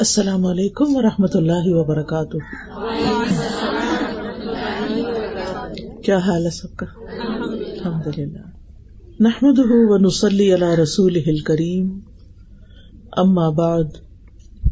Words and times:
السلام 0.00 0.46
علیکم 0.46 0.96
و 0.96 1.02
رحمۃ 1.02 1.34
اللہ 1.34 1.66
وبرکاتہ۔ 1.66 2.36
کیا 6.02 6.18
حال 6.18 6.46
ہے 6.46 6.50
سب 6.50 6.76
کا؟ 6.76 6.86
الحمد 6.96 8.18
للہ 8.18 8.38
نحمد 9.20 9.58
و 9.58 9.98
نسلی 9.98 10.52
اللہ 10.52 10.74
رسول 10.74 11.38
کریم 11.38 12.00
اما 13.12 13.48
بعد، 13.48 13.84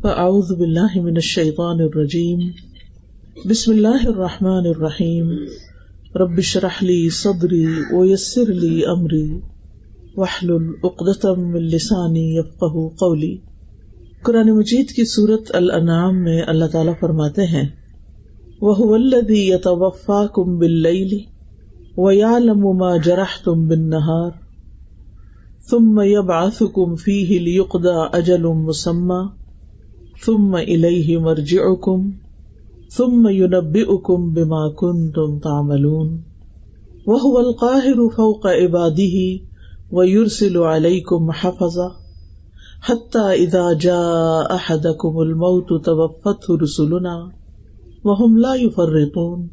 فاعوذ 0.03 0.53
باللہ 0.59 1.01
من 1.01 1.15
الشیطان 1.15 1.81
الرجیم۔ 1.81 2.41
بسم 3.45 3.73
اللہ 3.73 4.09
الرحمن 4.09 4.67
الرحیم۔ 4.67 5.31
ربش 6.15 6.57
رحلی 6.57 7.11
صدری 7.11 7.67
ویسر 7.67 8.53
لی 8.53 8.87
امری۔ 8.87 9.41
وحلل 10.17 10.71
اقدتم 10.83 11.51
من 11.53 11.63
لسانی 11.63 12.37
یفقہ 12.37 12.89
قولی۔ 12.97 13.37
قرآن 14.27 14.51
مجید 14.51 14.91
کی 14.91 15.03
صورت 15.07 15.51
الانعام 15.55 16.17
میں 16.23 16.41
اللہ 16.49 16.71
تعالیٰ 16.71 16.93
فرماتے 17.01 17.45
ہیں 17.47 17.65
وہ 18.61 18.95
الدی 18.95 19.41
یتوفا 19.41 20.21
کم 20.35 20.57
بل 20.59 20.87
و 20.87 20.95
یا 20.95 20.95
الذی 20.95 21.13
یتوفاکم 21.13 21.13
باللیل 21.13 21.13
ویعلم 21.99 22.65
ما 22.79 22.89
جرحتم 23.05 23.67
بالنہار 23.69 24.31
ثم 25.69 26.01
یبعثکم 26.05 26.95
فیہ 26.95 27.39
لیقضى 27.41 27.95
اجل 28.13 28.47
مسمى 28.63 29.21
ثم 30.25 30.55
الیہ 30.57 31.19
مرجعکم 31.19 32.09
ثم 32.93 33.29
ينبئکم 33.29 34.29
بما 34.33 34.65
کنتم 34.77 35.39
تعملون 35.43 36.11
وهو 37.07 37.39
القاہر 37.39 38.03
فوق 38.17 38.51
عباده 38.55 39.23
ويرسل 39.93 40.61
علیکم 40.69 41.31
حفظہ 41.37 41.89
حتى 42.91 43.33
اذا 43.33 43.73
جاء 43.73 44.55
احدكم 44.55 45.19
الموت 45.19 45.85
توفته 45.85 46.57
رسلنا 46.63 47.15
وهم 48.05 48.37
لا 48.37 48.55
يفرطون. 48.55 49.47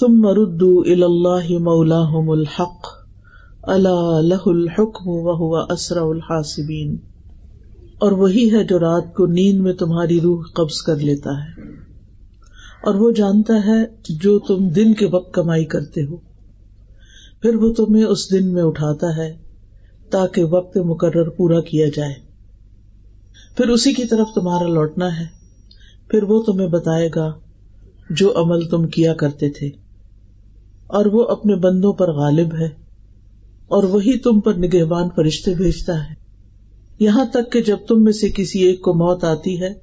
ثم 0.00 0.26
ردوا 0.26 0.84
الى 0.84 1.04
الله 1.04 1.58
مولاهم 1.58 2.30
الحق. 2.30 2.86
الا 3.62 4.20
له 4.20 4.46
الحكم 4.46 5.08
وهو 5.08 5.56
اسرع 5.56 6.04
الحاسبين. 6.04 6.96
اور 7.98 8.12
وہی 8.12 8.52
ہے 8.52 8.64
جو 8.64 8.78
رات 8.78 9.14
کو 9.14 9.26
نیند 9.26 9.60
میں 9.60 9.72
تمہاری 9.72 10.20
روح 10.20 10.42
قبض 10.54 10.82
کر 10.82 10.96
لیتا 10.96 11.30
ہے. 11.30 11.62
اور 12.84 12.94
وہ 12.94 13.10
جانتا 13.10 13.66
ہے 13.66 13.84
جو 14.08 14.38
تم 14.38 14.68
دن 14.68 14.94
کے 14.94 15.06
وقت 15.12 15.34
کمائی 15.34 15.64
کرتے 15.64 16.04
ہو. 16.04 16.16
پھر 17.42 17.54
وہ 17.54 17.72
تمہیں 17.72 18.04
اس 18.04 18.32
دن 18.32 18.52
میں 18.52 18.62
اٹھاتا 18.62 19.16
ہے 19.16 19.36
تاکہ 20.10 20.44
وقت 20.44 20.76
مقرر 20.76 21.28
پورا 21.28 21.60
کیا 21.60 21.86
جائے. 21.96 22.25
پھر 23.56 23.68
اسی 23.68 23.92
کی 23.92 24.04
طرف 24.04 24.28
تمہارا 24.34 24.68
لوٹنا 24.68 25.20
ہے۔ 25.20 25.26
پھر 26.08 26.22
وہ 26.22 26.42
تمہیں 26.42 26.68
بتائے 26.68 27.10
گا 27.14 27.32
جو 28.10 28.32
عمل 28.36 28.68
تم 28.68 28.86
کیا 28.86 29.14
کرتے 29.14 29.50
تھے۔ 29.50 29.70
اور 30.86 31.06
وہ 31.06 31.24
اپنے 31.24 31.54
بندوں 31.54 31.92
پر 31.92 32.12
غالب 32.12 32.54
ہے 32.54 32.66
اور 33.68 33.84
وہی 33.84 34.18
تم 34.18 34.40
پر 34.40 34.54
نگہبان 34.54 35.08
فرشتے 35.16 35.54
بھیجتا 35.54 36.10
ہے۔ 36.10 36.14
یہاں 36.98 37.24
تک 37.24 37.52
کہ 37.52 37.62
جب 37.62 37.76
تم 37.88 38.04
میں 38.04 38.12
سے 38.12 38.28
کسی 38.28 38.58
ایک 38.58 38.82
کو 38.82 38.94
موت 38.94 39.24
آتی 39.24 39.60
ہے، 39.60 39.74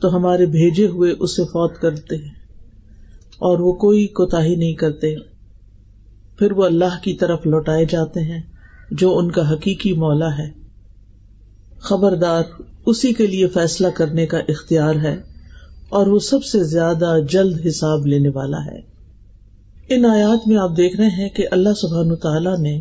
تو 0.00 0.16
ہمارے 0.16 0.46
بھیجے 0.46 0.86
ہوئے 0.86 1.12
اسے 1.18 1.44
فوت 1.44 1.78
کرتے 1.78 2.16
ہیں۔ 2.16 2.34
اور 3.38 3.58
وہ 3.58 3.72
کوئی 3.72 4.06
کوتا 4.06 4.44
ہی 4.44 4.56
نہیں 4.56 4.74
کرتے۔ 4.74 5.16
پھر 6.38 6.52
وہ 6.52 6.64
اللہ 6.64 7.02
کی 7.02 7.14
طرف 7.14 7.46
لوٹائے 7.46 7.84
جاتے 7.84 8.20
ہیں، 8.20 8.42
جو 8.90 9.18
ان 9.18 9.30
کا 9.30 9.52
حقیقی 9.52 9.92
مولا 9.92 10.38
ہے۔ 10.38 10.65
خبردار، 11.78 12.42
اسی 12.86 13.12
کے 13.12 13.26
لیے 13.26 13.48
فیصلہ 13.48 13.86
کرنے 13.88 14.26
کا 14.26 14.38
اختیار 14.38 14.94
ہے 14.94 15.16
اور 15.88 16.06
وہ 16.06 16.18
سب 16.18 16.44
سے 16.44 16.64
زیادہ 16.64 17.14
جلد 17.28 17.66
حساب 17.66 18.06
لینے 18.06 18.28
والا 18.28 18.64
ہے۔ 18.64 18.80
ان 19.88 20.04
آیات 20.04 20.48
میں 20.48 20.56
آپ 20.56 20.70
دیکھ 20.76 20.96
رہے 20.96 21.06
ہیں 21.06 21.28
کہ 21.28 21.46
اللہ 21.50 21.68
سبحان 21.76 22.16
تعالیٰ 22.16 22.58
نے 22.58 22.80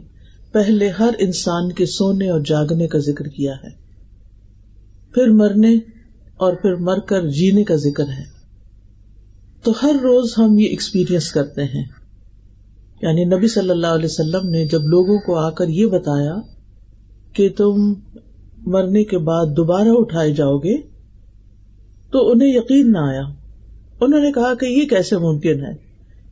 پہلے 0.52 0.90
ہر 0.90 1.10
انسان 1.20 1.72
کے 1.72 1.86
سونے 1.86 2.30
اور 2.30 2.40
جاگنے 2.40 2.88
کا 2.88 2.98
ذکر 2.98 3.28
کیا 3.28 3.54
ہے۔ 3.54 3.70
پھر 5.14 5.28
مرنے 5.28 5.76
اور 6.38 6.54
پھر 6.54 6.76
مر 6.76 7.00
کر 7.00 7.30
جینے 7.30 7.64
کا 7.64 7.76
ذکر 7.76 8.08
ہے۔ 8.08 8.36
تو 9.64 9.74
ہر 9.84 9.96
روز 10.04 10.34
ہم 10.38 10.60
یہ 10.60 10.66
ایکسپیرئنس 10.66 11.32
کرتے 11.32 11.64
ہیں۔ 11.64 11.84
یعنی 13.02 13.26
نبی 13.26 13.48
صلی 13.48 13.70
اللہ 13.70 13.88
علیہ 13.88 14.06
وسلم 14.06 14.50
نے 14.50 14.66
جب 14.66 14.82
لوگوں 14.82 15.20
کو 15.20 15.36
آ 15.36 15.50
کر 15.50 15.68
یہ 15.68 15.86
بتایا 15.86 16.36
کہ 17.34 17.50
تم 17.58 17.94
مرنے 18.66 19.04
کے 19.04 19.18
بعد 19.18 19.46
دوبارہ 19.46 19.88
اٹھائے 19.88 20.34
جاؤ 20.34 20.58
گے 20.58 20.78
تو 22.12 22.32
انہیں 22.32 22.50
یقین 22.50 22.92
نہ 22.92 22.98
آیا۔ 22.98 23.22
انہوں 24.02 24.20
نے 24.20 24.32
کہا 24.32 24.54
کہ 24.54 24.66
یہ 24.66 24.86
کیسے 24.86 25.18
ممکن 25.18 25.66
ہے 25.66 25.74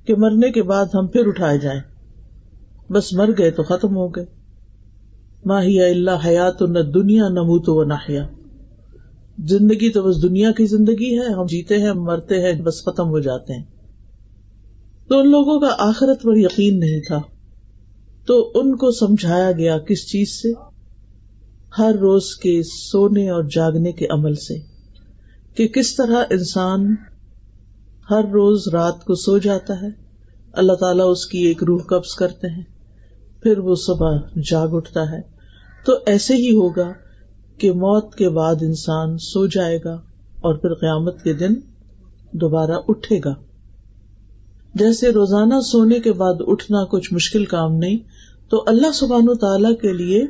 کہ 0.05 0.15
مرنے 0.15 0.51
کے 0.51 0.63
بعد 0.63 0.85
ہم 0.93 1.07
پھر 1.07 1.27
اٹھائے 1.27 1.57
جائیں۔ 1.57 1.81
بس 2.91 3.13
مر 3.13 3.29
گئے 3.37 3.51
تو 3.51 3.63
ختم 3.63 3.95
ہو 3.95 4.07
گئے۔ 4.07 4.25
ماہیا 5.45 5.85
اللہ 5.85 6.25
حیات 6.25 6.61
نہ 6.61 6.79
دنیا 6.79 7.27
نہ 7.29 7.41
منہ 7.41 7.61
تو 7.61 7.83
نہ 7.83 8.25
زندگی 9.45 9.89
تو 9.89 10.01
بس 10.01 10.21
دنیا 10.21 10.51
کی 10.51 10.65
زندگی 10.65 11.19
ہے۔ 11.19 11.33
ہم 11.33 11.45
جیتے 11.45 11.77
ہیں، 11.77 11.93
مرتے 11.93 12.41
ہیں، 12.41 12.61
بس 12.61 12.85
ختم 12.85 13.09
ہو 13.09 13.19
جاتے 13.19 13.53
ہیں۔ 13.53 13.63
تو 15.07 15.19
ان 15.19 15.29
لوگوں 15.29 15.59
کا 15.59 15.75
آخرت 15.79 16.21
پر 16.21 16.35
یقین 16.35 16.79
نہیں 16.79 17.01
تھا۔ 17.01 17.21
تو 18.25 18.51
ان 18.55 18.75
کو 18.75 18.91
سمجھایا 18.91 19.51
گیا 19.51 19.77
کس 19.77 20.07
چیز 20.07 20.41
سے؟ 20.41 20.72
ہر 21.79 21.95
روز 22.01 22.35
کے 22.35 22.61
سونے 22.63 23.29
اور 23.29 23.43
جاگنے 23.43 23.91
کے 23.91 24.05
عمل 24.09 24.35
سے 24.35 24.57
کہ 25.55 25.67
کس 25.67 25.95
طرح 25.95 26.23
انسان 26.29 26.95
ہر 28.09 28.23
روز 28.23 28.67
رات 28.67 29.05
کو 29.05 29.15
سو 29.15 29.37
جاتا 29.37 29.81
ہے، 29.81 29.87
اللہ 30.53 30.73
تعالیٰ 30.73 31.11
اس 31.11 31.25
کی 31.25 31.37
ایک 31.37 31.63
روح 31.63 31.79
قبض 31.79 32.15
کرتے 32.15 32.47
ہیں، 32.47 32.63
پھر 33.43 33.57
وہ 33.57 33.75
صبح 33.75 34.17
جاگ 34.51 34.67
اٹھتا 34.71 35.11
ہے۔ 35.11 35.21
تو 35.85 35.93
ایسے 36.05 36.35
ہی 36.35 36.55
ہوگا 36.55 36.91
کہ 37.57 37.71
موت 37.71 38.15
کے 38.15 38.29
بعد 38.29 38.55
انسان 38.61 39.17
سو 39.17 39.47
جائے 39.47 39.79
گا 39.85 39.93
اور 40.41 40.55
پھر 40.55 40.73
قیامت 40.73 41.23
کے 41.23 41.33
دن 41.33 41.53
دوبارہ 42.31 42.77
اٹھے 42.87 43.19
گا۔ 43.25 43.33
جیسے 44.75 45.09
روزانہ 45.09 45.59
سونے 45.59 45.99
کے 45.99 46.13
بعد 46.13 46.33
اٹھنا 46.39 46.85
کچھ 46.85 47.13
مشکل 47.13 47.45
کام 47.45 47.75
نہیں، 47.75 47.97
تو 48.49 48.63
اللہ 48.67 48.91
سبحان 48.93 49.29
و 49.29 49.33
تعالی 49.33 49.75
کے 49.75 49.93
لیے 49.93 50.25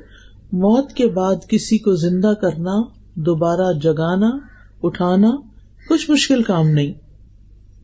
موت 0.53 0.94
کے 0.94 1.08
بعد 1.08 1.36
کسی 1.47 1.78
کو 1.78 1.96
زندہ 1.96 2.34
کرنا، 2.41 2.81
دوبارہ 3.16 3.74
جگانا، 3.74 4.31
اٹھانا 4.84 5.31
کچھ 5.90 6.12
مشکل 6.12 6.44
کام 6.44 6.68
نہیں۔ 6.68 6.94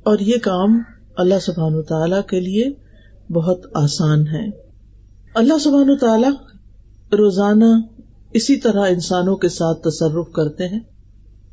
اور 0.03 0.19
یہ 0.19 0.37
کام 0.41 0.81
اللہ 1.17 1.39
سبحان 1.41 1.81
تعالی 1.81 2.15
کے 2.27 2.39
لیے 2.39 2.69
بہت 3.33 3.61
آسان 3.73 4.27
ہے۔ 4.27 4.49
اللہ 5.35 5.57
سبحان 5.57 5.97
تعالی 5.97 6.27
روزانہ 7.15 7.65
اسی 8.33 8.55
طرح 8.55 8.85
انسانوں 8.89 9.35
کے 9.35 9.49
ساتھ 9.49 9.81
تصرف 9.83 10.31
کرتے 10.31 10.67
ہیں 10.67 10.79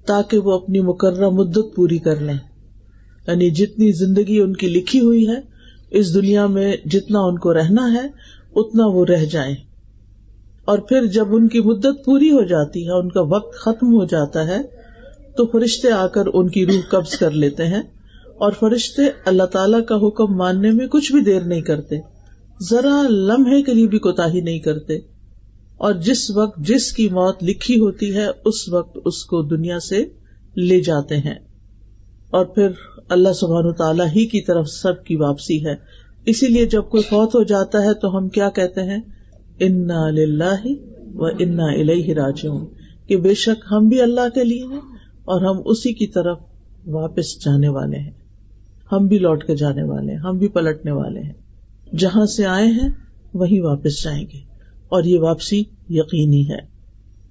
تاکہ 0.06 0.38
وہ 0.38 0.52
اپنی 0.52 0.80
مقررہ 0.80 1.30
مدت 1.30 1.76
پوری 1.76 1.98
کر 1.98 2.20
لیں۔ 2.20 2.38
یعنی 3.26 3.50
جتنی 3.50 3.92
زندگی 3.92 4.40
ان 4.40 4.52
کی 4.52 4.68
لکھی 4.68 5.00
ہوئی 5.00 5.28
ہے، 5.28 5.40
اس 5.90 6.14
دنیا 6.14 6.46
میں 6.46 6.76
جتنا 6.84 7.20
ان 7.20 7.38
کو 7.38 7.54
رہنا 7.54 7.92
ہے، 7.92 8.08
اتنا 8.54 8.86
وہ 8.86 9.04
رہ 9.04 9.24
جائیں۔ 9.24 9.65
اور 10.66 10.78
پھر 10.78 11.06
جب 11.06 11.34
ان 11.34 11.48
کی 11.48 11.60
مدت 11.60 12.04
پوری 12.04 12.30
ہو 12.30 12.42
جاتی 12.42 12.86
ہے، 12.86 12.92
ان 12.92 13.08
کا 13.08 13.20
وقت 13.20 13.54
ختم 13.54 13.94
ہو 13.94 14.04
جاتا 14.04 14.48
ہے، 14.48 14.62
تو 15.36 15.46
فرشتے 15.46 15.90
آ 15.90 16.06
کر 16.06 16.22
ان 16.34 16.48
کی 16.48 16.66
روح 16.66 16.88
قبض 16.90 17.10
کر 17.10 17.30
لیتے 17.30 17.66
ہیں 17.66 17.82
اور 18.38 18.52
فرشتے 18.52 19.02
اللہ 19.24 19.42
تعالی 19.42 19.82
کا 19.88 19.94
حکم 19.94 20.36
ماننے 20.36 20.70
میں 20.70 20.86
کچھ 20.86 21.12
بھی 21.12 21.20
دیر 21.20 21.40
نہیں 21.40 21.60
کرتے۔ 21.60 21.96
ذرا 22.70 23.02
لمحے 23.10 23.62
کے 23.62 23.74
لیے 23.74 23.86
بھی 23.86 23.98
کوتا 23.98 24.32
ہی 24.32 24.40
نہیں 24.40 24.58
کرتے۔ 24.58 24.96
اور 25.76 25.92
جس 25.92 26.30
وقت 26.30 26.58
جس 26.58 26.92
کی 26.92 27.08
موت 27.08 27.44
لکھی 27.44 27.80
ہوتی 27.80 28.14
ہے، 28.14 28.26
اس 28.44 28.68
وقت 28.68 28.98
اس 29.04 29.24
کو 29.24 29.42
دنیا 29.42 29.80
سے 29.80 30.04
لے 30.56 30.80
جاتے 30.80 31.16
ہیں۔ 31.16 31.34
اور 32.30 32.46
پھر 32.46 32.68
اللہ 33.08 33.32
سبحان 33.32 33.72
تعالیٰ 33.72 34.06
ہی 34.06 34.26
کی 34.26 34.40
طرف 34.40 34.68
سب 34.68 35.04
کی 35.04 35.16
واپسی 35.16 35.66
ہے۔ 35.66 35.74
اسی 36.26 36.46
لیے 36.46 36.66
جب 36.66 36.82
کوئی 36.88 37.02
فوت 37.02 37.34
ہو 37.34 37.42
جاتا 37.42 37.82
ہے، 37.84 37.94
تو 37.94 38.18
ہم 38.18 38.28
کیا 38.28 38.50
کہتے 38.50 38.82
ہیں؟ 38.82 39.00
انا 39.60 40.10
لاہ 40.10 40.66
و 41.14 41.24
انا 41.24 41.64
الہ 41.64 42.10
راج 42.10 42.46
کہ 43.06 43.16
بے 43.16 43.34
شک 43.34 43.64
ہم 43.72 43.88
بھی 43.88 44.00
اللہ 44.00 44.28
کے 44.34 44.44
لیے 44.44 44.64
ہیں 44.64 44.80
اور 45.24 45.40
ہم 45.40 45.62
اسی 45.64 45.92
کی 45.92 46.06
طرف 46.06 46.38
واپس 46.86 47.44
جانے 47.44 47.68
والے 47.68 47.98
ہیں۔ 47.98 48.10
ہم 48.92 49.06
بھی 49.06 49.18
لوٹ 49.18 49.44
کے 49.44 49.56
جانے 49.56 49.82
والے 49.82 50.12
ہیں، 50.12 50.18
ہم 50.18 50.38
بھی 50.38 50.48
پلٹنے 50.48 50.92
والے 50.92 51.20
ہیں۔ 51.20 51.32
جہاں 51.96 52.26
سے 52.26 52.46
آئے 52.46 52.66
ہیں، 52.66 52.88
وہیں 53.34 53.60
واپس 53.60 54.04
جائیں 54.04 54.26
گے۔ 54.34 54.38
اور 54.88 55.04
یہ 55.04 55.18
واپسی 55.18 55.64
یقینی 55.88 56.50
ہے۔ 56.50 56.58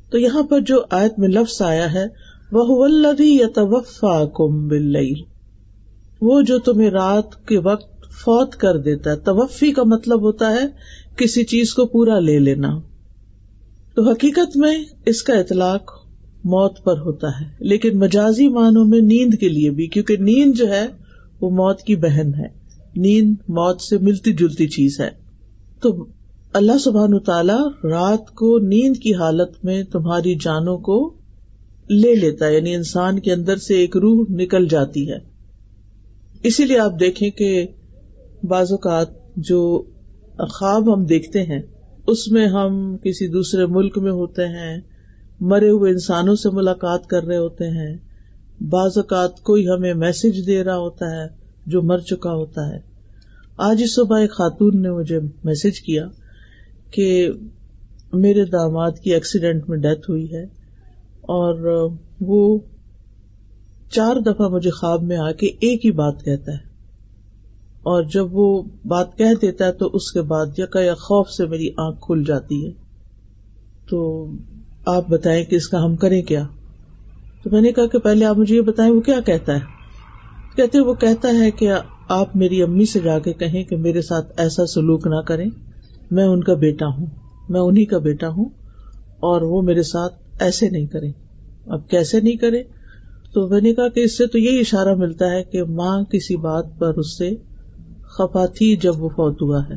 تو 0.09 0.17
یہاں 0.17 0.43
پر 0.43 0.59
جو 0.59 0.81
آیت 0.89 1.19
میں 1.19 1.27
لفظ 1.27 1.61
آیا 1.61 1.93
ہے 1.93 2.05
وہ 2.51 2.87
یتوفا 3.19 4.25
کم 4.25 4.67
بل 4.67 4.95
وہ 6.21 6.41
جو 6.41 6.59
تمہیں 6.59 6.89
رات 6.89 7.47
کے 7.47 7.57
وقت 7.57 7.95
فوت 8.01 8.55
کر 8.55 8.77
دیتا 8.77 9.11
ہے، 9.11 9.15
توفی 9.15 9.71
کا 9.71 9.83
مطلب 9.85 10.21
ہوتا 10.21 10.51
ہے 10.51 10.67
کسی 11.17 11.43
چیز 11.43 11.73
کو 11.73 11.85
پورا 11.85 12.19
لے 12.19 12.39
لینا۔ 12.39 12.79
تو 13.95 14.09
حقیقت 14.11 14.57
میں 14.57 14.85
اس 15.05 15.23
کا 15.23 15.33
اطلاق 15.33 15.91
موت 16.43 16.83
پر 16.83 16.99
ہوتا 16.99 17.27
ہے، 17.27 17.45
لیکن 17.59 17.99
مجازی 17.99 18.47
معنوں 18.47 18.85
میں 18.85 18.99
نیند 18.99 19.33
کے 19.33 19.49
لیے 19.49 19.71
بھی، 19.71 19.87
کیونکہ 19.87 20.17
نیند 20.17 20.57
جو 20.57 20.69
ہے 20.69 20.87
وہ 21.41 21.49
موت 21.49 21.81
کی 21.81 21.95
بہن 21.95 22.33
ہے۔ 22.33 22.47
نیند 22.95 23.35
موت 23.41 23.81
سے 23.81 23.97
ملتی 23.97 24.33
جلتی 24.33 24.67
چیز 24.67 24.99
ہے۔ 24.99 25.09
تو 25.81 26.05
اللہ 26.53 26.77
سبحان 26.77 27.19
تعالی 27.19 27.87
رات 27.87 28.31
کو 28.31 28.59
نیند 28.59 28.97
کی 28.97 29.13
حالت 29.15 29.65
میں 29.65 29.83
تمہاری 29.83 30.35
جانوں 30.35 30.77
کو 30.77 31.13
لے 31.89 32.15
لیتا 32.15 32.47
ہے 32.47 32.55
یعنی 32.55 32.75
انسان 32.75 33.19
کے 33.19 33.33
اندر 33.33 33.57
سے 33.57 33.75
ایک 33.75 33.97
روح 33.97 34.25
نکل 34.29 34.67
جاتی 34.67 35.11
ہے۔ 35.11 35.17
اسی 36.43 36.65
لیے 36.65 36.77
آپ 36.77 36.99
دیکھیں 36.99 37.29
کہ 37.29 37.67
بعض 38.43 38.71
اوقات 38.71 39.07
جو 39.35 39.83
خواب 40.39 40.93
ہم 40.93 41.05
دیکھتے 41.05 41.43
ہیں، 41.43 41.61
اس 42.07 42.31
میں 42.31 42.47
ہم 42.47 42.97
کسی 42.97 43.27
دوسرے 43.27 43.65
ملک 43.65 43.97
میں 43.97 44.11
ہوتے 44.11 44.47
ہیں، 44.47 44.81
مرے 45.39 45.69
ہوئے 45.69 45.91
انسانوں 45.91 46.35
سے 46.35 46.49
ملاقات 46.49 47.07
کر 47.07 47.23
رہے 47.23 47.37
ہوتے 47.37 47.69
ہیں، 47.69 47.97
بعض 48.61 48.97
اوقات 48.97 49.39
کوئی 49.39 49.67
ہمیں 49.67 49.93
میسج 49.93 50.47
دے 50.47 50.63
رہا 50.63 50.77
ہوتا 50.77 51.11
ہے 51.11 51.27
جو 51.65 51.81
مر 51.81 51.97
چکا 51.97 52.31
ہوتا 52.31 52.69
ہے۔ 52.69 52.79
آج 53.57 53.81
اس 53.83 53.95
صبح 53.95 54.19
ایک 54.19 54.31
خاتون 54.31 54.81
نے 54.81 54.91
مجھے 54.91 55.19
میسج 55.43 55.79
کیا 55.81 56.07
کہ 56.91 57.29
میرے 58.13 58.45
داماد 58.45 58.91
کی 59.03 59.13
ایکسیڈینٹ 59.13 59.69
میں 59.69 59.77
ڈیتھ 59.77 60.09
ہوئی 60.09 60.33
ہے 60.33 60.43
اور 61.21 61.89
وہ 62.21 62.59
چار 63.91 64.15
دفعہ 64.15 64.47
مجھے 64.47 64.69
خواب 64.69 65.03
میں 65.03 65.17
آ 65.17 65.31
کے 65.31 65.47
ایک 65.47 65.85
ہی 65.85 65.91
بات 65.91 66.23
کہتا 66.23 66.51
ہے۔ 66.51 66.64
اور 67.85 68.03
جب 68.03 68.27
وہ 68.31 68.63
بات 68.85 69.17
کہہ 69.17 69.39
دیتا 69.41 69.65
ہے 69.65 69.71
تو 69.71 69.89
اس 69.93 70.11
کے 70.11 70.21
بعد 70.21 70.45
یکا 70.57 70.81
یا 70.81 70.95
خوف 70.95 71.29
سے 71.29 71.45
میری 71.45 71.69
آنکھ 71.77 72.01
کھل 72.01 72.23
جاتی 72.27 72.65
ہے۔ 72.65 72.71
تو 73.89 74.27
آپ 74.85 75.09
بتائیں 75.09 75.45
کہ 75.45 75.55
اس 75.55 75.67
کا 75.67 75.83
ہم 75.83 75.95
کریں 75.95 76.21
کیا؟ 76.21 76.43
تو 77.43 77.49
میں 77.51 77.61
نے 77.61 77.71
کہا 77.71 77.87
کہ 77.87 77.97
پہلے 77.97 78.25
آپ 78.25 78.37
مجھے 78.37 78.55
یہ 78.55 78.61
بتائیں، 78.61 78.91
وہ 78.93 79.01
کیا 79.01 79.19
کہتا 79.25 79.53
ہے؟ 79.53 79.59
کہتے 80.55 80.79
وہ 80.79 80.93
کہتا 80.93 81.29
ہے 81.39 81.51
کہ 81.51 81.71
آپ 82.09 82.35
میری 82.35 82.61
امی 82.61 82.85
سے 82.85 82.99
جا 82.99 83.19
کے 83.19 83.33
کہیں 83.33 83.63
کہ 83.63 83.77
میرے 83.77 84.01
ساتھ 84.01 84.33
ایسا 84.37 84.65
سلوک 84.65 85.07
نہ 85.07 85.21
کریں۔ 85.21 85.49
میں 86.11 86.25
ان 86.25 86.43
کا 86.43 86.53
بیٹا 86.53 86.87
ہوں، 86.87 87.05
میں 87.49 87.61
انہیں 87.61 87.85
کا 87.85 87.97
بیٹا 87.97 88.29
ہوں 88.29 88.45
اور 89.19 89.41
وہ 89.41 89.61
میرے 89.61 89.83
ساتھ 89.83 90.13
ایسے 90.39 90.69
نہیں 90.69 90.85
کرے 90.85 91.11
اب 91.65 91.89
کیسے 91.89 92.21
نہیں 92.21 92.35
کرے 92.35 92.63
تو 93.33 93.47
میں 93.47 93.61
نے 93.61 93.73
کہا 93.73 93.87
کہ 93.87 93.99
اس 93.99 94.17
سے 94.17 94.27
تو 94.27 94.37
یہی 94.37 94.59
اشارہ 94.59 94.95
ملتا 94.95 95.31
ہے 95.31 95.43
کہ 95.43 95.63
ماں 95.63 96.03
کسی 96.03 96.35
بات 96.35 96.65
پر 96.79 96.93
اس 96.93 97.17
سے 97.17 97.35
خفا 98.17 98.45
تھی 98.45 98.75
جب 98.75 99.01
وہ 99.01 99.09
فوت 99.09 99.41
ہوا 99.41 99.61
ہے۔ 99.69 99.75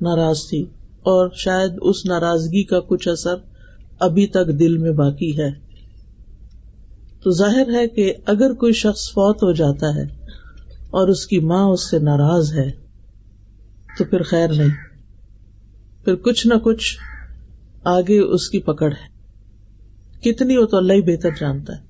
ناراض 0.00 0.38
تھی 0.48 0.62
اور 1.02 1.30
شاید 1.34 1.72
اس 1.82 2.06
ناراضگی 2.06 2.64
کا 2.64 2.80
کچھ 2.80 3.08
اثر 3.08 3.34
ابھی 3.98 4.26
تک 4.26 4.46
دل 4.58 4.78
میں 4.78 4.92
باقی 4.92 5.38
ہے۔ 5.38 5.50
تو 7.22 7.30
ظاہر 7.30 7.70
ہے 7.70 7.88
کہ 7.88 8.14
اگر 8.26 8.52
کوئی 8.52 8.72
شخص 8.72 9.08
فوت 9.08 9.42
ہو 9.42 9.52
جاتا 9.52 9.94
ہے 9.94 10.02
اور 10.90 11.08
اس 11.08 11.26
کی 11.26 11.40
ماں 11.40 11.64
اس 11.64 11.90
سے 11.90 11.98
ناراض 11.98 12.52
ہے، 12.52 12.70
تو 13.98 14.04
پھر 14.04 14.22
خیر 14.22 14.48
نہیں۔ 14.48 14.68
پھر 16.04 16.14
کچھ 16.14 16.46
نہ 16.46 16.54
کچھ 16.54 16.98
آگے 17.84 18.18
اس 18.20 18.48
کی 18.48 18.58
پکڑ 18.58 18.92
ہے۔ 18.92 19.16
کتنی 20.20 20.56
وہ 20.56 20.66
تو 20.66 20.76
اللہ 20.76 20.92
ہی 20.92 21.02
بہتر 21.02 21.30
جانتا 21.40 21.76
ہے۔ 21.76 21.85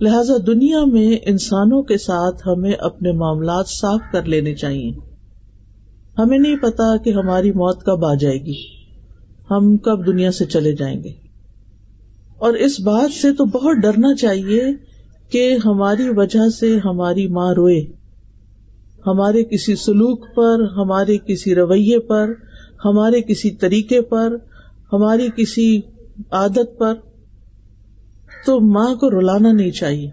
لہذا 0.00 0.34
دنیا 0.46 0.84
میں 0.84 1.16
انسانوں 1.26 1.82
کے 1.82 1.98
ساتھ 1.98 2.48
ہمیں 2.48 2.72
اپنے 2.72 3.12
معاملات 3.12 3.68
صاف 3.68 4.00
کر 4.12 4.22
لینے 4.22 4.54
چاہیے۔ 4.54 4.92
ہمیں 6.18 6.38
نہیں 6.38 6.56
پتا 6.56 6.96
کہ 6.96 7.10
ہماری 7.10 7.50
موت 7.50 7.84
کب 7.84 8.04
آ 8.04 8.14
جائے 8.14 8.36
گی۔ 8.36 8.54
ہم 9.50 9.76
کب 9.76 10.06
دنیا 10.06 10.30
سے 10.30 10.44
چلے 10.44 10.72
جائیں 10.72 11.02
گے۔ 11.02 11.12
اور 12.38 12.52
اس 12.52 12.80
بات 12.80 13.12
سے 13.12 13.32
تو 13.32 13.44
بہت 13.44 13.76
ڈرنا 13.76 14.14
چاہیے 14.14 14.62
کہ 15.30 15.56
ہماری 15.64 16.08
وجہ 16.16 16.48
سے 16.48 16.78
ہماری 16.84 17.28
ماں 17.28 17.54
روئے۔ 17.54 17.84
ہمارے 19.06 19.44
کسی 19.44 19.76
سلوک 19.76 20.26
پر، 20.34 20.62
ہمارے 20.76 21.18
کسی 21.18 21.54
رویے 21.54 21.98
پر، 21.98 22.32
ہمارے 22.84 23.22
کسی 23.22 23.50
طریقے 23.50 24.00
پر، 24.00 24.36
ہماری 24.92 25.28
کسی 25.36 25.80
عادت 26.30 26.78
پر۔ 26.78 26.94
تو 28.46 28.60
ماں 28.60 28.94
کو 28.94 29.10
رلانا 29.10 29.52
نہیں 29.52 29.70
چاہیے۔ 29.70 30.10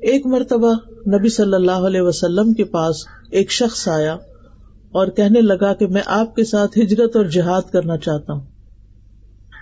ایک 0.00 0.26
مرتبہ 0.26 0.74
نبی 1.08 1.28
صلی 1.28 1.54
اللہ 1.54 1.70
علیہ 1.70 2.00
وسلم 2.00 2.52
کے 2.52 2.64
پاس 2.64 2.96
ایک 3.30 3.50
شخص 3.50 3.88
آیا 3.88 4.14
اور 4.92 5.06
کہنے 5.06 5.40
لگا 5.40 5.74
کہ 5.74 5.86
میں 5.86 6.02
آپ 6.06 6.34
کے 6.34 6.44
ساتھ 6.44 6.78
ہجرت 6.78 7.16
اور 7.16 7.24
جہاد 7.24 7.62
کرنا 7.72 7.96
چاہتا 7.96 8.32
ہوں۔ 8.32 8.40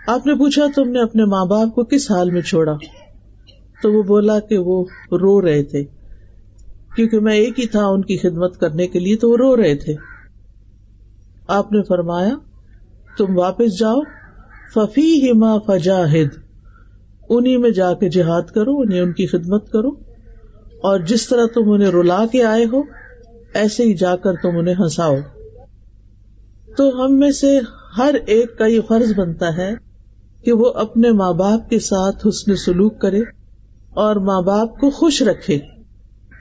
آپ 0.06 0.26
نے 0.26 0.34
پوچھا، 0.34 0.66
تم 0.75 0.88
نے 0.88 1.02
اپنے 1.02 1.25
ماں 1.25 1.44
باپ 1.44 1.75
کو 1.75 1.84
کس 1.84 2.10
حال 2.10 2.31
میں 2.31 2.43
چھوڑا؟ 2.43 2.72
تو 3.82 3.93
وہ 3.93 4.02
بولا 4.02 4.40
کہ 4.40 4.58
وہ 4.58 4.84
رو 5.12 5.43
رہے 5.43 5.62
تھے۔ 5.62 5.84
کیونکہ 6.96 7.20
میں 7.20 7.34
ایک 7.34 7.60
ہی 7.60 7.66
تھا 7.66 7.87
ان 7.87 8.02
کی 8.02 8.16
خدمت 8.16 8.60
کرنے 8.60 8.87
کے 8.87 8.98
لیے، 8.98 9.16
تو 9.16 9.31
وہ 9.31 9.37
رو 9.37 9.56
رہے 9.56 9.75
تھے۔ 9.75 9.94
آپ 11.48 11.72
نے 11.72 11.82
فرمایا، 11.82 12.34
تم 13.19 13.38
واپس 13.38 13.78
جاؤ 13.78 14.00
ففی 14.75 15.31
ہما 15.31 15.58
فجاہد۔ 15.58 16.41
انہیں 17.28 17.58
میں 17.58 17.70
جا 17.70 17.94
کے 17.94 18.08
جہاد 18.08 18.42
کرو، 18.42 18.78
انہیں 18.78 19.00
ان 19.00 19.12
کی 19.12 19.26
خدمت 19.26 19.70
کرو۔ 19.70 19.88
اور 20.82 20.98
جس 20.98 21.28
طرح 21.28 21.46
تم 21.54 21.70
انہیں 21.70 21.90
رلا 21.90 22.24
کے 22.32 22.42
آئے 22.42 22.64
ہو، 22.72 22.82
ایسے 23.54 23.82
ہی 23.82 23.94
جا 23.94 24.16
کر 24.16 24.32
تم 24.34 24.56
انہیں 24.58 24.74
ہنساؤ۔ 24.74 25.16
تو 26.76 27.04
ہم 27.04 27.19
میں 27.19 27.30
سے 27.30 27.60
ہر 27.98 28.14
ایک 28.26 28.58
کا 28.58 28.66
یہ 28.66 28.80
فرض 28.88 29.12
بنتا 29.16 29.56
ہے 29.56 29.74
کہ 30.44 30.52
وہ 30.52 30.72
اپنے 30.74 31.10
ماں 31.10 31.32
باپ 31.32 31.70
کے 31.70 31.78
ساتھ 31.78 32.26
حسن 32.28 32.56
سلوک 32.56 33.00
کرے 33.00 33.20
اور 33.90 34.16
ماں 34.16 34.42
باپ 34.42 34.78
کو 34.80 34.90
خوش 34.90 35.22
رکھے۔ 35.22 35.58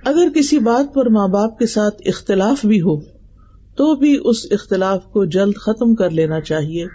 اگر 0.06 0.28
کسی 0.36 0.60
بات 0.60 0.94
پر 0.94 1.10
ماں 1.10 1.28
باپ 1.28 1.60
کے 1.60 1.66
ساتھ 1.66 2.01
اختلاف 2.06 2.66
بھی 2.66 2.81
ہو، 2.81 3.00
تو 3.75 3.95
بھی 3.95 4.19
اس 4.24 4.38
اختلاف 4.51 5.06
کو 5.06 5.25
جلد 5.25 5.56
ختم 5.56 5.95
کر 5.95 6.10
لینا 6.10 6.42
چاہیے۔ 6.42 6.86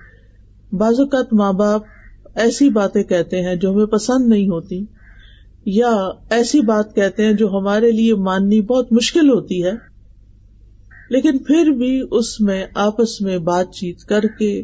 بعض 0.73 1.01
اوقات 1.01 1.33
ماں 1.33 1.53
باپ 1.53 1.83
ایسی 2.37 2.69
باتیں 2.69 3.03
کہتے 3.03 3.43
ہیں 3.43 3.55
جو 3.57 3.73
ہمیں 3.73 3.87
پسند 3.87 4.29
نہیں 4.29 4.49
ہوتی، 4.49 4.85
یا 5.67 6.09
ایسی 6.31 6.61
بات 6.61 6.95
کہتے 6.95 7.25
ہیں 7.25 7.33
جو 7.33 7.49
ہمارے 7.49 7.91
لیے 7.91 8.15
ماننی 8.15 8.61
بہت 8.61 8.93
مشکل 8.93 9.31
ہوتی 9.31 9.65
ہے، 9.65 9.73
لیکن 11.11 11.39
پھر 11.39 11.71
بھی 11.71 12.03
اس 12.11 12.41
میں 12.41 12.67
آپس 12.75 13.21
میں 13.21 13.39
بات 13.39 13.73
چیت 13.73 14.01
کر 14.01 14.21
کے 14.39 14.63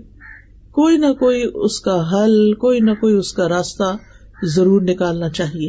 کوئی 0.70 0.96
نہ 0.96 1.12
کوئی 1.12 1.44
اس 1.54 1.80
کا 1.80 2.10
حل، 2.12 2.54
کوئی 2.54 2.80
نہ 2.80 2.90
کوئی 2.90 3.14
اس 3.14 3.32
کا 3.32 3.48
راستہ 3.48 3.96
ضرور 4.42 4.82
نکالنا 4.82 5.28
چاہیے۔ 5.28 5.68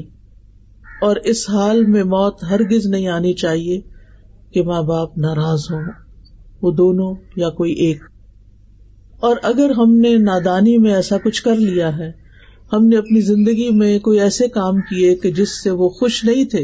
اور 1.02 1.16
اس 1.16 1.50
حال 1.50 1.86
میں 1.86 2.04
موت 2.04 2.44
ہرگز 2.44 2.86
نہیں 2.86 3.08
آنی 3.08 3.34
چاہیے 3.34 3.82
کہ 4.52 4.64
ماں 4.64 4.82
باپ 4.82 5.18
ناراض 5.18 5.60
ہوں، 5.72 5.92
وہ 6.62 6.72
دونوں 6.72 7.16
یا 7.36 7.50
کوئی 7.50 7.74
ایک۔ 7.74 8.04
اور 9.24 9.36
اگر 9.44 9.70
ہم 9.70 9.98
نے 9.98 10.18
نادانی 10.18 10.78
میں 10.78 10.94
ایسا 10.94 11.18
کچھ 11.18 11.44
کر 11.44 11.56
لیا 11.56 11.98
ہے، 11.98 12.12
ہم 12.74 12.88
نے 12.88 12.98
اپنی 12.98 13.22
زندگی 13.22 13.70
میں 13.70 14.00
کوئی 14.00 14.20
ایسے 14.20 14.48
کام 14.48 14.82
کیے 14.82 15.16
کہ 15.16 15.32
جس 15.32 15.64
سے 15.64 15.70
وہ 15.70 15.90
خوش 15.90 16.24
نہیں 16.24 16.46
تھے 16.46 16.60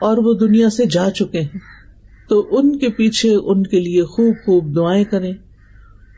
اور 0.00 0.16
وہ 0.16 0.34
دنیا 0.34 0.70
سے 0.70 0.86
جا 0.86 1.10
چکے 1.10 1.40
ہیں۔ 1.40 1.58
تو 2.28 2.46
ان 2.50 2.78
کے 2.78 2.88
پیچھے 2.88 3.34
ان 3.34 3.62
کے 3.62 3.80
لیے 3.80 4.02
خوب 4.02 4.34
خوب 4.44 4.76
دعائیں 4.76 5.04
کریں، 5.04 5.32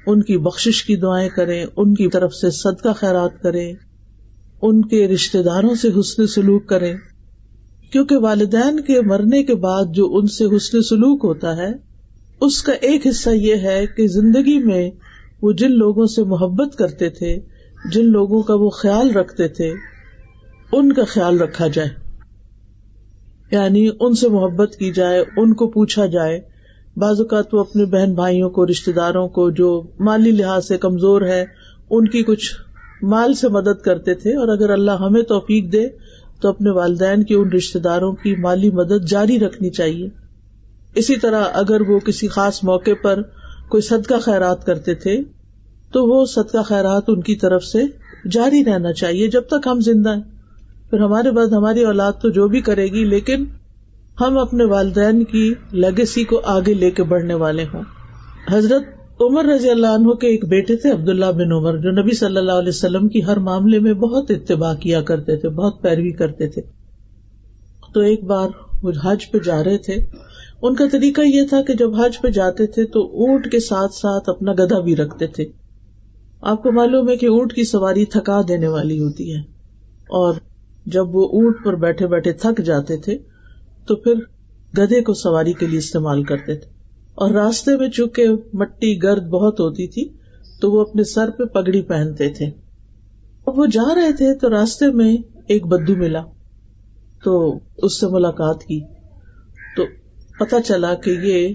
ان 0.06 0.22
کی 0.22 0.38
بخش 0.38 0.84
کی 0.84 0.96
دعائیں 0.96 1.28
کریں، 1.28 1.66
ان 1.76 1.94
کی 1.94 2.08
طرف 2.08 2.34
سے 2.34 2.50
صدقہ 2.50 2.88
خیرات 2.96 3.42
کریں، 3.42 3.72
ان 4.62 4.82
کے 4.82 5.08
رشتے 5.08 5.42
داروں 5.42 5.74
سے 5.74 5.88
حسن 6.00 6.26
سلوک 6.26 6.66
کریں۔ 6.66 6.94
کیونکہ 7.92 8.16
والدین 8.16 8.80
کے 8.80 9.00
مرنے 9.00 9.42
کے 9.42 9.54
بعد 9.54 9.84
جو 9.90 10.16
ان 10.16 10.26
سے 10.26 10.44
حسن 10.44 10.82
سلوک 10.82 11.20
ہوتا 11.24 11.56
ہے، 11.56 11.72
اس 12.40 12.62
کا 12.62 12.72
ایک 12.72 13.06
حصہ 13.06 13.30
یہ 13.30 13.54
ہے 13.54 13.84
کہ 13.96 14.08
زندگی 14.08 14.58
میں 14.58 14.90
وہ 15.44 15.52
جن 15.52 15.72
لوگوں 15.72 16.06
سے 16.06 16.24
محبت 16.24 16.76
کرتے 16.76 17.10
تھے، 17.10 17.38
جن 17.92 18.06
لوگوں 18.06 18.42
کا 18.42 18.54
وہ 18.54 18.70
خیال 18.70 19.10
رکھتے 19.10 19.48
تھے، 19.48 19.72
ان 20.72 20.92
کا 20.92 21.04
خیال 21.04 21.40
رکھا 21.40 21.66
جائے۔ 21.66 21.88
یعنی 23.50 23.88
ان 24.00 24.14
سے 24.14 24.28
محبت 24.28 24.76
کی 24.76 24.92
جائے، 24.92 25.24
ان 25.36 25.54
کو 25.54 25.68
پوچھا 25.68 26.06
جائے۔ 26.06 26.40
بعض 26.96 27.20
اوقات 27.20 27.54
وہ 27.54 27.60
اپنے 27.60 27.84
بہن 27.84 28.14
بھائیوں 28.14 28.50
کو 28.50 28.66
رشتے 28.66 28.92
داروں 28.92 29.28
کو 29.28 29.50
جو 29.50 29.82
مالی 30.00 30.30
لحاظ 30.30 30.66
سے 30.66 30.78
کمزور 30.78 31.22
ہے، 31.22 31.44
ان 31.90 32.08
کی 32.08 32.22
کچھ 32.22 32.54
مال 33.02 33.34
سے 33.34 33.48
مدد 33.48 33.82
کرتے 33.82 34.14
تھے۔ 34.14 34.36
اور 34.36 34.48
اگر 34.48 34.70
اللہ 34.70 34.90
ہمیں 34.90 35.22
توفیق 35.22 35.72
دے، 35.72 35.86
تو 36.40 36.48
اپنے 36.48 36.70
والدین 36.70 37.22
کی، 37.22 37.34
ان 37.34 37.52
رشتے 37.52 37.78
داروں 37.78 38.12
کی 38.12 38.36
مالی 38.36 38.70
مدد 38.70 39.08
جاری 39.08 39.38
رکھنی 39.38 39.70
چاہیے۔ 39.70 40.08
اسی 40.94 41.16
طرح 41.16 41.44
اگر 41.52 41.80
وہ 41.80 41.98
کسی 41.98 42.28
خاص 42.28 42.64
موقع 42.64 42.90
پر 43.02 43.22
کوئی 43.68 43.80
صدقہ 43.80 44.14
خیرات 44.22 44.66
کرتے 44.66 44.94
تھے 44.94 45.20
تو 45.94 46.06
وہ 46.06 46.24
صدقہ 46.24 46.62
خیرات 46.62 47.02
ان 47.08 47.20
کی 47.20 47.36
طرف 47.36 47.64
سے 47.64 47.78
جاری 48.30 48.64
رہنا 48.64 48.92
چاہیے 48.92 49.28
جب 49.28 49.42
تک 49.46 49.66
ہم 49.66 49.80
زندہ 49.80 50.14
ہیں۔ 50.14 50.22
پھر 50.90 51.00
ہمارے 51.00 51.30
بعد 51.30 51.46
ہماری 51.46 51.84
اولاد 51.84 52.12
تو 52.22 52.30
جو 52.30 52.48
بھی 52.48 52.60
کرے 52.60 52.84
گی، 52.84 53.04
لیکن 53.04 53.44
ہم 54.20 54.38
اپنے 54.38 54.64
والدین 54.64 55.24
کی 55.24 55.54
لیگیسی 55.72 56.24
کو 56.24 56.40
آگے 56.44 56.74
لے 56.74 56.90
کے 56.90 57.02
بڑھنے 57.02 57.34
والے 57.34 57.64
ہوں۔ 57.74 57.82
حضرت 58.50 58.82
عمر 59.20 59.44
رضی 59.44 59.70
اللہ 59.70 59.86
عنہ 59.86 60.12
کے 60.12 60.26
ایک 60.26 60.48
بیٹے 60.48 60.76
تھے، 60.76 60.90
عبداللہ 60.90 61.26
بن 61.26 61.52
عمر، 61.52 61.76
جو 61.78 61.90
نبی 61.90 62.16
صلی 62.16 62.36
اللہ 62.36 62.52
علیہ 62.52 62.68
وسلم 62.68 63.08
کی 63.08 63.24
ہر 63.24 63.36
معاملے 63.36 63.78
میں 63.78 63.94
بہت 63.94 64.30
اتباع 64.30 64.74
کیا 64.74 65.02
کرتے 65.02 65.36
تھے، 65.36 65.48
بہت 65.48 65.82
پیروی 65.82 66.12
کرتے 66.12 66.48
تھے۔ 66.48 66.62
تو 67.94 68.00
ایک 68.00 68.24
بار 68.24 68.48
وہ 68.82 68.92
حج 69.04 69.30
پہ 69.30 69.38
جا 69.38 69.64
رہے 69.64 69.78
تھے۔ 69.78 69.96
ان 70.62 70.74
کا 70.74 70.84
طریقہ 70.92 71.20
یہ 71.20 71.42
تھا 71.48 71.62
کہ 71.62 71.74
جب 71.74 71.94
حج 71.94 72.20
پہ 72.20 72.28
جاتے 72.28 72.66
تھے 72.66 72.84
تو 72.84 73.06
اونٹ 73.06 73.50
کے 73.50 73.60
ساتھ 73.60 73.94
ساتھ 73.94 74.28
اپنا 74.28 74.52
گدھا 74.52 74.80
بھی 74.80 74.96
رکھتے 74.96 75.26
تھے۔ 75.26 75.63
آپ 76.44 76.62
کو 76.62 76.72
معلوم 76.72 77.08
ہے 77.08 77.16
کہ 77.16 77.26
اونٹ 77.26 77.52
کی 77.52 77.64
سواری 77.64 78.04
تھکا 78.04 78.40
دینے 78.48 78.68
والی 78.68 78.98
ہوتی 78.98 79.34
ہے۔ 79.34 79.40
اور 80.00 80.34
جب 80.86 81.16
وہ 81.16 81.28
اونٹ 81.28 81.56
پر 81.64 81.74
بیٹھے 81.74 82.06
بیٹھے 82.06 82.32
تھک 82.32 82.62
جاتے 82.64 82.96
تھے، 82.96 83.18
تو 83.86 83.96
پھر 83.96 84.14
گدھے 84.78 85.02
کو 85.02 85.14
سواری 85.14 85.52
کے 85.52 85.66
لیے 85.66 85.78
استعمال 85.78 86.22
کرتے 86.22 86.54
تھے۔ 86.54 86.70
اور 87.14 87.30
راستے 87.30 87.76
میں 87.76 87.88
چونکہ 87.88 88.26
مٹی 88.52 89.02
گرد 89.02 89.28
بہت 89.28 89.60
ہوتی 89.60 89.86
تھی، 89.86 90.08
تو 90.60 90.72
وہ 90.72 90.80
اپنے 90.80 91.04
سر 91.04 91.30
پہ 91.30 91.44
پگڑی 91.44 91.82
پہنتے 91.82 92.28
تھے۔ 92.28 92.46
اب 93.46 93.58
وہ 93.58 93.66
جا 93.66 93.94
رہے 93.94 94.12
تھے، 94.12 94.34
تو 94.34 94.50
راستے 94.50 94.86
میں 94.86 95.16
ایک 95.46 95.66
بدو 95.66 95.96
ملا۔ 95.96 96.22
تو 97.24 97.58
اس 97.76 98.00
سے 98.00 98.06
ملاقات 98.06 98.64
کی۔ 98.64 98.80
تو 99.76 99.84
پتا 100.40 100.62
چلا 100.62 100.94
کہ 100.94 101.10
یہ 101.10 101.54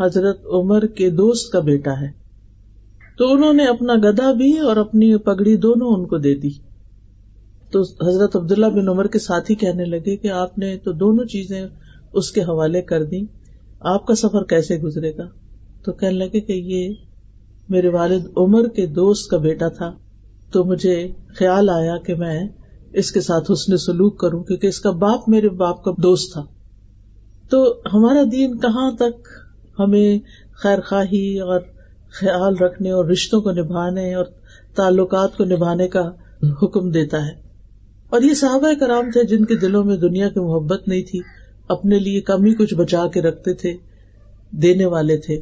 حضرت 0.00 0.46
عمر 0.46 0.86
کے 0.86 1.10
دوست 1.10 1.52
کا 1.52 1.60
بیٹا 1.60 2.00
ہے۔ 2.00 2.23
تو 3.18 3.32
انہوں 3.32 3.52
نے 3.52 3.64
اپنا 3.64 3.94
گدا 3.94 4.32
بھی 4.32 4.58
اور 4.58 4.76
اپنی 4.76 5.16
پگڑی 5.16 5.56
دونوں 5.56 5.88
ان 5.88 6.06
کو 6.06 6.18
دے 6.18 6.34
دی۔ 6.34 6.50
تو 7.70 7.80
حضرت 7.80 8.36
عبداللہ 8.36 8.66
بن 8.66 8.88
عمر 8.88 9.06
کے 9.06 9.18
ساتھ 9.18 9.50
ہی 9.50 9.56
کہنے 9.56 9.84
لگے 9.84 10.16
کہ 10.16 10.30
آپ 10.30 10.58
نے 10.58 10.76
تو 10.76 10.92
دونوں 10.92 11.24
چیزیں 11.24 11.66
اس 12.12 12.32
کے 12.32 12.40
حوالے 12.40 12.82
کر 12.82 13.04
دی 13.04 13.24
آپ 13.80 14.06
کا 14.06 14.14
سفر 14.14 14.44
کیسے 14.44 14.78
گزرے 14.78 15.16
گا؟ 15.16 15.28
تو 15.84 15.92
کہنے 15.92 16.14
لگے 16.14 16.40
کہ 16.40 16.52
یہ 16.52 16.94
میرے 17.68 17.88
والد 17.88 18.26
عمر 18.36 18.68
کے 18.68 18.86
دوست 18.86 19.30
کا 19.30 19.36
بیٹا 19.36 19.68
تھا۔ 19.68 19.92
تو 20.52 20.64
مجھے 20.64 21.12
خیال 21.38 21.70
آیا 21.70 21.96
کہ 21.96 22.14
میں 22.14 22.48
اس 22.92 23.12
کے 23.12 23.20
ساتھ 23.20 23.52
حسن 23.52 23.76
سلوک 23.76 24.18
کروں 24.18 24.44
کیونکہ 24.44 24.66
اس 24.66 24.80
کا 24.80 24.90
باپ 24.90 25.28
میرے 25.28 25.48
باپ 25.48 25.84
کا 25.84 25.90
دوست 26.02 26.32
تھا۔ 26.32 26.44
تو 27.50 27.80
ہمارا 27.92 28.22
دین 28.32 28.58
کہاں 28.58 28.90
تک 28.96 29.28
ہمیں 29.78 30.18
خیر 30.52 30.80
خواہی 30.80 31.40
اور 31.40 31.60
خیال 32.20 32.56
رکھنے 32.56 32.90
اور 32.90 33.04
رشتوں 33.04 33.40
کو 33.40 33.50
نبھانے 33.50 34.14
اور 34.14 34.24
تعلقات 34.76 35.36
کو 35.36 35.44
نبھانے 35.44 35.88
کا 35.88 36.10
حکم 36.62 36.90
دیتا 36.90 37.26
ہے۔ 37.26 37.44
اور 38.10 38.22
یہ 38.22 38.34
صحابہ 38.34 38.72
کرام 38.80 39.10
تھے 39.10 39.24
جن 39.24 39.44
کے 39.44 39.54
دلوں 39.54 39.84
میں 39.84 39.96
دنیا 39.96 40.28
کی 40.28 40.40
محبت 40.40 40.88
نہیں 40.88 41.02
تھی، 41.02 41.20
اپنے 41.68 41.98
لیے 41.98 42.20
کم 42.20 42.44
ہی 42.44 42.54
کچھ 42.54 42.74
بچا 42.74 43.06
کے 43.06 43.22
رکھتے 43.22 43.54
تھے، 43.54 43.76
دینے 44.50 44.84
والے 44.84 45.16
تھے۔ 45.16 45.34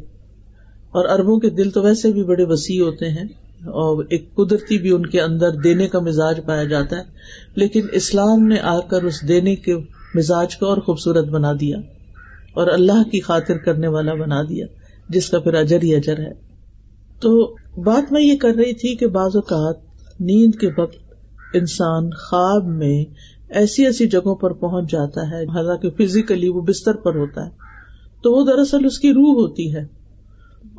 اور 0.90 1.04
اربوں 1.08 1.40
کے 1.40 1.50
دل 1.50 1.70
تو 1.70 1.82
ویسے 1.82 2.12
بھی 2.12 2.24
بڑے 2.24 2.44
وسیع 2.44 2.82
ہوتے 2.82 3.08
ہیں 3.08 3.24
اور 3.60 4.04
ایک 4.10 4.34
قدرتی 4.34 4.78
بھی 4.78 4.90
ان 4.90 5.06
کے 5.06 5.20
اندر 5.20 5.50
دینے 5.50 5.88
کا 5.88 5.98
مزاج 5.98 6.40
پایا 6.46 6.64
جاتا 6.64 6.96
ہے، 6.96 7.02
لیکن 7.54 7.86
اسلام 7.92 8.48
نے 8.48 8.60
آ 8.60 8.80
کر 8.80 9.02
اس 9.02 9.28
دینے 9.28 9.56
کے 9.56 9.76
مزاج 10.14 10.56
کو 10.56 10.66
اور 10.66 10.78
خوبصورت 10.78 11.24
بنا 11.24 11.52
دیا 11.60 11.78
اور 12.54 12.66
اللہ 12.66 13.02
کی 13.12 13.20
خاطر 13.20 13.56
کرنے 13.56 13.88
والا 13.88 14.14
بنا 14.14 14.42
دیا، 14.42 14.66
جس 15.08 15.30
کا 15.30 15.38
پھر 15.38 15.54
اجر 15.54 15.78
ہی 15.82 15.94
اجر 15.94 16.18
ہے۔ 16.18 16.51
تو 17.22 17.54
بات 17.82 18.12
میں 18.12 18.22
یہ 18.22 18.36
کر 18.36 18.54
رہی 18.54 18.72
تھی 18.72 18.94
کہ 18.96 19.06
بعض 19.06 19.36
اوقات 19.36 20.20
نیند 20.20 20.54
کے 20.54 20.68
وقت 20.78 20.96
انسان 21.54 22.10
خواب 22.10 22.66
میں 22.66 23.04
ایسی 23.50 23.84
ایسی 23.84 24.06
جگہوں 24.08 24.34
پر 24.34 24.52
پہنچ 24.52 24.90
جاتا 24.90 25.30
ہے، 25.30 25.44
حالانکہ 25.44 25.90
فزیکلی 25.90 26.48
وہ 26.48 26.60
بستر 26.60 26.96
پر 26.96 27.14
ہوتا 27.14 27.44
ہے، 27.46 27.50
تو 28.22 28.32
وہ 28.32 28.44
دراصل 28.44 28.84
اس 28.84 28.98
کی 28.98 29.12
روح 29.12 29.32
ہوتی 29.42 29.74
ہے 29.74 29.82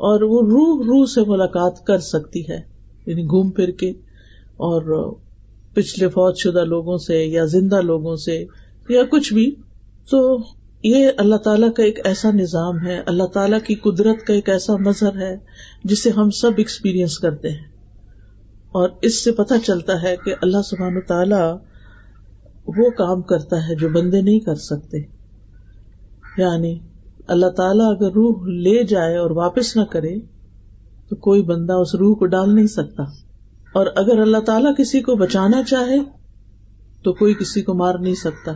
اور 0.03 0.21
وہ 0.21 0.41
روح 0.41 0.83
روح 0.85 1.05
سے 1.05 1.21
ملاقات 1.27 1.85
کر 1.85 1.99
سکتی 1.99 2.41
ہے 2.49 2.59
یعنی 3.05 3.23
گھوم 3.23 3.51
پھر 3.51 3.71
کے 3.71 3.89
اور 4.57 5.13
پچھلے 5.73 6.07
فوج 6.07 6.37
شدہ 6.37 6.63
لوگوں 6.63 6.97
سے 6.97 7.23
یا 7.25 7.45
زندہ 7.45 7.81
لوگوں 7.81 8.15
سے 8.15 8.43
یا 8.89 9.03
کچھ 9.11 9.33
بھی۔ 9.33 9.51
تو 10.09 10.37
یہ 10.83 11.09
اللہ 11.17 11.35
تعالیٰ 11.35 11.73
کا 11.73 11.83
ایک 11.83 11.99
ایسا 12.03 12.31
نظام 12.31 12.85
ہے، 12.85 13.01
اللہ 13.05 13.23
تعالیٰ 13.23 13.59
کی 13.67 13.75
قدرت 13.75 14.27
کا 14.27 14.33
ایک 14.33 14.49
ایسا 14.49 14.75
مظہر 14.75 15.17
ہے 15.17 15.37
جسے 15.83 16.09
ہم 16.09 16.29
سب 16.29 16.51
ایکسپیرئنس 16.57 17.19
کرتے 17.19 17.49
ہیں۔ 17.49 17.73
اور 18.71 18.89
اس 19.01 19.23
سے 19.23 19.31
پتہ 19.31 19.53
چلتا 19.65 20.01
ہے 20.01 20.15
کہ 20.25 20.35
اللہ 20.41 20.61
سبحان 20.65 21.01
تعالیٰ 21.01 21.57
وہ 22.67 22.89
کام 22.89 23.21
کرتا 23.21 23.67
ہے 23.67 23.75
جو 23.75 23.89
بندے 23.89 24.21
نہیں 24.21 24.39
کر 24.39 24.55
سکتے۔ 24.55 24.97
یعنی 26.37 26.79
اللہ 27.27 27.45
تعالیٰ 27.45 27.91
اگر 27.91 28.11
روح 28.11 28.47
لے 28.47 28.83
جائے 28.83 29.17
اور 29.17 29.31
واپس 29.31 29.75
نہ 29.77 29.83
کرے 29.83 30.19
تو 31.09 31.15
کوئی 31.15 31.41
بندہ 31.41 31.73
اس 31.73 31.95
روح 31.95 32.15
کو 32.15 32.25
ڈال 32.25 32.55
نہیں 32.55 32.67
سکتا۔ 32.67 33.03
اور 33.73 33.87
اگر 33.95 34.19
اللہ 34.19 34.37
تعالیٰ 34.37 34.71
کسی 34.77 35.01
کو 35.01 35.15
بچانا 35.15 35.63
چاہے 35.63 35.99
تو 37.03 37.13
کوئی 37.13 37.33
کسی 37.33 37.61
کو 37.61 37.73
مار 37.73 37.95
نہیں 37.99 38.15
سکتا۔ 38.15 38.51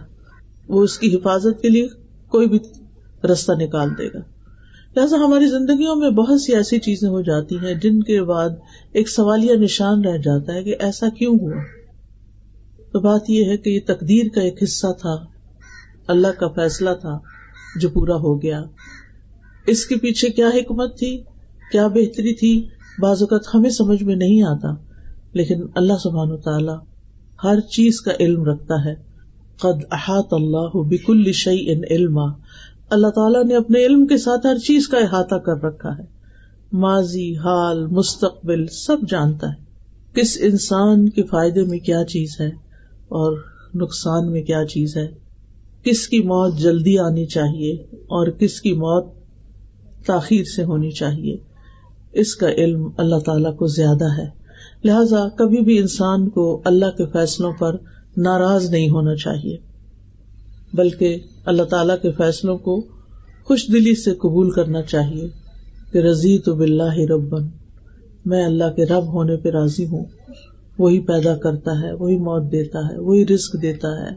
وہ 0.68 0.84
اس 0.84 1.00
کی 1.00 1.16
حفاظت 1.16 1.62
کے 1.62 1.70
لیے 1.70 1.88
کوئی 2.30 2.48
بھی 2.48 2.60
رستہ 3.32 3.52
نکال 3.52 3.98
دے 3.98 4.08
گا۔ 4.08 4.20
لہٰذا 4.96 5.18
ہماری 5.18 5.48
زندگیوں 5.48 5.96
میں 5.96 6.10
بہت 6.10 6.42
سی 6.42 6.56
ایسی 6.56 6.80
چیزیں 6.80 7.10
ہو 7.10 7.22
جاتی 7.22 7.56
ہیں 7.56 7.74
جن 7.74 8.04
کے 8.04 8.24
بعد 8.24 8.50
ایک 8.94 9.10
سوالیہ 9.10 9.54
نشان 9.54 10.06
رہ 10.06 10.18
جاتا 10.18 10.54
ہے 10.54 10.64
کہ 10.64 10.76
ایسا 10.80 11.10
کیوں 11.10 11.38
ہوا؟ 11.42 11.64
تو 12.92 13.00
بات 13.00 13.30
یہ 13.30 13.46
ہے 13.46 13.58
کہ 13.58 13.70
یہ 13.70 13.80
تقدیر 13.86 14.26
کا 14.36 14.42
ایک 14.42 14.64
حصہ 14.64 14.88
تھا، 15.02 15.16
اللہ 16.08 16.28
کا 16.28 16.48
فیصلہ 16.48 16.90
تھا 17.02 17.20
جو 17.80 17.90
پورا 17.90 18.16
ہو 18.16 18.42
گیا۔ 18.42 18.64
اس 19.68 19.86
کے 19.86 19.96
پیچھے 19.96 20.30
کیا 20.30 20.48
حکمت 20.48 20.98
تھی؟ 20.98 21.24
کیا 21.72 21.88
بہتری 21.88 22.34
تھی؟ 22.34 22.68
بعض 23.00 23.22
اوقات 23.22 23.56
ہمیں 23.56 23.70
سمجھ 23.70 24.04
میں 24.04 24.16
نہیں 24.16 24.44
آتا، 24.44 24.76
لیکن 25.34 25.62
اللہ 25.76 25.94
سبحان 26.04 26.32
و 26.32 26.38
تعالی 26.38 26.74
ہر 27.44 27.60
چیز 27.60 28.02
کا 28.02 28.12
علم 28.20 28.44
رکھتا 28.44 28.86
ہے۔ 28.86 29.07
قد 29.60 29.84
احاط 29.92 30.34
اللہ 30.34 30.88
بک 30.88 31.10
الشعی 31.10 31.72
ان 31.72 31.82
علما۔ 31.90 32.26
اللہ 32.90 33.08
تعالیٰ 33.08 33.46
نے 33.46 33.56
اپنے 33.56 33.86
علم 33.86 34.08
کے 34.08 34.18
ساتھ 34.18 34.48
ہر 34.48 34.58
چیز 34.58 34.88
کا 34.88 34.98
احاطہ 34.98 35.36
کر 35.36 35.64
رکھا 35.64 35.98
ہے۔ 35.98 36.04
ماضی، 36.74 37.38
حال، 37.38 37.88
مستقبل 37.88 38.68
سب 38.68 38.98
جانتا 39.10 39.48
ہے۔ 39.48 39.68
کس 40.14 40.38
انسان 40.42 41.10
کے 41.10 41.24
فائدے 41.24 41.64
میں 41.64 41.80
کیا 41.80 42.04
چیز 42.04 42.38
ہے 42.40 42.48
اور 43.08 43.38
نقصان 43.76 44.32
میں 44.32 44.44
کیا 44.44 44.66
چیز 44.66 44.98
ہے؟ 44.98 45.08
کس 45.84 46.08
کی 46.08 46.20
موت 46.20 46.58
جلدی 46.58 47.00
آنی 47.00 47.26
چاہیے 47.26 47.74
اور 47.92 48.28
کس 48.28 48.62
کی 48.62 48.74
موت 48.74 49.14
تاخیر 50.06 50.44
سے 50.44 50.64
ہونی 50.64 50.92
چاہیے؟ 50.92 51.38
اس 52.14 52.36
کا 52.36 52.50
علم 52.50 52.90
اللہ 52.98 53.16
تعالی 53.16 53.56
کو 53.56 53.68
زیادہ 53.68 54.18
ہے۔ 54.18 54.28
لہذا 54.84 55.30
کبھی 55.30 55.62
بھی 55.62 55.78
انسان 55.78 56.30
کو 56.30 56.62
اللہ 56.66 56.92
کے 56.98 57.06
فیصلوں 57.06 57.54
پر 57.54 57.76
ناراض 58.18 58.70
نہیں 58.70 58.90
ہونا 58.90 59.16
چاہیے، 59.16 59.58
بلکہ 60.74 61.20
اللہ 61.46 61.64
تعالی 61.64 61.94
کے 62.02 62.12
فیصلوں 62.12 62.58
کو 62.58 62.82
خوش 63.44 63.68
دلی 63.68 63.96
سے 63.96 64.14
قبول 64.14 64.52
کرنا 64.52 64.82
چاہیے 64.82 65.28
کہ 65.92 65.98
رضی 65.98 66.40
تو 66.40 66.56
بلّہ 66.56 66.94
ربن 67.10 67.48
میں 68.26 68.46
اللہ 68.46 68.72
کے 68.76 68.86
رب 68.86 69.14
ہونے 69.14 69.38
پہ 69.38 69.50
راضی 69.50 69.88
ہوں۔ 69.88 70.06
وہی 70.78 71.00
پیدا 71.00 71.38
کرتا 71.38 71.82
ہے، 71.82 71.94
وہی 71.94 72.16
موت 72.16 72.52
دیتا 72.52 72.80
ہے، 72.80 73.00
وہی 73.00 73.26
رسک 73.28 73.62
دیتا 73.62 73.88
ہے، 73.88 74.16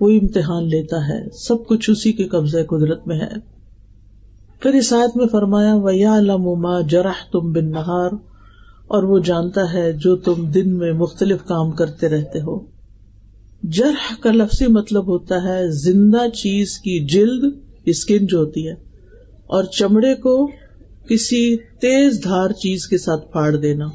وہی 0.00 0.18
امتحان 0.18 0.68
لیتا 0.68 1.08
ہے۔ 1.08 1.28
سب 1.32 1.66
کچھ 1.66 1.90
اسی 1.90 2.12
کے 2.12 2.24
قبضے 2.24 2.64
قدرت 2.64 3.06
میں 3.06 3.20
ہے۔ 3.20 3.54
پھر 4.60 4.74
اس 4.74 4.92
آیت 4.92 5.16
میں 5.16 5.26
فرمایا 5.26 5.74
ویا 5.74 6.20
لما 6.20 6.80
جرح 6.80 7.30
تم 7.32 7.52
بن 7.52 7.70
نہار 7.70 8.10
اور 8.86 9.02
وہ 9.02 9.18
جانتا 9.18 9.72
ہے 9.72 9.92
جو 9.92 10.16
تم 10.16 10.50
دن 10.50 10.78
میں 10.78 10.92
مختلف 10.92 11.44
کام 11.44 11.70
کرتے 11.70 12.08
رہتے 12.08 12.40
ہو۔ 12.40 12.73
جرح 13.70 14.14
کا 14.20 14.30
لفظی 14.30 14.66
مطلب 14.66 15.06
ہوتا 15.06 15.42
ہے 15.42 15.70
زندہ 15.70 16.28
چیز 16.28 16.78
کی 16.78 17.06
جلد 17.06 17.58
اسکن 17.84 18.26
جو 18.26 18.38
ہوتی 18.38 18.68
ہے 18.68 18.72
اور 19.46 19.64
چمڑے 19.64 20.14
کو 20.14 20.50
کسی 21.08 21.56
تیز 21.56 22.24
دھار 22.24 22.50
چیز 22.50 22.86
کے 22.86 22.98
ساتھ 22.98 23.32
پھاڑ 23.32 23.56
دینا، 23.56 23.86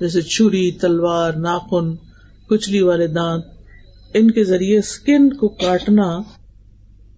جیسے 0.00 0.22
چھری، 0.22 0.70
تلوار، 0.70 1.32
ناخن، 1.32 1.96
کچلی 2.48 2.80
والے 2.80 3.06
دانت، 3.06 3.46
ان 4.14 4.30
کے 4.30 4.44
ذریعے 4.44 4.78
اسکن 4.78 5.32
کو 5.32 5.48
کاٹنا 5.48 6.18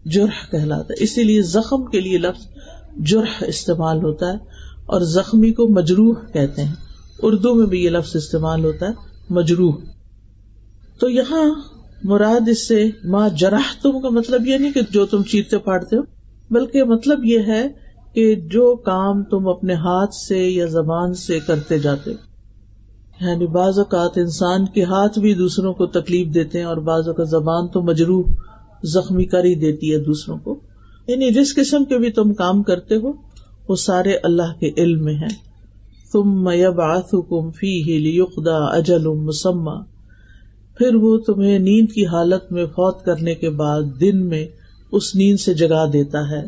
جرح 0.05 0.51
کہلاتا 0.51 0.95
ہے۔ 0.99 1.05
اسی 1.05 1.23
لیے 1.23 1.43
زخم 1.43 1.85
کے 1.85 2.01
لیے 2.01 2.19
لفظ 2.19 2.47
جرح 2.97 3.45
استعمال 3.47 3.97
ہوتا 3.97 4.33
ہے 4.33 4.39
اور 4.87 5.01
زخمی 5.01 5.53
کو 5.53 5.69
مجروح 5.69 6.15
کہتے 6.33 6.65
ہیں۔ 6.65 6.75
اردو 7.23 7.55
میں 7.55 7.67
بھی 7.67 7.85
یہ 7.85 7.91
لفظ 7.91 8.17
استعمال 8.17 8.65
ہوتا 8.65 8.87
ہے، 8.87 8.93
مجروح۔ 9.31 9.73
تو 10.99 11.09
یہاں 11.09 11.74
مراد 12.03 12.49
اس 12.49 12.69
سے 12.69 12.91
ماں 13.05 13.29
جراہ 13.29 13.83
تم 13.83 14.01
کا 14.01 14.09
مطلب 14.09 14.47
یہ 14.47 14.59
نہیں 14.59 14.73
کہ 14.73 14.81
جو 14.91 15.07
تم 15.07 15.23
چیرتے 15.23 15.59
پھاڑتے 15.59 15.97
ہو، 15.97 16.03
بلکہ 16.51 16.85
مطلب 16.85 17.25
یہ 17.25 17.39
ہے 17.39 17.69
کہ 18.15 18.35
جو 18.35 18.77
کام 18.77 19.23
تم 19.23 19.49
اپنے 19.49 19.75
ہاتھ 19.75 20.15
سے 20.15 20.49
یا 20.51 20.67
زبان 20.67 21.15
سے 21.15 21.39
کرتے 21.47 21.79
جاتے 21.79 22.11
یعنی 23.21 23.47
بعض 23.47 23.79
اوقات 23.79 24.19
انسان 24.19 24.67
کے 24.67 24.83
ہاتھ 24.83 25.19
بھی 25.19 25.35
دوسروں 25.35 25.73
کو 25.73 25.87
تکلیف 25.87 26.35
دیتے 26.35 26.59
ہیں 26.59 26.67
اور 26.67 26.77
بعض 26.77 27.09
اوقات 27.09 27.29
زبان 27.29 27.69
تو 27.69 27.83
مجروح، 27.83 28.25
زخمی 28.85 29.25
کر 29.25 29.45
ہی 29.45 29.55
دیتی 29.55 29.93
ہے 29.93 29.99
دوسروں 29.99 30.39
کو۔ 30.39 30.61
یعنی 31.07 31.31
جس 31.31 31.55
قسم 31.55 31.85
کے 31.85 31.99
بھی 31.99 32.11
تم 32.11 32.35
کام 32.35 32.63
کرتے 32.63 32.97
ہو، 32.97 33.13
وہ 33.69 33.77
سارے 33.77 34.17
اللہ 34.17 34.61
کے 34.61 34.71
علم 34.77 35.05
میں 35.05 35.15
ہیں۔ 35.15 35.55
تم 36.13 36.49
یبعثکم 36.49 37.51
فیہ 37.51 37.99
لیقدا 37.99 38.57
اجل 38.57 39.07
مسمى 39.07 39.94
پھر 40.79 40.95
وہ 40.95 41.19
تمہیں 41.19 41.59
نیند 41.59 41.93
کی 41.93 42.07
حالت 42.07 42.53
میں 42.53 42.67
فوت 42.67 43.05
کرنے 43.05 43.35
کے 43.35 43.51
بعد 43.51 43.83
دن 44.01 44.27
میں 44.27 44.47
اس 44.93 45.15
نیند 45.15 45.41
سے 45.41 45.55
جگا 45.55 45.87
دیتا 45.93 46.31
ہے، 46.31 46.47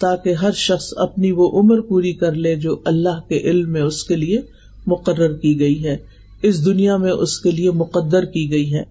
تاکہ 0.00 0.34
ہر 0.34 0.52
شخص 0.52 0.94
اپنی 0.96 1.32
وہ 1.32 1.60
عمر 1.60 1.80
پوری 1.80 2.12
کر 2.12 2.32
لے 2.32 2.56
جو 2.56 2.80
اللہ 2.84 3.20
کے 3.28 3.38
علم 3.38 3.72
میں 3.72 3.82
اس 3.82 4.04
کے 4.04 4.16
لیے 4.16 4.40
مقرر 4.86 5.32
کی 5.36 5.60
گئی 5.60 5.84
ہے، 5.84 5.96
اس 6.42 6.64
دنیا 6.64 6.96
میں 6.96 7.12
اس 7.12 7.40
کے 7.40 7.50
لیے 7.50 7.70
مقدر 7.70 8.24
کی 8.24 8.50
گئی 8.50 8.74
ہے۔ 8.74 8.82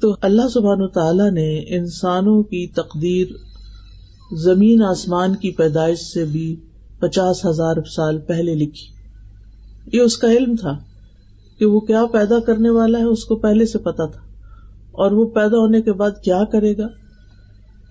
تو 0.00 0.16
اللہ 0.20 0.48
سبحان 0.54 0.82
و 0.82 0.88
تعالی 0.88 1.30
نے 1.30 1.76
انسانوں 1.76 2.42
کی 2.42 2.66
تقدیر 2.66 3.26
زمین 4.36 4.82
آسمان 4.82 5.36
کی 5.36 5.50
پیدائش 5.50 5.98
سے 5.98 6.24
بھی 6.24 6.56
پچاس 7.00 7.46
ہزار 7.46 7.74
سال 7.96 8.18
پہلے 8.18 8.54
لکھی۔ 8.54 8.86
یہ 9.92 10.00
اس 10.00 10.18
کا 10.18 10.32
علم 10.32 10.56
تھا۔ 10.56 10.93
کہ 11.58 11.66
وہ 11.66 11.80
کیا 11.80 12.06
پیدا 12.12 12.40
کرنے 12.40 12.70
والا 12.70 12.98
ہے 12.98 13.04
اس 13.04 13.24
کو 13.24 13.36
پہلے 13.36 13.66
سے 13.66 13.78
پتا 13.78 14.06
تھا۔ 14.06 14.20
اور 14.92 15.12
وہ 15.12 15.26
پیدا 15.26 15.56
ہونے 15.58 15.82
کے 15.82 15.92
بعد 15.92 16.10
کیا 16.24 16.44
کرے 16.44 16.76
گا؟ 16.76 16.86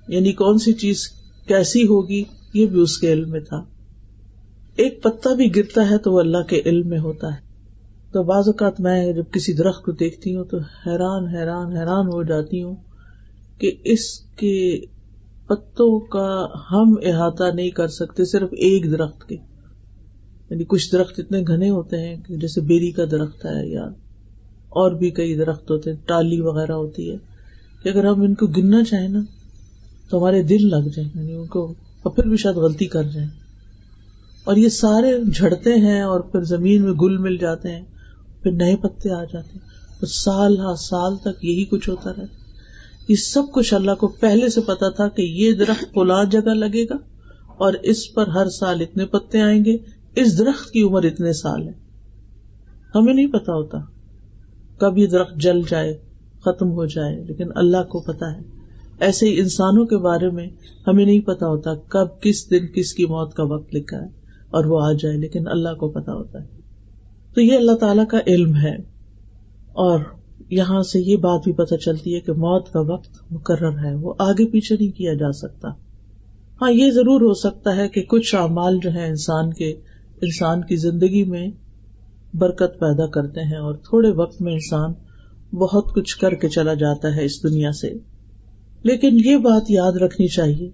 یعنی 0.07 0.31
کون 0.31 0.57
سی 0.57 0.73
چیز 0.73 1.07
کیسی 1.47 1.83
ہوگی؟ 1.83 2.23
یہ 2.53 2.65
بھی 2.65 2.81
اس 2.81 2.97
کے 2.97 3.13
علم 3.13 3.29
میں 3.29 3.39
تھا۔ 3.39 3.63
ایک 4.75 5.03
پتا 5.03 5.33
بھی 5.33 5.55
گرتا 5.55 5.89
ہے 5.89 5.97
تو 5.97 6.11
وہ 6.11 6.19
اللہ 6.19 6.37
کے 6.37 6.61
علم 6.65 6.89
میں 6.89 6.99
ہوتا 6.99 7.27
ہے۔ 7.27 7.53
تو 8.13 8.23
بعض 8.23 8.43
اوقات 8.47 8.79
میں 8.79 9.13
جب 9.13 9.23
کسی 9.31 9.53
درخت 9.53 9.83
کو 9.83 9.91
دیکھتی 9.91 10.35
ہوں 10.35 10.43
تو 10.43 10.57
حیران 10.57 11.27
حیران 11.27 11.77
حیران 11.77 12.05
ہو 12.05 12.23
جاتی 12.23 12.63
ہوں 12.63 12.75
کہ 13.57 13.71
اس 13.83 14.19
کے 14.19 14.85
پتوں 15.47 15.99
کا 15.99 16.45
ہم 16.71 16.95
احاطہ 17.03 17.43
نہیں 17.53 17.69
کر 17.69 17.87
سکتے، 17.87 18.25
صرف 18.25 18.49
ایک 18.51 18.91
درخت 18.91 19.29
کے۔ 19.29 19.52
یعنی 20.49 20.63
کچھ 20.63 20.91
درخت 20.91 21.13
اتنے 21.17 21.41
گھنے 21.47 21.69
ہوتے 21.69 21.97
ہیں 21.97 22.15
کہ 22.27 22.35
جیسے 22.35 22.61
بیری 22.61 22.91
کا 22.91 23.05
درخت 23.11 23.45
ہے 23.45 23.67
یا 23.67 23.83
اور 24.69 24.91
بھی 24.91 25.09
کئی 25.09 25.35
درخت 25.35 25.71
ہوتے 25.71 25.89
ہیں، 25.89 25.97
ٹالی 26.05 26.41
وغیرہ 26.41 26.71
ہوتی 26.71 27.11
ہے، 27.11 27.15
کہ 27.83 27.89
اگر 27.89 28.05
ہم 28.05 28.21
ان 28.21 28.33
کو 28.33 28.47
گننا 28.47 28.83
چاہیں 28.83 29.07
نا، 29.07 29.19
تو 30.09 30.19
ہمارے 30.19 30.43
دل 30.43 30.69
لگ 30.69 30.87
جائیں 30.95 31.09
یعنی 31.15 31.33
ان 31.33 31.47
کو، 31.47 31.73
اور 32.03 32.11
پھر 32.11 32.23
بھی 32.23 32.37
شاید 32.37 32.55
غلطی 32.55 32.85
کر 32.85 33.03
جائیں۔ 33.03 33.29
اور 34.43 34.55
یہ 34.55 34.69
سارے 34.69 35.23
جھڑتے 35.33 35.73
ہیں 35.73 36.01
اور 36.01 36.19
پھر 36.19 36.43
زمین 36.43 36.83
میں 36.83 36.93
گل 36.93 37.17
مل 37.17 37.37
جاتے 37.37 37.71
ہیں، 37.71 37.83
پھر 38.43 38.51
نئے 38.51 38.75
پتے 38.75 39.11
آ 39.11 39.23
جاتے 39.23 39.49
ہیں۔ 39.53 39.73
تو 39.99 40.05
سال 40.05 40.59
ہر 40.59 40.75
سال 40.75 41.17
تک 41.17 41.45
یہی 41.45 41.65
کچھ 41.65 41.89
ہوتا 41.89 42.09
رہتا 42.09 42.43
یہ 43.07 43.15
سب 43.15 43.43
کچھ 43.53 43.73
اللہ 43.73 43.91
کو 43.91 44.07
پہلے 44.07 44.49
سے 44.49 44.61
پتا 44.61 44.89
تھا 44.89 45.07
کہ 45.07 45.21
یہ 45.21 45.51
درخت 45.51 45.93
فلاں 45.93 46.25
جگہ 46.25 46.53
لگے 46.53 46.83
گا 46.83 46.95
اور 47.57 47.73
اس 47.73 48.13
پر 48.13 48.27
ہر 48.27 48.49
سال 48.49 48.81
اتنے 48.81 49.05
پتے 49.05 49.41
آئیں 49.41 49.65
گے۔ 49.65 49.77
اس 50.15 50.37
درخت 50.37 50.71
کی 50.71 50.81
عمر 50.81 51.03
اتنے 51.03 51.33
سال 51.33 51.67
ہے۔ 51.67 51.73
ہمیں 52.95 53.13
نہیں 53.13 53.27
پتا 53.27 53.53
ہوتا۔ 53.53 53.77
کب 54.77 54.97
یہ 54.97 55.07
درخت 55.07 55.35
جل 55.35 55.61
جائے، 55.69 55.97
ختم 56.41 56.71
ہو 56.71 56.85
جائے، 56.85 57.23
لیکن 57.23 57.47
اللہ 57.55 57.83
کو 57.83 57.99
پتا 57.99 58.33
ہے۔ 58.33 58.41
ایسے 58.99 59.29
ہی 59.29 59.39
انسانوں 59.39 59.85
کے 59.85 59.97
بارے 59.97 60.29
میں 60.29 60.47
ہمیں 60.87 61.05
نہیں 61.05 61.19
پتا 61.19 61.47
ہوتا 61.47 61.75
کب 61.75 62.21
کس 62.21 62.49
دن 62.49 62.67
کس 62.67 62.93
کی 62.93 63.05
موت 63.05 63.33
کا 63.33 63.43
وقت 63.43 63.75
لکھا 63.75 63.97
ہے 63.97 64.07
اور 64.49 64.65
وہ 64.65 64.81
آ 64.81 64.91
جائے، 64.91 65.17
لیکن 65.17 65.47
اللہ 65.47 65.69
کو 65.69 65.89
پتا 65.89 66.13
ہوتا 66.13 66.41
ہے۔ 66.41 66.47
تو 67.33 67.41
یہ 67.41 67.57
اللہ 67.57 67.71
تعالی 67.71 68.01
کا 68.09 68.17
علم 68.27 68.55
ہے۔ 68.55 68.75
اور 69.73 69.99
یہاں 70.49 70.81
سے 70.81 70.99
یہ 70.99 71.15
بات 71.15 71.41
بھی 71.43 71.53
پتہ 71.53 71.75
چلتی 71.75 72.15
ہے 72.15 72.19
کہ 72.19 72.31
موت 72.31 72.71
کا 72.71 72.79
وقت 72.79 73.31
مقرر 73.31 73.85
ہے، 73.85 73.95
وہ 73.95 74.13
آگے 74.19 74.47
پیچھے 74.47 74.75
نہیں 74.79 74.91
کیا 74.91 75.13
جا 75.13 75.31
سکتا۔ 75.31 75.67
ہاں 76.61 76.71
یہ 76.71 76.91
ضرور 76.91 77.21
ہو 77.21 77.33
سکتا 77.33 77.75
ہے 77.75 77.89
کہ 77.89 78.03
کچھ 78.03 78.35
اعمال 78.35 78.77
جو 78.83 78.93
ہے 78.93 79.07
انسان 79.07 79.53
کے 79.53 79.75
انسان 80.23 80.61
کی 80.61 80.75
زندگی 80.75 81.23
میں 81.23 81.47
برکت 82.33 82.79
پیدا 82.79 83.07
کرتے 83.07 83.41
ہیں 83.41 83.57
اور 83.57 83.73
تھوڑے 83.73 84.09
وقت 84.11 84.41
میں 84.41 84.53
انسان 84.53 84.93
بہت 85.55 85.95
کچھ 85.95 86.17
کر 86.17 86.33
کے 86.33 86.49
چلا 86.49 86.73
جاتا 86.73 87.15
ہے 87.15 87.25
اس 87.25 87.43
دنیا 87.43 87.71
سے۔ 87.71 87.93
لیکن 88.83 89.17
یہ 89.25 89.37
بات 89.37 89.71
یاد 89.71 89.91
رکھنی 89.91 90.27
چاہیے۔ 90.27 90.69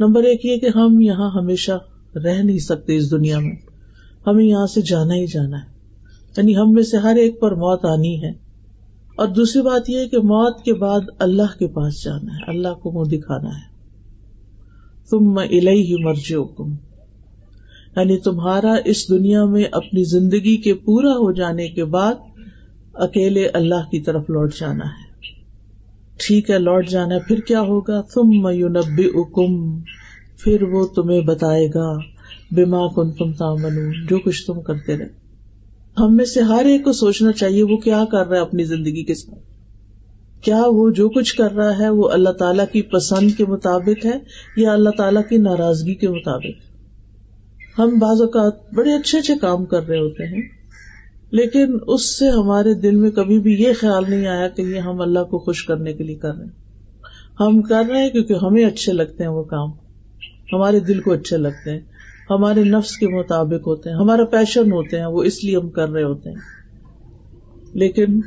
نمبر 0.00 0.22
ایک 0.22 0.44
یہ 0.44 0.56
کہ 0.56 0.78
ہم 0.78 1.00
یہاں 1.00 1.30
ہمیشہ 1.30 1.72
رہ 2.14 2.42
نہیں 2.42 2.58
سکتے 2.58 2.96
اس 2.96 3.10
دنیا 3.10 3.38
میں۔ 3.38 3.56
ہمیں 4.26 4.44
یہاں 4.44 4.66
سے 4.66 4.80
جانا 4.80 5.14
ہی 5.14 5.26
جانا 5.26 5.56
ہے۔ 5.56 5.74
یعنی 6.36 6.56
ہم 6.56 6.72
میں 6.72 6.82
سے 6.82 6.96
ہر 6.96 7.16
ایک 7.16 7.40
پر 7.40 7.52
موت 7.52 7.84
آنی 7.84 8.22
ہے۔ 8.22 8.30
اور 9.16 9.26
دوسری 9.26 9.62
بات 9.62 9.90
یہ 9.90 10.08
کہ 10.08 10.18
موت 10.18 10.62
کے 10.62 10.74
بعد 10.74 11.00
اللہ 11.18 11.58
کے 11.58 11.66
پاس 11.66 12.04
جانا 12.04 12.34
ہے۔ 12.34 12.50
اللہ 12.50 12.74
کو 12.74 12.92
منہ 12.92 13.18
دکھانا 13.18 13.48
ہے۔ 13.48 13.74
تم 15.10 15.34
میں 15.34 15.48
ہی 15.48 16.04
مرجی 16.04 16.34
حکم 16.34 16.74
یعنی 17.96 18.18
تمہارا 18.18 18.74
اس 18.84 19.08
دنیا 19.08 19.44
میں 19.44 19.64
اپنی 19.72 20.04
زندگی 20.04 20.56
کے 20.56 20.74
پورا 20.74 21.10
ہو 21.10 21.32
جانے 21.32 21.68
کے 21.68 21.84
بعد 21.84 22.14
اکیلے 22.94 23.46
اللہ 23.46 23.90
کی 23.90 24.00
طرف 24.00 24.30
لوٹ 24.30 24.54
جانا 24.54 24.84
ہے۔ 24.84 25.04
ٹھیک 26.26 26.50
ہے، 26.50 26.58
لوٹ 26.58 26.88
جانا 26.88 27.18
پھر 27.28 27.40
کیا 27.40 27.60
ہوگا؟ 27.60 28.00
تم 28.00 28.42
میونبی 28.42 29.04
اکم 29.14 29.80
پھر 30.38 30.62
وہ 30.62 30.86
تمہیں 30.86 31.20
بتائے 31.20 31.68
گا 31.74 31.96
بیما 32.52 32.86
کن 32.86 33.10
تم 33.10 33.32
تامن 33.32 33.92
جو 34.08 34.18
کچھ 34.18 34.46
تم 34.46 34.60
کرتے 34.60 34.98
رہے۔ 34.98 35.24
ہم 35.98 36.16
میں 36.16 36.24
سے 36.24 36.40
ہر 36.40 36.64
ایک 36.64 36.84
کو 36.84 36.92
سوچنا 36.92 37.32
چاہیے، 37.32 37.62
وہ 37.62 37.76
کیا 37.76 38.04
کر 38.12 38.26
رہا 38.26 38.36
ہے 38.36 38.42
اپنی 38.42 38.64
زندگی 38.64 39.04
کے 39.04 39.14
ساتھ؟ 39.14 39.44
کیا 40.44 40.62
وہ 40.66 40.90
جو 40.90 41.08
کچھ 41.08 41.34
کر 41.34 41.52
رہا 41.52 41.78
ہے، 41.78 41.88
وہ 41.88 42.08
اللہ 42.08 42.30
تعالیٰ 42.30 42.64
کی 42.72 42.82
پسند 42.82 43.30
کے 43.36 43.44
مطابق 43.46 44.06
ہے 44.06 44.18
یا 44.56 44.72
اللہ 44.72 44.90
تعالیٰ 44.90 45.22
کی 45.28 45.36
ناراضگی 45.36 45.94
کے 45.94 46.08
مطابق؟ 46.08 46.73
ہم 47.78 47.98
بعض 47.98 48.20
اوقات 48.20 48.74
بڑے 48.74 48.92
اچھے 48.92 49.18
اچھے 49.18 49.34
کام 49.40 49.64
کر 49.64 49.88
رہے 49.88 49.98
ہوتے 49.98 50.24
ہیں، 50.24 50.42
لیکن 51.30 51.78
اس 51.86 52.18
سے 52.18 52.30
ہمارے 52.30 52.74
دل 52.74 52.96
میں 52.96 53.10
کبھی 53.10 53.40
بھی 53.40 53.54
یہ 53.54 53.72
خیال 53.80 54.04
نہیں 54.08 54.26
آیا 54.26 54.48
کہ 54.48 54.62
یہ 54.62 54.78
ہم 54.78 55.00
اللہ 55.00 55.18
کو 55.18 55.38
خوش 55.38 55.64
کرنے 55.64 55.92
کے 55.92 56.04
لیے 56.04 56.16
کر 56.16 56.34
رہے 56.34 56.44
ہیں۔ 56.44 56.64
ہم 57.40 57.62
کر 57.62 57.82
رہے 57.88 58.02
ہیں 58.02 58.10
کیونکہ 58.10 58.34
ہمیں 58.42 58.64
اچھے 58.64 58.92
لگتے 58.92 59.24
ہیں 59.24 59.30
وہ 59.30 59.42
کام۔ 59.42 59.70
ہمارے 60.52 60.80
دل 60.80 61.00
کو 61.00 61.12
اچھے 61.12 61.36
لگتے 61.36 61.70
ہیں۔ 61.70 61.80
ہمارے 62.30 62.64
نفس 62.64 62.96
کے 62.96 63.08
مطابق 63.08 63.66
ہوتے 63.66 63.90
ہیں۔ 63.90 63.96
ہمارا 63.96 64.24
پیشن 64.24 64.72
ہوتے 64.72 64.98
ہیں، 64.98 65.06
وہ 65.06 65.22
اس 65.22 65.44
لیے 65.44 65.56
ہم 65.56 65.68
کر 65.68 65.88
رہے 65.88 66.02
ہوتے 66.02 66.30
ہیں۔ 66.30 66.36
لیکن 67.74 68.20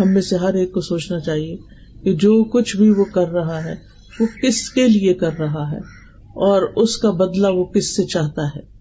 ہم 0.00 0.08
میں 0.08 0.22
سے 0.22 0.36
ہر 0.36 0.54
ایک 0.54 0.72
کو 0.72 0.80
سوچنا 0.80 1.20
چاہیے 1.20 1.56
کہ 2.02 2.14
جو 2.14 2.44
کچھ 2.44 2.76
بھی 2.76 2.90
وہ 2.90 3.04
کر 3.04 3.28
رہا 3.28 3.64
ہے، 3.64 3.74
وہ 4.20 4.26
کس 4.42 4.70
کے 4.70 4.88
لیے 4.88 5.14
کر 5.14 5.30
رہا 5.38 5.72
ہے؟ 5.72 5.78
اور 6.28 6.62
اس 6.76 6.96
کا 6.96 7.10
بدلہ 7.10 7.46
وہ 7.46 7.64
کس 7.64 7.96
سے 7.96 8.04
چاہتا 8.04 8.46
ہے؟ 8.46 8.77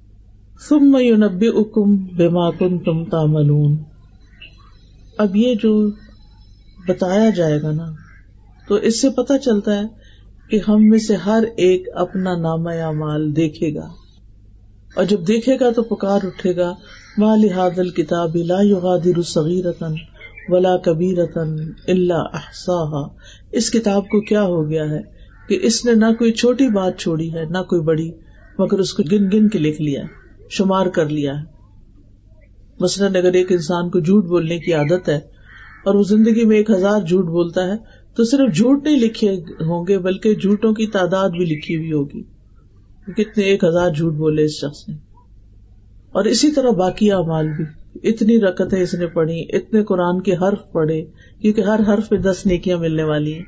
تم 0.70 0.96
یونبی 1.02 1.48
اکم 1.48 1.96
بے 1.96 2.28
کن 2.60 2.78
تم 2.80 3.04
تاملون 3.06 3.78
اب 5.18 5.36
یہ 5.36 5.56
جو 5.56 5.90
بتایا 6.88 7.30
جائے 7.30 7.62
گا 7.62 7.72
نا، 7.72 7.92
تو 8.68 8.76
اس 8.76 9.02
سے 9.02 9.10
پتا 9.10 9.38
چلتا 9.38 9.76
ہے 9.76 9.84
کہ 10.50 10.60
ہم 10.68 10.90
میں 10.90 11.00
سے 11.00 11.16
ہر 11.16 11.44
ایک 11.58 11.88
اپنا 11.96 12.36
نام 12.38 12.68
یا 12.68 12.92
مال 12.92 13.36
دیکھے 13.36 13.76
گا۔ 13.76 13.88
اور 14.96 15.06
جب 15.06 15.28
دیکھے 15.28 15.58
گا 15.60 15.72
تو 15.72 15.84
پکار 15.84 16.20
اٹھے 16.24 16.56
گا 16.56 16.74
مال 17.18 17.50
حادل 17.50 17.90
کتاب 17.90 18.36
لا 18.36 18.62
یغادر 18.62 19.22
صغیرتن 19.22 19.94
ولا 20.50 20.78
کبیرتن 20.78 21.56
اللہ 21.88 22.24
احسا 22.34 23.08
اس 23.52 23.72
کتاب 23.72 24.04
کو 24.04 24.22
کیا 24.22 24.44
ہو 24.44 24.70
گیا 24.70 24.90
ہے 24.90 25.02
کہ 25.50 25.60
اس 25.62 25.86
نے 25.86 25.94
نہ 25.94 26.14
کوئی 26.20 26.32
چھوٹی 26.32 26.68
بات 26.68 26.98
چھوڑی 26.98 27.34
ہے، 27.34 27.46
نہ 27.46 27.58
کوئی 27.58 27.82
بڑی، 27.82 28.12
مگر 28.60 28.80
اس 28.80 28.94
کو 28.94 29.04
گن 29.12 29.30
گن 29.34 29.50
کے 29.50 29.60
لکھ 29.60 29.82
لیا 29.82 30.02
ہے۔ 30.02 30.27
شمار 30.50 30.86
کر 30.86 31.10
لیا 31.10 31.40
ہے۔ 31.40 31.46
مثلاً 32.80 33.16
اگر 33.16 33.34
ایک 33.34 33.52
انسان 33.52 33.90
کو 33.90 34.00
جھوٹ 34.00 34.26
بولنے 34.26 34.60
کی 34.60 34.74
عادت 34.74 35.10
ہے 35.10 35.18
اور 35.86 35.96
وہ 35.96 36.04
زندگی 36.04 36.46
میں 36.46 36.58
ایک 36.58 36.70
ہزار 36.70 37.02
جھوٹ 37.02 37.26
بولتا 37.26 37.68
ہے، 37.68 37.74
تو 38.16 38.24
صرف 38.24 38.56
جھوٹ 38.56 38.84
نہیں 38.84 39.00
لکھے 39.00 39.32
ہوں 39.62 39.88
گے، 39.88 40.00
بلکہ 40.00 40.36
جھوٹوں 40.36 40.74
کی 40.74 40.88
تعداد 40.88 41.30
بھی 41.30 41.46
لکھی 41.46 41.76
ہوئی 41.78 41.92
ہوگی۔ 41.92 42.24
کتنے 43.16 43.44
ایک 43.44 43.64
ہزار 43.64 43.92
جھوٹ 43.92 44.14
بولے 44.14 44.46
اس 44.46 44.52
شخص 44.52 44.90
نے۔ 44.90 44.96
اور 46.12 46.26
اسی 46.26 46.52
طرح 46.52 46.70
باقی 46.70 47.12
اعمال 47.12 47.48
بھی۔ 47.48 47.66
اتنی 48.10 48.40
رکتیں 48.40 48.82
اس 48.82 48.94
نے 48.94 49.08
پڑھی، 49.08 49.46
اتنے 49.50 49.84
قرآن 49.84 50.22
کے 50.22 50.34
حرف 50.34 50.72
پڑھے، 50.72 51.06
کیونکہ 51.42 51.62
ہر 51.62 51.80
حرف 51.94 52.10
پہ 52.10 52.16
دس 52.16 52.46
نیکیاں 52.46 52.78
ملنے 52.78 53.04
والی 53.04 53.34
ہیں۔ 53.34 53.44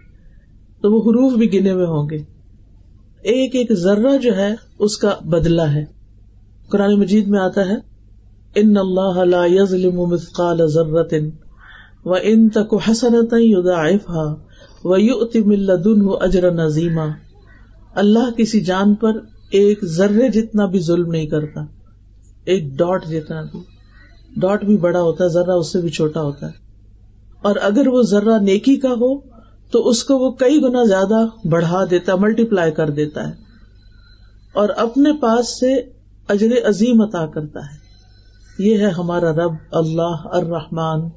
تو 0.81 0.91
وہ 0.91 1.01
حروف 1.01 1.33
بھی 1.33 1.53
گنے 1.53 1.71
ہوئے 1.71 1.85
ہوں 1.85 2.09
گے۔ 2.09 2.17
ایک 3.23 3.55
ایک 3.55 3.73
ذرہ 3.73 4.17
جو 4.17 4.35
ہے، 4.35 4.55
اس 4.79 4.97
کا 4.97 5.15
بدلہ 5.25 5.61
ہے۔ 5.61 5.98
قرآن 6.69 6.99
مجید 6.99 7.27
میں 7.27 7.39
آتا 7.39 7.61
ہے، 7.61 7.75
ان 8.55 8.77
اللہ 8.77 9.23
لا 9.23 9.45
يظلم 9.45 10.01
مثقال 10.01 10.67
ذرة 10.67 11.27
وان 12.05 12.49
تك 12.49 12.73
حسنة 12.89 13.37
يضاعفها 13.39 14.35
ويؤتي 14.83 15.43
من 15.43 15.59
لدنه 15.59 16.11
اجرا 16.21 16.65
عظيما 16.65 17.05
اللہ 17.95 18.31
کسی 18.37 18.61
جان 18.61 18.95
پر 18.95 19.11
ایک 19.51 19.85
ذرے 19.85 20.29
جتنا 20.29 20.65
بھی 20.65 20.79
ظلم 20.79 21.11
نہیں 21.11 21.27
کرتا، 21.27 21.61
ایک 22.45 22.77
ڈاٹ 22.77 23.05
جتنا 23.05 23.41
بھی۔ 23.41 23.59
ڈاٹ 24.37 24.63
بھی 24.63 24.77
بڑا 24.77 25.01
ہوتا 25.01 25.23
ہے 25.23 25.29
ذرا 25.29 25.53
اس 25.53 25.71
سے 25.71 25.81
بھی 25.81 25.89
چھوٹا 25.89 26.21
ہوتا 26.21 26.47
ہے۔ 26.47 26.51
اور 27.41 27.55
اگر 27.61 27.87
وہ 27.87 28.01
ذرا 28.01 28.37
نیکی 28.37 28.75
کا 28.75 28.89
ہو، 28.89 29.19
تو 29.71 29.87
اس 29.87 30.03
کو 30.03 30.17
وہ 30.17 30.31
کئی 30.31 30.61
گنا 30.61 30.83
زیادہ 30.83 31.47
بڑھا 31.47 31.83
دیتا 31.91 32.15
ملٹی 32.15 32.43
پلائی 32.43 32.71
کر 32.71 32.89
دیتا 32.89 33.27
ہے۔ 33.27 33.33
اور 34.53 34.69
اپنے 34.69 35.13
پاس 35.13 35.59
سے 35.59 35.98
اجر 36.29 36.47
عظیم 36.65 37.01
عطا 37.01 37.25
کرتا 37.25 37.59
ہے۔ 37.59 37.89
یہ 38.59 38.77
ہے 38.77 38.89
ہمارا 38.89 39.31
رب 39.31 39.51
اللہ 39.71 40.15
الرحمان 40.25 41.09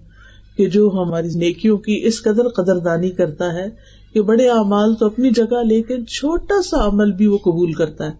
کہ 0.57 0.69
جو 0.69 0.91
ہماری 0.95 1.29
نیکیوں 1.29 1.79
کی 1.79 2.01
اس 2.05 2.23
قدر 2.23 2.49
قدر 2.49 2.79
دانی 2.79 3.11
کرتا 3.11 3.53
ہے 3.53 3.67
کہ 4.13 4.23
بڑے 4.23 4.49
اعمال 4.49 4.95
تو 4.95 5.07
اپنی 5.07 5.31
جگہ 5.31 5.65
لیکن 5.65 6.07
چھوٹا 6.07 6.63
سا 6.63 6.87
عمل 6.87 7.13
بھی 7.13 7.27
وہ 7.27 7.39
قبول 7.39 7.73
کرتا 7.73 8.05
ہے۔ 8.05 8.11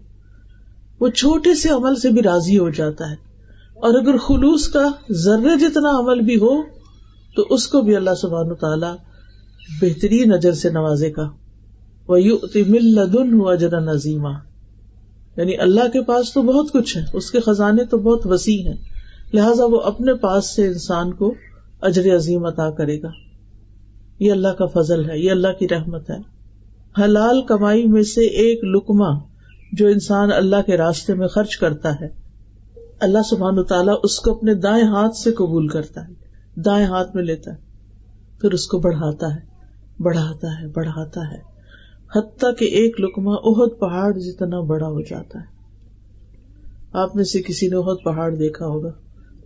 وہ 0.99 1.07
چھوٹے 1.07 1.53
سے 1.53 1.69
عمل 1.69 1.95
سے 1.95 2.09
بھی 2.09 2.21
راضی 2.21 2.57
ہو 2.57 2.69
جاتا 2.69 3.09
ہے۔ 3.09 3.15
اور 3.75 3.93
اگر 4.01 4.17
خلوص 4.17 4.67
کا 4.67 4.87
ذرے 5.11 5.59
جتنا 5.59 5.99
عمل 5.99 6.19
بھی 6.19 6.35
ہو، 6.35 6.61
تو 7.35 7.45
اس 7.49 7.67
کو 7.67 7.81
بھی 7.81 7.95
اللہ 7.95 8.15
سبحان 8.21 8.55
تعالی 8.55 8.87
بہترین 9.81 10.29
نظر 10.29 10.51
سے 10.51 10.69
نوازے 10.69 11.11
گا۔ 11.17 11.29
وہ 12.07 12.21
یو 12.21 12.37
لدن 12.81 13.33
ہوا 13.33 13.55
جنا 13.55 13.79
نظیمہ 13.79 14.52
یعنی 15.37 15.57
اللہ 15.57 15.87
کے 15.93 16.01
پاس 16.01 16.33
تو 16.33 16.41
بہت 16.41 16.71
کچھ 16.71 16.97
ہے، 16.97 17.03
اس 17.13 17.31
کے 17.31 17.39
خزانے 17.39 17.85
تو 17.85 17.97
بہت 17.97 18.21
وسیع 18.25 18.61
ہیں۔ 18.61 18.77
لہٰذا 19.33 19.65
وہ 19.65 19.79
اپنے 19.79 20.13
پاس 20.13 20.55
سے 20.55 20.67
انسان 20.67 21.13
کو 21.13 21.33
اجر 21.81 22.15
عظیم 22.15 22.45
عطا 22.45 22.69
کرے 22.69 23.01
گا۔ 23.01 23.09
یہ 24.19 24.31
اللہ 24.31 24.47
کا 24.47 24.65
فضل 24.65 25.09
ہے، 25.09 25.19
یہ 25.19 25.31
اللہ 25.31 25.47
کی 25.59 25.67
رحمت 25.69 26.09
ہے۔ 26.09 26.33
حلال 27.03 27.41
کمائی 27.41 27.87
میں 27.87 28.03
سے 28.03 28.21
ایک 28.21 28.59
لکما 28.63 29.19
جو 29.71 29.87
انسان 29.87 30.31
اللہ 30.31 30.55
کے 30.65 30.77
راستے 30.77 31.13
میں 31.13 31.27
خرچ 31.27 31.57
کرتا 31.57 31.93
ہے، 31.93 32.07
اللہ 32.99 33.19
سبحان 33.29 33.59
و 33.59 33.63
تعالیٰ 33.63 33.95
اس 34.03 34.19
کو 34.19 34.31
اپنے 34.31 34.53
دائیں 34.53 34.85
ہاتھ 34.85 35.15
سے 35.15 35.31
قبول 35.31 35.67
کرتا 35.67 36.07
ہے، 36.07 36.13
دائیں 36.61 36.85
ہاتھ 36.85 37.15
میں 37.15 37.23
لیتا 37.23 37.51
ہے، 37.51 37.57
پھر 38.41 38.51
اس 38.51 38.67
کو 38.67 38.79
بڑھاتا 38.79 39.35
ہے 39.35 39.39
بڑھاتا 39.99 40.61
ہے 40.61 40.67
بڑھاتا 40.67 41.21
ہے۔ 41.21 41.52
حتیٰ 42.15 42.55
کہ 42.59 42.65
ایک 42.65 43.01
لکما 43.01 43.33
اہد 43.33 43.79
پہاڑ 43.79 44.17
جتنا 44.17 44.59
بڑا 44.59 44.87
ہو 44.87 45.01
جاتا 45.01 45.39
ہے۔ 45.39 45.45
آپ 46.93 47.15
میں 47.15 47.23
سے 47.23 47.41
کسی 47.41 47.67
نے 47.67 47.75
اہد 47.75 48.03
پہاڑ 48.05 48.35
دیکھا 48.35 48.65
ہوگا، 48.65 48.91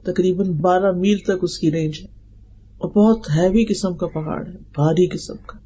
تقریباً 0.04 0.52
بارہ 0.52 0.92
میل 0.92 1.18
تک 1.18 1.40
اس 1.42 1.60
کی 1.60 1.72
رینج 1.72 1.94
ہے۔ 2.02 2.08
اور 2.78 2.90
بہت 2.90 3.30
ہیوی 3.36 3.66
قسم 3.66 3.94
کا 3.94 4.08
پہاڑ 4.08 4.48
ہے، 4.48 4.52
بھاری 4.52 5.08
قسم 5.08 5.36
کا۔ 5.46 5.58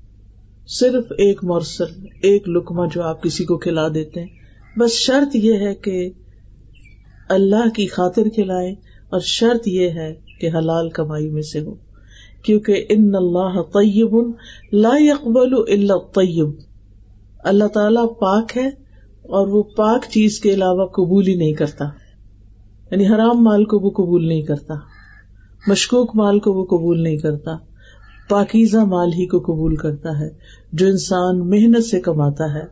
صرف 0.68 1.04
ایک 1.12 1.44
مورسر 1.44 1.86
ایک 2.22 2.50
لکما 2.50 2.86
جو 2.86 3.02
آپ 3.02 3.24
کسی 3.24 3.46
کو 3.46 3.58
کھلا 3.58 3.88
دیتے 3.88 4.20
ہیں۔ 4.20 4.28
بس 4.80 4.92
شرط 4.92 5.36
یہ 5.36 5.54
ہے 5.54 5.76
کہ 5.76 6.10
اللہ 7.30 7.70
کی 7.76 7.88
خاطر 7.88 8.24
کھلائے 8.36 8.72
اور 9.10 9.20
شرط 9.20 9.68
یہ 9.68 9.90
ہے 9.90 10.14
کہ 10.40 10.48
حلال 10.48 10.90
کمائی 10.90 11.30
میں 11.30 11.42
سے 11.42 11.60
ہو۔ 11.60 11.76
کیونکہ 12.44 12.86
ان 12.90 13.16
اللہ 13.16 13.62
طیب 13.74 14.32
لا 14.74 14.94
يقبل 15.00 15.54
الا 15.68 15.98
طیب 15.98 16.71
اللہ 17.44 17.68
تعالی 17.68 18.14
پاک 18.14 18.58
ہے 18.58 18.68
اور 19.22 19.48
وہ 19.48 19.64
پاک 19.64 20.06
چیز 20.12 20.40
کے 20.40 20.54
علاوہ 20.54 20.86
قبول 20.86 21.28
ہی 21.28 21.36
نہیں 21.36 21.54
کرتا۔ 21.54 21.86
یعنی 22.92 23.08
حرام 23.08 23.44
مال 23.44 23.66
کو 23.66 23.80
وہ 23.80 23.90
قبول 23.90 24.28
نہیں 24.28 24.42
کرتا، 24.42 24.74
مشکوک 25.68 26.16
مال 26.16 26.40
کو 26.40 26.54
وہ 26.54 26.66
قبول 26.66 27.04
نہیں 27.04 27.18
کرتا، 27.18 27.52
پاکیزہ 28.30 28.78
مال 28.78 29.08
ہی 29.08 29.28
کو 29.28 29.40
قبول 29.40 29.76
کرتا 29.76 30.20
ہے 30.20 30.30
جو 30.74 30.88
انسان 30.88 31.50
محنت 31.50 31.84
سے 31.84 32.00
کماتا 32.00 32.54
ہے 32.54 32.64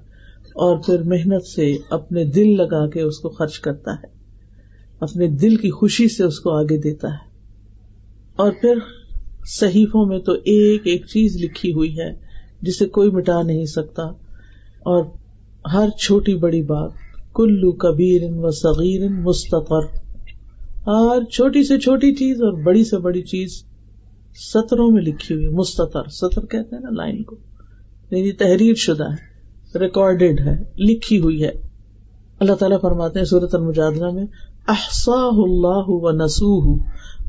اور 0.56 0.78
پھر 0.78 1.04
محنت 1.04 1.46
سے 1.46 1.78
اپنے 1.90 2.26
دل 2.26 2.58
لگا 2.58 2.90
کے 2.90 3.02
اس 3.02 3.20
کو 3.20 3.30
خرچ 3.30 3.60
کرتا 3.60 3.92
ہے، 3.92 4.08
اپنے 5.00 5.28
دل 5.28 5.56
کی 5.56 5.70
خوشی 5.70 6.08
سے 6.08 6.24
اس 6.24 6.40
کو 6.40 6.52
آگے 6.52 6.78
دیتا 6.78 7.08
ہے۔ 7.08 7.30
اور 8.36 8.52
پھر 8.62 8.74
صحیفوں 9.46 10.06
میں 10.06 10.20
تو 10.20 10.32
ایک 10.32 10.82
ایک 10.86 11.06
چیز 11.06 11.36
لکھی 11.36 11.74
ہوئی 11.74 12.00
ہے 12.00 12.14
جسے 12.62 12.86
کوئی 12.86 13.12
مٹا 13.12 13.42
نہیں 13.42 13.66
سکتا۔ 13.66 14.04
اور 14.89 15.04
ہر 15.73 15.89
چھوٹی 15.89 16.36
بڑی 16.36 16.63
بات، 16.63 16.91
کلو 17.34 17.71
کبیر 17.71 18.21
و 18.23 18.52
صغیر 18.52 19.10
مستقر 19.10 20.10
ہر 20.88 21.23
چھوٹی 21.23 21.63
سے 21.63 21.80
چھوٹی 21.80 22.15
چیز 22.15 22.41
اور 22.41 22.54
بڑی 22.54 22.84
سے 22.84 22.97
بڑی 22.97 23.21
چیز 23.21 23.63
سطروں 24.54 24.91
میں 24.91 25.02
لکھی 25.02 25.36
ہوئی، 25.36 25.47
مستطر۔ 25.47 26.10
سطر 26.10 26.45
کہتے 26.45 26.75
ہیں 26.75 26.84
نا 26.84 26.89
لائن 26.89 27.23
کو۔ 27.23 27.36
یعنی 28.12 28.32
تحریر 28.32 28.73
شدہ 28.73 29.04
ہے 29.04 29.80
ریکارڈیڈ 29.80 30.39
ہے، 30.39 30.63
لکھی 30.78 31.19
ہوئی 31.19 31.43
ہے۔ 31.43 31.52
اللہ 32.39 32.54
تعالیٰ 32.54 32.82
فرماتے 32.82 33.19
ہیں 33.19 33.25
صورت 33.25 33.56
المجادلہ 33.56 34.12
میں 34.12 34.25
احسا 34.67 35.28
اللہ 35.28 35.84
و 35.88 36.12
نسو 36.12 36.75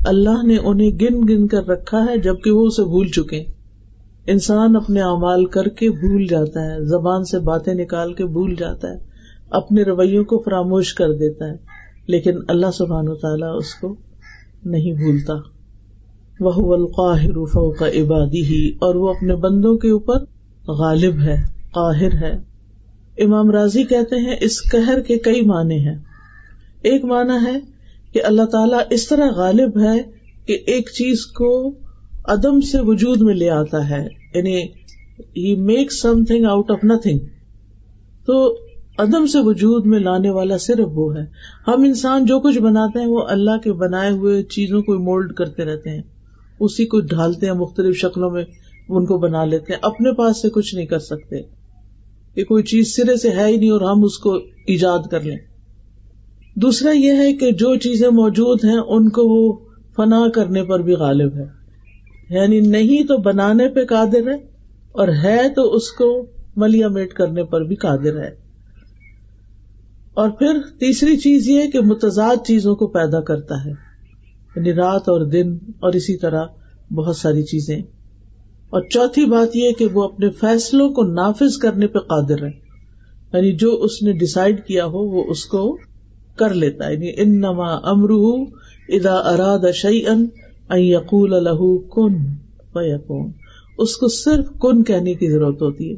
اللہ 0.05 0.45
نے 0.45 0.57
انہیں 0.57 0.91
گن 0.91 1.21
گن 1.21 1.47
کر 1.47 1.67
رکھا 1.67 2.05
ہے 2.09 2.17
جبکہ 2.17 2.51
وہ 2.51 2.67
اسے 2.67 2.83
بھول 2.83 3.07
چکے۔ 3.07 3.43
انسان 4.27 4.75
اپنے 4.75 5.01
اعمال 5.01 5.45
کر 5.45 5.63
کے 5.63 5.89
بھول 5.89 6.27
جاتا 6.27 6.61
ہے، 6.61 6.85
زبان 6.85 7.23
سے 7.23 7.39
باتیں 7.39 7.73
نکال 7.73 8.13
کے 8.13 8.25
بھول 8.25 8.55
جاتا 8.55 8.87
ہے، 8.87 8.97
اپنے 9.49 9.83
رویوں 9.83 10.23
کو 10.23 10.39
فراموش 10.39 10.93
کر 10.93 11.13
دیتا 11.13 11.45
ہے، 11.45 11.55
لیکن 12.07 12.37
اللہ 12.47 12.71
سبحان 12.73 13.07
و 13.07 13.15
تعالیٰ 13.15 13.57
اس 13.57 13.75
کو 13.75 13.95
نہیں 14.65 14.93
بھولتا۔ 14.93 15.33
وہ 16.39 16.73
القاہر 16.73 17.45
فوق 17.45 17.81
عبادی 17.81 18.43
ہی 18.43 18.69
اور 18.69 18.95
وہ 18.95 19.09
اپنے 19.09 19.35
بندوں 19.35 19.77
کے 19.77 19.89
اوپر 19.89 20.15
غالب 20.67 21.19
ہے، 21.21 21.35
قاہر 21.71 22.13
ہے۔ 22.13 22.33
امام 23.17 23.51
راضی 23.51 23.83
کہتے 23.83 24.15
ہیں، 24.15 24.35
اس 24.41 24.71
قہر 24.71 24.99
کے 24.99 25.17
کئی 25.17 25.41
معنی 25.41 25.87
ہیں۔ 25.87 25.97
ایک 26.81 27.05
معنی 27.05 27.45
ہے 27.45 27.59
کہ 28.13 28.23
اللہ 28.23 28.45
تعالیٰ 28.45 28.79
اس 28.89 29.07
طرح 29.07 29.29
غالب 29.35 29.79
ہے 29.79 30.01
کہ 30.45 30.57
ایک 30.67 30.89
چیز 30.89 31.25
کو 31.25 31.71
عدم 32.25 32.61
سے 32.61 32.77
وجود 32.81 33.21
میں 33.21 33.35
لے 33.35 33.49
آتا 33.49 33.89
ہے 33.89 34.07
یعنی 34.35 34.63
ہی 35.19 35.55
make 35.55 35.93
something 36.23 36.45
out 36.45 36.71
of 36.71 36.79
nothing 36.83 37.19
تو 38.25 38.57
عدم 38.97 39.25
سے 39.25 39.37
وجود 39.41 39.85
میں 39.85 39.99
لانے 39.99 40.29
والا 40.29 40.57
صرف 40.57 40.87
وہ 40.93 41.15
ہے۔ 41.15 41.21
ہم 41.67 41.83
انسان 41.83 42.25
جو 42.25 42.39
کچھ 42.39 42.59
بناتے 42.59 42.99
ہیں، 42.99 43.07
وہ 43.07 43.21
اللہ 43.29 43.57
کے 43.63 43.73
بنائے 43.73 44.11
ہوئے 44.11 44.43
چیزوں 44.43 44.81
کو 44.81 44.93
مولڈ 44.93 45.33
کرتے 45.33 45.65
رہتے 45.65 45.89
ہیں۔ 45.89 46.01
اسی 46.59 46.85
کو 46.85 46.99
ڈھالتے 46.99 47.45
ہیں، 47.45 47.53
مختلف 47.53 47.95
شکلوں 47.95 48.31
میں 48.31 48.43
ان 48.89 49.05
کو 49.05 49.17
بنا 49.17 49.45
لیتے 49.45 49.73
ہیں۔ 49.73 49.79
اپنے 49.83 50.13
پاس 50.13 50.41
سے 50.41 50.49
کچھ 50.49 50.75
نہیں 50.75 50.85
کر 50.85 50.99
سکتے۔ 50.99 51.41
کہ 52.35 52.43
کوئی 52.43 52.63
چیز 52.63 52.95
سرے 52.95 53.17
سے 53.17 53.29
ہے 53.29 53.47
ہی 53.47 53.57
نہیں 53.57 53.69
اور 53.69 53.81
ہم 53.81 54.03
اس 54.03 54.17
کو 54.17 54.35
ایجاد 54.67 54.99
کر 55.11 55.21
لیں۔ 55.21 55.37
دوسرا 56.55 56.91
یہ 56.91 57.11
ہے 57.11 57.33
کہ 57.33 57.51
جو 57.51 57.75
چیزیں 57.75 58.09
موجود 58.09 58.65
ہیں، 58.65 58.79
ان 58.87 59.09
کو 59.09 59.21
وہ 59.23 59.57
فنا 59.95 60.29
کرنے 60.29 60.63
پر 60.63 60.79
بھی 60.79 60.93
غالب 60.93 61.35
ہے۔ 61.35 61.60
یعنی 62.31 62.59
نہیں 62.59 63.03
تو 63.03 63.17
بنانے 63.17 63.67
پہ 63.67 63.85
قادر 63.85 64.27
ہے 64.27 64.35
اور 64.91 65.07
ہے 65.07 65.49
تو 65.55 65.73
اس 65.73 65.91
کو 65.91 66.25
ملیا 66.55 66.87
میٹ 66.87 67.13
کرنے 67.13 67.43
پر 67.43 67.61
بھی 67.61 67.75
قادر 67.75 68.23
ہے۔ 68.23 68.41
اور 70.13 70.29
پھر 70.29 70.59
تیسری 70.79 71.17
چیز 71.17 71.49
یہ 71.49 71.71
کہ 71.71 71.79
متضاد 71.79 72.35
چیزوں 72.45 72.75
کو 72.75 72.87
پیدا 72.87 73.21
کرتا 73.21 73.65
ہے۔ 73.65 73.71
یعنی 74.55 74.73
رات 74.73 75.09
اور 75.09 75.25
دن 75.25 75.57
اور 75.79 75.93
اسی 75.93 76.17
طرح 76.17 76.45
بہت 76.93 77.15
ساری 77.15 77.43
چیزیں۔ 77.43 77.79
اور 78.69 78.81
چوتھی 78.81 79.25
بات 79.25 79.55
یہ 79.55 79.71
کہ 79.71 79.85
وہ 79.93 80.03
اپنے 80.03 80.29
فیصلوں 80.29 80.89
کو 80.89 81.03
نافذ 81.03 81.57
کرنے 81.57 81.87
پہ 81.87 81.99
قادر 81.99 82.43
ہے۔ 82.43 82.51
یعنی 83.33 83.55
جو 83.55 83.81
اس 83.83 84.03
نے 84.03 84.11
ڈسائڈ 84.11 84.65
کیا 84.65 84.85
ہو 84.85 84.99
وہ 84.99 85.23
اس 85.27 85.45
کو 85.45 85.77
کر 86.35 86.53
لیتا 86.53 86.87
ہے۔ 86.87 86.93
یعنی 86.93 87.11
ان 87.17 87.39
نما 87.39 87.73
امرو 87.73 88.43
ادا 88.89 89.13
اراد 89.13 89.71
شعی 89.73 90.05
ان 90.07 90.27
یقول 90.77 91.33
الح 91.33 91.77
کن 91.91 92.15
یقون 92.75 93.31
اس 93.77 93.97
کو 93.97 94.07
صرف 94.07 94.45
کن 94.59 94.83
کہنے 94.83 95.13
کی 95.13 95.29
ضرورت 95.29 95.61
ہوتی 95.61 95.91
ہے۔ 95.91 95.97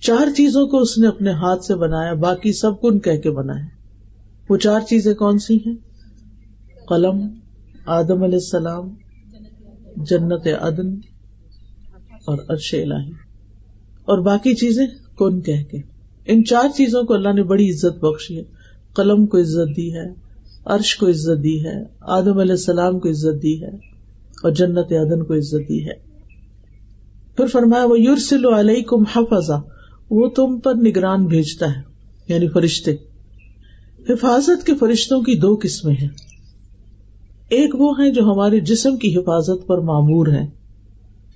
چار 0.00 0.34
چیزوں 0.36 0.66
کو 0.66 0.78
اس 0.78 0.98
نے 0.98 1.08
اپنے 1.08 1.30
ہاتھ 1.30 1.64
سے 1.64 1.74
بنایا، 1.74 2.14
باقی 2.14 2.52
سب 2.52 2.80
کن 2.80 2.98
کہہ 2.98 3.16
کے 3.16 3.30
بنایا 3.30 3.64
وہ 4.48 4.56
چار 4.56 4.80
چیزیں 4.80 5.14
کون 5.14 5.38
سی 5.38 5.56
ہیں؟ 5.66 5.74
قلم، 6.88 7.28
آدم 7.86 8.22
علیہ 8.22 8.38
السلام، 8.38 8.94
جنت 9.96 10.46
عدن 10.60 10.94
اور 12.24 12.38
ارش 12.48 12.74
الہی۔ 12.74 13.10
اور 14.04 14.18
باقی 14.18 14.54
چیزیں 14.54 14.86
کن 15.18 15.40
کہہ 15.40 15.62
کے۔ 15.70 15.78
ان 16.26 16.44
چار 16.44 16.68
چیزوں 16.76 17.02
کو 17.02 17.14
اللہ 17.14 17.32
نے 17.32 17.42
بڑی 17.42 17.70
عزت 17.70 18.04
بخشی 18.04 18.38
ہے۔ 18.38 18.44
قلم 18.96 19.26
کو 19.26 19.38
عزت 19.38 19.76
دی 19.76 19.94
ہے، 19.94 20.12
عرش 20.64 20.96
کو 20.96 21.08
عزت 21.08 21.44
دی 21.44 21.64
ہے، 21.64 21.84
آدم 22.00 22.38
علیہ 22.38 22.52
السلام 22.52 23.00
کو 23.00 23.08
عزت 23.08 23.42
دی 23.42 23.62
ہے۔ 23.62 23.95
اور 24.42 24.50
جنت 24.50 24.92
عدن 24.92 25.24
کو 25.24 25.34
عزت 25.34 25.68
دی 25.68 25.84
ہے۔ 25.86 26.06
پھر 27.36 27.46
فرمایا 27.46 27.84
وہ 27.84 28.00
یورسل 28.00 28.44
علیہ 28.44 28.82
کم 28.82 29.02
حفظا۔ 29.02 29.56
وہ 30.10 30.28
تم 30.28 30.58
پر 30.58 30.74
نگران 30.74 31.26
بھیجتا 31.26 31.66
ہے 31.66 31.82
یعنی 32.28 32.48
فرشتے۔ 32.48 32.94
حفاظت 34.08 34.66
کے 34.66 34.72
فرشتوں 34.74 35.20
کی 35.20 35.34
دو 35.34 35.58
قسمیں 35.62 35.94
ہیں۔ 35.94 36.08
ایک 37.48 37.74
وہ 37.74 38.00
ہیں 38.00 38.10
جو 38.10 38.22
ہمارے 38.22 38.60
جسم 38.60 38.96
کی 38.96 39.16
حفاظت 39.16 39.66
پر 39.66 39.78
معمور 39.78 40.26
ہے 40.26 40.46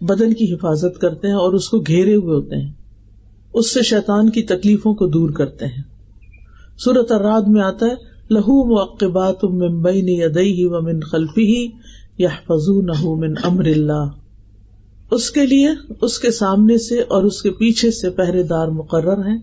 بدن 0.00 0.34
کی 0.34 0.54
حفاظت 0.54 1.00
کرتے 1.00 1.28
ہیں 1.28 1.34
اور 1.34 1.52
اس 1.52 1.68
کو 1.68 1.80
گھیرے 1.80 2.14
ہوئے 2.14 2.36
ہوتے 2.36 2.56
ہیں۔ 2.56 2.72
اس 3.54 3.74
سے 3.74 3.82
شیطان 3.82 4.30
کی 4.30 4.42
تکلیفوں 4.42 4.94
کو 4.94 5.06
دور 5.06 5.30
کرتے 5.30 5.66
ہیں۔ 5.66 5.82
سورت 6.78 7.12
اراد 7.12 7.42
میں 7.46 7.62
آتا 7.62 7.86
ہے 7.86 7.94
لہو 8.30 8.82
مقبات 8.82 9.44
ممبئی 9.44 10.02
نے 10.02 10.24
ادئی 10.24 10.64
و 10.64 10.82
من 10.82 11.00
خلفی 11.00 11.46
ہی 11.46 11.68
من 13.04 13.34
امر 13.44 13.66
اللہ۔ 13.66 14.08
اس 15.10 15.30
کے 15.30 15.46
لیے، 15.46 15.68
اس 16.02 16.18
کے 16.18 16.30
سامنے 16.30 16.78
سے 16.78 17.00
اور 17.00 17.22
اس 17.22 17.42
کے 17.42 17.50
پیچھے 17.50 17.90
سے 17.90 18.10
پہرے 18.10 18.42
دار 18.42 18.68
مقرر 18.68 19.26
ہیں، 19.28 19.38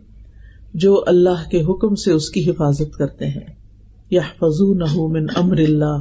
جو 0.74 1.04
اللہ 1.08 1.50
کے 1.52 1.62
حکم 1.62 1.96
سے 1.96 2.12
اس 2.12 2.30
کی 2.30 2.50
حفاظت 2.50 2.98
کرتے 2.98 3.28
ہیں۔ 3.28 3.58
یا 4.10 4.22
فضون 4.40 4.82
من 5.14 5.26
امر 5.36 5.58
اللہ۔ 5.58 6.00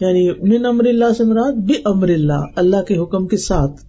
یعنی 0.00 0.58
من 0.58 0.66
امر 0.66 0.84
اللہ 0.84 1.12
سے 1.16 1.24
مراد 1.24 1.52
بے 1.52 1.74
امر 1.84 2.08
اللہ 2.08 2.44
اللہ 2.56 2.82
کے 2.82 2.96
حکم 2.96 3.26
کے 3.26 3.36
ساتھ۔ 3.36 3.84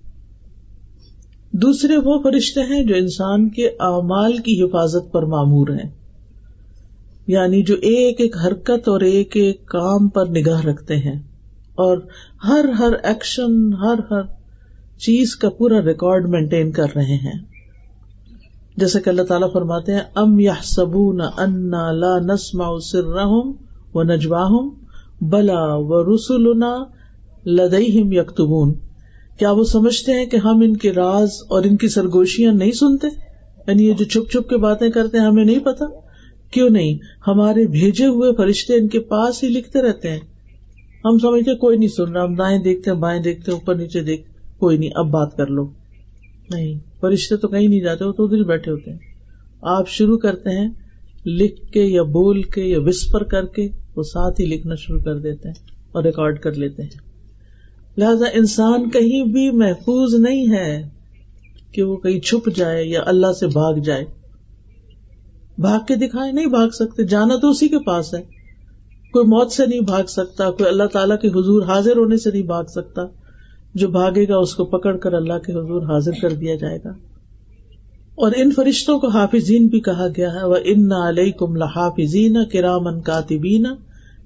دوسرے 1.52 1.98
وہ 1.98 2.20
فرشتے 2.24 2.62
ہیں 2.62 2.84
جو 2.84 2.96
انسان 2.96 3.50
کے 3.50 3.68
اعمال 3.68 4.38
کی 4.38 4.64
حفاظت 4.64 5.12
پر 5.12 5.26
معمور 5.26 5.68
ہیں۔ 5.68 5.90
یعنی 7.28 7.64
جو 7.64 7.76
ایک 7.76 8.22
ایک 8.22 8.38
حرکت 8.46 8.88
اور 8.90 9.02
ایک 9.02 9.36
ایک 9.36 9.66
کام 9.66 10.08
پر 10.08 10.26
نگاہ 10.26 10.62
رکھتے 10.62 10.96
ہیں۔ 10.96 11.29
اور 11.80 11.98
ہر 12.48 12.66
ہر 12.80 12.94
ایکشن، 13.04 13.74
ہر 13.74 14.00
ہر 14.12 14.22
چیز 14.98 15.36
کا 15.36 15.50
پورا 15.50 15.82
ریکارڈ 15.82 16.30
مینٹین 16.30 16.72
کر 16.72 16.88
رہے 16.96 17.16
ہیں۔ 17.16 17.40
جیسے 18.78 19.00
کہ 19.00 19.10
اللہ 19.10 19.22
تعالیٰ 19.22 19.54
فرماتے 19.54 19.94
ہیں، 19.94 20.02
ام 20.16 20.40
یا 20.40 20.54
سبون 20.64 21.22
انا 21.22 21.92
لا 21.92 22.20
نسما 22.20 22.80
سر 22.80 23.16
و 23.94 24.04
نجواہم، 24.04 24.70
بلا 25.22 25.76
و 25.76 26.16
رسولنا 26.16 26.78
لدئی 27.46 28.18
یکتبون۔ 28.18 28.74
کیا 29.38 29.52
وہ 29.52 29.64
سمجھتے 29.64 30.12
ہیں 30.12 30.26
کہ 30.26 30.38
ہم 30.38 30.62
ان 30.62 30.78
کے 30.78 30.94
راز 30.94 31.30
اور 31.50 31.64
ان 31.64 31.78
کی 31.78 31.88
سرگوشیاں 31.88 32.54
نہیں 32.54 32.72
سنتے؟ 32.72 33.08
یعنی 33.68 33.88
یہ 33.88 33.94
جو 33.94 34.06
چھپ 34.06 34.32
چھپ 34.32 34.50
کے 34.50 34.58
باتیں 34.58 34.90
کرتے 34.90 35.20
ہیں، 35.20 35.26
ہمیں 35.26 35.46
نہیں 35.46 35.60
پتا 35.60 35.86
کیوں 36.52 36.70
نہیں؟ 36.70 36.98
ہمارے 37.28 37.68
بھیجے 37.68 38.06
ہوئے 38.06 38.32
فرشتے 38.38 38.76
ان 38.76 38.88
کے 38.88 39.00
پاس 39.00 39.44
ہی 39.44 39.50
لکھتے 39.50 39.82
رہتے 39.82 40.12
ہیں۔ 40.12 40.20
ہم 41.06 41.18
سمجھتے 41.18 41.56
کوئی 41.56 41.78
نہیں 41.78 41.90
سن 41.90 42.12
رہا، 42.12 42.24
ہم 42.24 42.36
دائیں 42.36 42.60
دیکھتے 42.60 42.92
ہیں، 42.92 42.98
بائیں 42.98 43.22
دیکھتے 43.22 43.52
ہیں، 43.52 43.60
اوپر 43.60 43.76
نیچے 43.76 44.02
دیکھ، 44.02 44.30
کوئی 44.58 44.78
نہیں، 44.78 44.90
اب 44.96 45.10
بات 45.12 45.38
کر 45.38 45.48
لو۔ 45.48 45.70
نہیں، 46.50 46.80
فرشتے 47.00 47.38
تو 47.38 47.48
کہیں 47.48 47.68
نہیں 47.68 47.82
جاتے، 47.82 48.06
وہ 48.06 48.12
تو 48.12 48.26
ادھر 48.26 48.44
بیٹھے 48.44 48.72
ہوتے 48.72 48.92
ہیں۔ 48.92 48.98
آپ 49.62 49.90
شروع 49.90 50.18
کرتے 50.18 50.50
ہیں 50.50 50.70
لکھ 51.26 51.72
کے 51.72 51.84
یا 51.84 52.04
بول 52.04 52.44
کے 52.44 52.62
یا 52.62 52.80
وسپر 52.80 53.24
کر 53.24 53.46
کے، 53.46 53.68
وہ 53.96 54.04
ساتھ 54.04 54.42
ہی 54.42 54.46
لکھنا 54.46 54.76
شروع 54.76 55.00
کر 55.00 55.20
دیتے 55.20 55.50
ہیں 55.50 55.56
اور 55.92 56.04
ریکارڈ 56.04 56.40
کر 56.40 56.54
لیتے 56.54 56.84
ہیں۔ 56.84 57.10
لہذا 57.98 58.26
انسان 58.34 58.90
کہیں 58.90 59.24
بھی 59.24 59.52
محفوظ 59.52 60.16
نہیں 60.16 60.50
ہے 60.54 60.90
کہ 61.72 61.84
وہ 61.84 61.98
کہیں 61.98 62.20
چھپ 62.20 62.50
جائے 62.56 62.86
یا 62.86 63.02
اللہ 63.06 63.34
سے 63.40 63.48
بھاگ 63.48 63.76
جائے۔ 63.76 64.06
بھاگ 65.58 65.80
کے 65.88 65.96
دکھائے، 65.96 66.32
نہیں 66.32 66.46
بھاگ 66.46 66.70
سکتے، 66.70 67.04
جانا 67.04 67.36
تو 67.36 67.50
اسی 67.50 67.68
کے 67.68 67.80
پاس 67.80 68.14
ہے۔ 68.14 68.39
کوئی 69.12 69.26
موت 69.26 69.52
سے 69.52 69.66
نہیں 69.66 69.82
بھاگ 69.82 70.04
سکتا، 70.04 70.52
کوئی 70.52 70.70
اللہ 70.70 70.84
تعالیٰ 70.84 71.20
کے 71.20 71.28
حضور 71.28 71.62
حاضر 71.64 71.98
ہونے 71.98 72.18
سے 72.18 72.32
نہیں 72.32 72.44
بھاگ 72.44 72.64
سکتا۔ 72.64 73.02
جو 73.76 73.88
بھاگے 73.88 74.28
گا، 74.28 74.38
اس 74.38 74.56
کو 74.56 74.66
پکڑ 74.66 74.98
کر 74.98 75.14
اللہ 75.14 75.34
کے 75.34 75.52
حضور 75.52 75.82
حاضر 75.82 76.12
کر 76.22 76.30
دیا 76.30 76.56
جائے 76.56 76.80
گا۔ 76.86 76.90
اور 78.16 78.32
ان 78.36 78.52
فرشتوں 78.52 79.00
کو 79.00 79.08
حافظین 79.08 79.68
بھی 79.68 79.80
کہا 79.80 80.08
گیا 80.18 80.34
ہے 80.34 80.46
وہ 80.46 80.56
ان 80.64 80.92
علیہ 80.92 81.32
کم 81.32 81.56
لحافظین 81.56 82.38
کرامن 82.54 83.02
کاتبین 83.02 83.66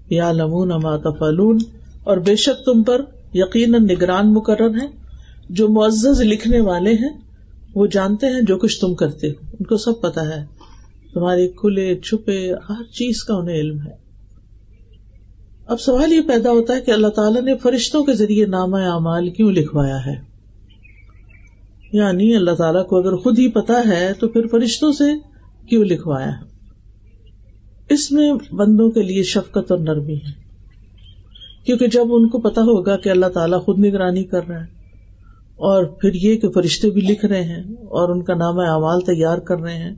یا 0.10 0.32
لمون 0.32 0.72
ماتفلون 0.84 1.58
اور 2.04 2.18
بے 2.18 2.36
شک 2.36 2.66
تم 2.66 2.84
پر 2.84 3.02
یقیناً 3.34 3.86
نگران 3.86 4.34
مقرر 4.34 4.70
ہے 4.70 4.88
جو 5.50 5.70
معزز 5.70 6.22
لکھنے 6.22 6.62
والے 6.62 6.94
ہیں، 6.94 7.18
وہ 7.76 7.88
جانتے 7.88 8.28
ہیں 8.28 8.42
جو 8.42 8.58
کچھ 8.58 8.80
تم 8.82 8.96
کرتے 8.96 9.30
ہو۔ 9.30 9.34
ان 9.60 9.66
کو 9.66 9.78
سب 9.78 10.02
پتا 10.02 10.22
ہے۔ 10.22 10.46
تمہارے 11.14 11.48
کھلے 11.48 11.96
چھپے 11.96 12.52
ہر 12.70 12.84
چیز 12.84 13.24
کا 13.24 13.34
انہیں 13.34 13.56
علم 13.56 13.80
ہے۔ 13.80 14.03
اب 15.68 15.80
سوال 15.80 16.14
یہ 16.14 16.22
پیدا 16.22 16.52
ہوتا 16.52 16.76
ہے 16.76 16.82
کہ 16.82 16.92
اللہ 16.92 17.08
تعالیٰ 17.08 17.42
نے 17.42 17.58
فرشتوں 17.58 18.04
کے 18.04 18.14
ذریعے 18.14 18.46
نامہ 18.46 18.78
اعمال 18.78 19.30
کیوں 19.30 19.52
لکھوایا 19.52 20.06
ہے؟ 20.06 20.16
یعنی 21.94 22.36
اللہ 22.36 22.52
تعالیٰ 22.52 22.88
کو 22.88 22.98
اگر 22.98 23.16
خود 23.16 23.40
ہی 23.40 23.52
پتا 23.52 23.82
ہے 23.88 24.12
تو 24.20 24.28
پھر 24.28 24.48
فرشتوں 24.48 24.92
سے 24.92 25.04
کیوں 25.68 25.84
لکھوایا 25.84 26.28
ہے؟ 26.28 26.44
اس 27.90 28.12
میں 28.12 28.34
بندوں 28.52 28.92
کے 28.92 29.02
لیے 29.02 29.24
شفقت 29.24 29.72
اور 29.72 29.80
نرمی 29.80 30.16
ہے۔ 30.16 30.44
کیونکہ 31.66 31.88
جب 31.88 32.04
ان 32.12 32.30
کو 32.30 32.40
پتا 32.40 32.62
ہوگا 32.62 32.98
کہ 32.98 33.10
اللہ 33.10 33.26
تعالیٰ 33.26 33.62
خود 33.62 33.80
نگرانی 33.80 34.24
کر 34.24 34.48
رہا 34.48 34.60
ہے 34.60 34.66
اور 35.56 35.84
پھر 35.84 36.14
یہ 36.14 36.38
کہ 36.38 36.50
فرشتے 36.50 36.90
بھی 36.90 37.02
لکھ 37.02 37.26
رہے 37.26 37.44
ہیں 37.44 37.64
اور 37.74 38.10
ان 38.10 38.24
کا 38.24 38.34
نامہ 38.34 38.62
اعمال 38.62 39.02
تیار 39.02 39.38
کر 39.38 39.60
رہے 39.60 39.78
ہیں 39.78 39.96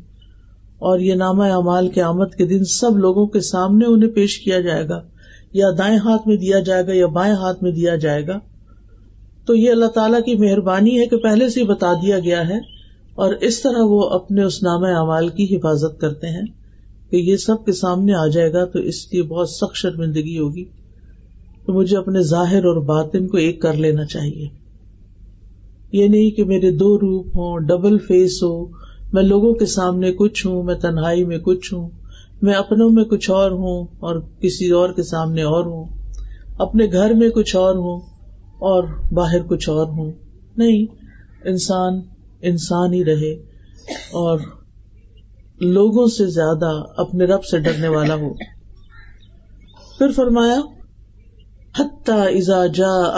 اور 0.78 1.00
یہ 1.00 1.14
نامہ 1.14 1.44
اعمال 1.44 1.88
کے 1.88 2.02
آمد 2.02 2.36
کے 2.38 2.46
دن 2.46 2.64
سب 2.64 2.98
لوگوں 2.98 3.28
کے 3.28 3.42
سامنے 3.42 3.86
انہیں 3.86 4.10
پیش 4.10 4.40
کیا 4.40 4.60
جائے 4.60 4.90
گا 4.90 5.02
یا 5.56 5.68
دائیں 5.78 5.98
ہاتھ 5.98 6.28
میں 6.28 6.38
دیا 6.38 6.60
جائے 6.60 6.88
گا 6.88 6.94
یا 6.94 7.08
بائیں 7.08 7.34
ہاتھ 7.34 7.64
میں 7.64 7.72
دیا 7.72 7.96
جائے 7.96 8.28
گا۔ 8.28 8.40
تو 9.46 9.56
یہ 9.56 9.72
اللہ 9.72 9.86
تعالیٰ 9.86 10.20
کی 10.24 10.36
مہربانی 10.36 11.00
ہے 11.00 11.06
کہ 11.06 11.18
پہلے 11.18 11.50
سے 11.50 11.62
ہی 11.62 11.66
بتا 11.66 11.94
دیا 11.94 12.20
گیا 12.20 12.50
ہے 12.50 12.58
اور 13.16 13.34
اس 13.34 13.62
طرح 13.62 13.84
وہ 13.84 14.10
اپنے 14.10 14.44
اس 14.44 14.64
نامہ 14.64 14.88
اعمال 14.88 15.30
کی 15.30 15.56
حفاظت 15.56 16.00
کرتے 16.00 16.28
ہیں 16.28 16.46
کہ 17.10 17.16
یہ 17.16 17.38
سب 17.38 17.66
کے 17.66 17.72
سامنے 17.72 18.14
آ 18.14 18.28
جائے 18.28 18.54
گا 18.54 18.66
تو 18.66 18.80
اس 18.80 19.06
کی 19.06 19.22
بہت 19.22 19.50
سخت 19.50 19.76
شرمندگی 19.76 20.40
ہوگی۔ 20.40 20.66
تو 21.66 21.74
مجھے 21.74 21.98
اپنے 21.98 22.22
ظاہر 22.22 22.64
اور 22.64 22.82
باطن 22.82 23.28
کو 23.28 23.38
ایک 23.38 23.62
کر 23.62 23.74
لینا 23.74 24.06
چاہیے۔ 24.06 24.48
یہ 25.92 26.08
نہیں 26.08 26.32
کہ 26.32 26.44
میرے 26.44 26.72
دو 26.72 27.00
روپ 27.00 27.28
ہوں، 27.28 27.60
ڈبل 27.60 27.98
فیس 27.98 28.44
ہو، 28.44 28.66
میں 29.14 29.24
لوگوں 29.24 29.54
کے 29.54 29.66
سامنے 29.66 30.12
کچھ 30.12 30.48
ہوں، 30.48 30.64
میں 30.64 30.76
تنہائی 30.76 31.24
میں 31.24 31.38
کچھ 31.38 31.74
ہوں۔ 31.74 31.90
میں 32.42 32.54
اپنوں 32.54 32.90
میں 32.90 33.04
کچھ 33.04 33.32
اور 33.32 33.52
ہوں 33.52 33.88
اور 34.00 34.22
کسی 34.42 34.70
اور 34.70 34.90
کے 34.90 35.04
سامنے 35.04 35.44
اور 35.44 35.66
ہوں۔ 35.66 35.86
اپنے 36.58 36.86
گھر 36.92 37.14
میں 37.14 37.30
کچھ 37.30 37.56
اور 37.56 37.76
ہوں 37.76 38.00
اور 38.60 38.84
باہر 39.12 39.44
کچھ 39.44 39.70
اور 39.70 39.86
ہوں۔ 39.86 40.12
نہیں، 40.58 40.86
انسان 41.46 42.02
انسان 42.42 42.94
ہی 42.94 43.06
رہے 43.06 43.34
اور 44.12 44.40
لوگوں 45.62 46.08
سے 46.08 46.26
زیادہ 46.26 46.84
اپنے 46.98 47.26
رب 47.26 47.44
سے 47.44 47.60
ڈرنے 47.60 47.88
والا 47.88 48.16
ہو۔ 48.16 48.34
پھر 49.98 50.12
فرمایا 50.12 50.62
ازا 52.08 52.66
جا 52.66 53.18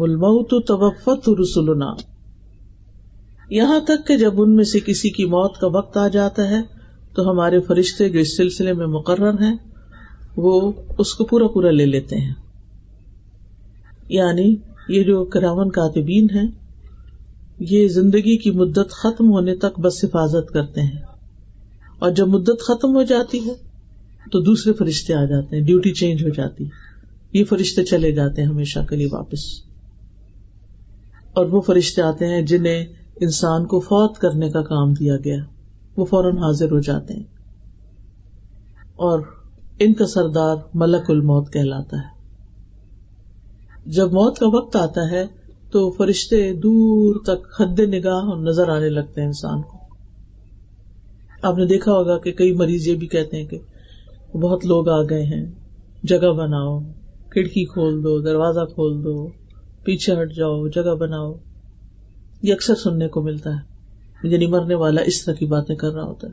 الموت 0.00 0.66
توفت 0.66 1.28
رسولنا 1.40 1.92
یہاں 3.50 3.80
تک 3.80 4.06
کہ 4.06 4.16
جب 4.16 4.42
ان 4.42 4.56
میں 4.56 4.64
سے 4.64 4.80
کسی 4.80 5.10
کی 5.10 5.24
موت 5.24 5.56
کا 5.56 5.66
وقت 5.66 5.96
آ 5.96 6.08
جاتا 6.08 6.50
ہے 6.50 6.79
تو 7.14 7.30
ہمارے 7.30 7.60
فرشتے 7.60 8.08
جو 8.08 8.18
اس 8.18 8.36
سلسلے 8.36 8.72
میں 8.72 8.86
مقرر 8.86 9.30
ہیں، 9.30 9.56
وہ 10.36 10.72
اس 10.98 11.14
کو 11.14 11.24
پورا 11.24 11.46
پورا 11.46 11.70
لے 11.70 11.86
لیتے 11.86 12.16
ہیں۔ 12.16 12.34
یعنی 14.08 14.56
یہ 14.88 15.02
جو 15.02 15.24
کراون 15.24 15.70
کاتبین 15.70 16.26
ہیں، 16.34 16.50
یہ 17.58 17.88
زندگی 17.88 18.38
کی 18.38 18.50
مدت 18.50 18.90
ختم 18.90 19.30
ہونے 19.30 19.54
تک 19.54 19.80
بس 19.80 20.04
حفاظت 20.04 20.52
کرتے 20.52 20.80
ہیں۔ 20.82 21.02
اور 21.98 22.10
جب 22.10 22.28
مدت 22.28 22.62
ختم 22.62 22.94
ہو 22.94 23.02
جاتی 23.02 23.46
ہے، 23.46 23.54
تو 24.32 24.40
دوسرے 24.40 24.72
فرشتے 24.72 25.14
آ 25.14 25.24
جاتے 25.24 25.56
ہیں، 25.56 25.62
ڈیوٹی 25.62 25.92
چینج 25.92 26.24
ہو 26.24 26.28
جاتی 26.28 26.64
ہے۔ 26.64 26.68
یہ 27.32 27.44
فرشتے 27.44 27.84
چلے 27.84 28.12
جاتے 28.12 28.42
ہیں 28.42 28.48
ہمیشہ 28.48 28.78
کے 28.88 28.96
لیے 28.96 29.08
واپس۔ 29.12 29.38
اور 31.32 31.46
وہ 31.46 31.60
فرشتے 31.60 32.02
آتے 32.02 32.26
ہیں 32.26 32.42
جنہیں 32.42 32.84
انسان 33.20 33.66
کو 33.66 33.80
فوت 33.80 34.18
کرنے 34.18 34.50
کا 34.50 34.62
کام 34.62 34.92
دیا 34.92 35.16
گیا۔ 35.16 35.44
وہ 36.00 36.04
فوراً 36.04 36.36
حاضر 36.36 36.70
ہو 36.70 36.80
جاتے 36.80 37.14
ہیں 37.14 37.22
اور 38.96 39.20
ان 39.78 39.94
کا 39.94 40.06
سردار 40.06 40.56
ملک 40.74 41.10
الموت 41.10 41.52
کہلاتا 41.52 41.96
ہے۔ 41.96 42.20
جب 43.86 44.06
موت 44.06 44.38
کا 44.38 44.46
وقت 44.48 44.76
آتا 44.76 45.10
ہے 45.10 45.26
تو 45.72 45.90
فرشتے 45.90 46.52
دور 46.52 47.14
تک 47.24 47.60
حد 47.60 47.80
نگاہ 47.80 48.40
نظر 48.40 48.68
آنے 48.68 48.88
لگتے 48.88 49.20
ہیں 49.20 49.28
انسان 49.28 49.62
کو۔ 49.62 49.78
آپ 51.42 51.58
نے 51.58 51.66
دیکھا 51.66 51.92
ہوگا 51.92 52.18
کہ 52.18 52.32
کئی 52.32 52.52
مریض 52.52 52.88
یہ 52.88 52.94
بھی 52.94 53.06
کہتے 53.06 53.36
ہیں 53.36 53.46
کہ 53.46 53.58
بہت 54.36 54.66
لوگ 54.66 54.88
آ 54.88 55.02
گئے 55.02 55.24
ہیں، 55.24 55.46
جگہ 56.02 56.32
بناؤ، 56.32 56.80
کھڑکی 57.30 57.64
کھول 57.64 58.04
دو، 58.04 58.20
دروازہ 58.20 58.60
کھول 58.60 59.04
دو، 59.04 59.28
پیچھے 59.84 60.22
ہٹ 60.22 60.32
جاؤ، 60.32 60.68
جگہ 60.68 60.94
بناؤ۔ 60.94 61.34
یہ 62.42 62.54
اکثر 62.54 62.74
سننے 62.74 63.08
کو 63.08 63.22
ملتا 63.22 63.50
ہے۔ 63.50 63.69
یعنی 64.22 64.46
مرنے 64.46 64.74
والا 64.74 65.00
اس 65.00 65.24
طرح 65.24 65.34
کی 65.34 65.46
باتیں 65.46 65.76
کر 65.76 65.92
رہا 65.92 66.04
ہوتا 66.04 66.26
ہے۔ 66.26 66.32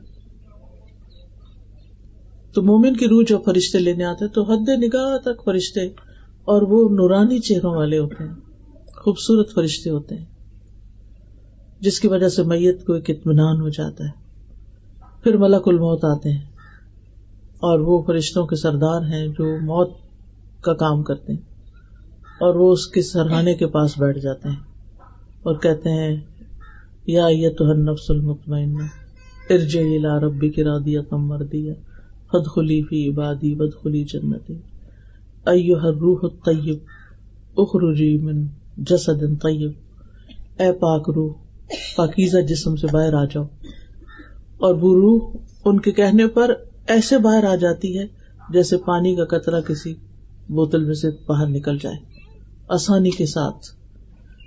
تو 2.54 2.62
مومن 2.62 2.96
کی 2.96 3.08
روح 3.08 3.22
جب 3.28 3.38
فرشتے 3.44 3.78
لینے 3.78 4.04
آتے 4.04 4.28
تو 4.28 4.42
حد 4.42 4.68
نگاہ 4.68 5.18
تک 5.18 5.44
فرشتے 5.44 5.80
اور 6.44 6.62
وہ 6.62 6.88
نورانی 6.88 7.38
چہروں 7.38 7.74
والے 7.74 7.98
ہوتے 7.98 8.24
ہیں، 8.24 8.34
خوبصورت 8.96 9.54
فرشتے 9.54 9.90
ہوتے 9.90 10.14
ہیں، 10.14 10.24
جس 11.80 12.00
کی 12.00 12.08
وجہ 12.08 12.28
سے 12.28 12.42
میت 12.42 12.86
کو 12.86 12.92
ایک 12.92 13.10
اطمینان 13.10 13.60
ہو 13.60 13.68
جاتا 13.68 14.04
ہے۔ 14.04 14.28
پھر 15.22 15.36
ملک 15.36 15.62
الموت 15.66 16.04
آتے 16.04 16.30
ہیں 16.30 16.44
اور 17.54 17.80
وہ 17.80 18.02
فرشتوں 18.02 18.46
کے 18.46 18.56
سردار 18.56 19.02
ہیں 19.02 19.28
جو 19.28 19.60
موت 19.60 19.90
کا 20.60 20.74
کام 20.74 21.02
کرتے 21.02 21.32
ہیں 21.32 21.40
اور 22.40 22.54
وہ 22.54 22.72
اس 22.72 22.86
کے 22.86 23.02
سرحانے 23.02 23.54
کے 23.54 23.66
پاس 23.66 23.98
بیٹھ 23.98 24.18
جاتے 24.18 24.48
ہیں 24.48 24.56
اور 25.42 25.54
کہتے 25.54 25.90
ہیں 25.90 26.16
یا 27.08 27.26
یہ 27.26 27.48
تو 27.48 27.72
نفس 27.72 28.10
المطمئن 28.10 28.76
ارج 29.50 29.76
لا 29.76 30.20
ربی 30.20 30.50
کی 30.50 30.64
رادیا 30.64 31.02
کم 31.02 31.26
مر 31.26 31.38
دیا 31.38 31.74
خد 32.26 32.46
خلی 32.54 32.82
فی 32.82 33.08
عبادی 33.08 33.54
بد 33.54 33.82
خلی 33.82 34.04
جنتی۔ 34.04 34.54
ایو 35.46 35.78
ہر 35.78 35.92
روح 35.92 36.28
طیب 36.44 36.78
اخرجی 37.56 38.18
من 38.18 38.46
جسد 38.76 39.42
طیب۔ 39.42 39.70
اے 40.60 40.72
پاک 40.72 41.10
روح، 41.10 41.32
پاکیزہ 41.96 42.38
جسم 42.38 42.76
سے 42.76 42.86
باہر 42.92 43.14
آ 43.14 43.24
جاؤ۔ 43.24 43.44
اور 44.58 44.74
وہ 44.74 44.94
روح 44.94 45.36
ان 45.64 45.80
کے 45.80 45.92
کہنے 45.92 46.26
پر 46.26 46.54
ایسے 46.86 47.18
باہر 47.18 47.44
آ 47.44 47.54
جاتی 47.54 47.98
ہے 47.98 48.04
جیسے 48.52 48.76
پانی 48.76 49.16
کا 49.16 49.24
قطرہ 49.24 49.60
کسی 49.60 49.94
بوتل 50.48 50.84
میں 50.84 50.94
سے 50.94 51.08
باہر 51.26 51.46
نکل 51.46 51.78
جائے، 51.78 51.96
آسانی 52.68 53.10
کے 53.10 53.26
ساتھ۔ 53.26 53.66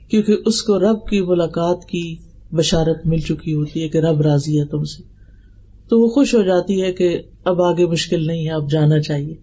کیونکہ 0.10 0.36
اس 0.46 0.64
کو 0.64 0.80
رب 0.80 1.08
کی 1.08 1.22
ملاقات 1.22 1.86
کی 1.86 2.16
بشارت 2.52 3.06
مل 3.06 3.20
چکی 3.20 3.54
ہوتی 3.54 3.84
ہے 3.84 3.90
کہ 3.90 3.98
رب 3.98 4.22
راضی 4.22 4.60
ہے 4.60 4.66
تم 4.66 4.84
سے۔ 4.84 5.04
تو 5.90 6.00
وہ 6.00 6.08
خوش 6.08 6.36
ہو 6.36 6.42
جاتی 6.42 6.82
ہے 6.82 6.92
کہ 6.92 7.22
اب 7.44 7.62
آگے 7.62 7.86
مشکل 7.86 8.28
نہیں 8.28 8.46
ہے، 8.46 8.52
اب 8.52 8.72
جانا 8.72 9.00
چاہیے۔ 9.00 9.36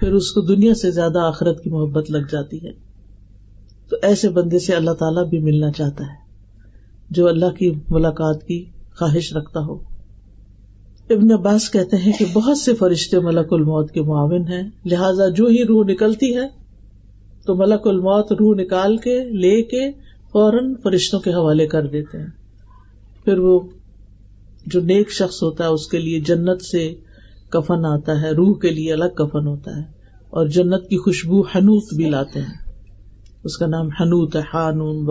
پھر 0.00 0.12
اس 0.12 0.30
کو 0.30 0.40
دنیا 0.40 0.74
سے 0.74 0.90
زیادہ 0.90 1.18
آخرت 1.18 1.62
کی 1.62 1.70
محبت 1.70 2.10
لگ 2.10 2.18
جاتی 2.18 2.64
ہے۔ 2.64 2.72
تو 3.90 3.96
ایسے 4.02 4.28
بندے 4.28 4.58
سے 4.58 4.72
اللہ 4.72 4.90
تعالیٰ 4.90 5.28
بھی 5.28 5.38
ملنا 5.38 5.70
چاہتا 5.70 6.04
ہے، 6.04 6.32
جو 7.10 7.28
اللہ 7.28 7.50
کی 7.58 7.72
ملاقات 7.90 8.46
کی 8.46 8.64
خواہش 8.98 9.36
رکھتا 9.36 9.60
ہو۔ 9.60 9.74
ابن 11.10 11.32
عباس 11.32 11.70
کہتے 11.70 11.96
ہیں 11.96 12.12
کہ 12.18 12.24
بہت 12.32 12.58
سے 12.58 12.74
فرشتے 12.74 13.20
ملک 13.20 13.52
الموت 13.52 13.90
کے 13.90 14.02
معاون 14.02 14.48
ہیں، 14.48 14.70
لہذا 14.86 15.28
جو 15.28 15.46
ہی 15.46 15.64
روح 15.64 15.84
نکلتی 15.84 16.36
ہے، 16.36 16.48
تو 17.46 17.54
ملک 17.54 17.86
الموت 17.86 18.32
روح 18.32 18.56
نکال 18.56 18.96
کے 18.96 19.24
لے 19.24 19.62
کے 19.62 19.90
فوراً 20.32 20.74
فرشتوں 20.82 21.20
کے 21.20 21.30
حوالے 21.30 21.66
کر 21.66 21.86
دیتے 21.86 22.18
ہیں۔ 22.18 22.45
پھر 23.26 23.38
وہ 23.38 23.60
جو 24.66 24.80
نیک 24.80 25.10
شخص 25.10 25.42
ہوتا 25.42 25.64
ہے، 25.64 25.68
اس 25.68 25.86
کے 25.86 25.98
لیے 25.98 26.20
جنت 26.20 26.62
سے 26.62 26.94
کفن 27.48 27.84
آتا 27.84 28.22
ہے، 28.22 28.30
روح 28.30 28.58
کے 28.58 28.70
لیے 28.70 28.92
الگ 28.92 29.14
کفن 29.14 29.46
ہوتا 29.46 29.76
ہے، 29.76 29.82
اور 30.30 30.46
جنت 30.46 30.88
کی 30.88 30.98
خوشبو 30.98 31.40
حنوت 31.40 31.94
بھی 31.94 32.10
لاتے 32.10 32.40
ہیں۔ 32.40 32.70
اس 33.44 33.56
کا 33.56 33.66
نام 33.66 33.88
حنوت 34.00 34.36
ہے 34.36 34.40
ہانون 34.54 35.06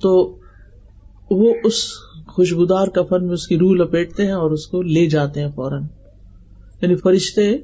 تو 0.00 0.36
وہ 1.30 1.54
اس 1.64 1.74
خوشبودار 2.26 2.86
کفن 2.86 3.24
میں 3.24 3.34
اس 3.34 3.46
کی 3.46 3.58
روح 3.58 3.72
لپیٹتے 3.72 4.26
ہیں 4.26 4.32
اور 4.32 4.50
اس 4.50 4.66
کو 4.66 4.82
لے 4.82 5.06
جاتے 5.06 5.40
ہیں 5.40 5.50
فوراً۔ 5.54 5.82
یعنی 6.82 6.94
فرشتے 6.94 7.56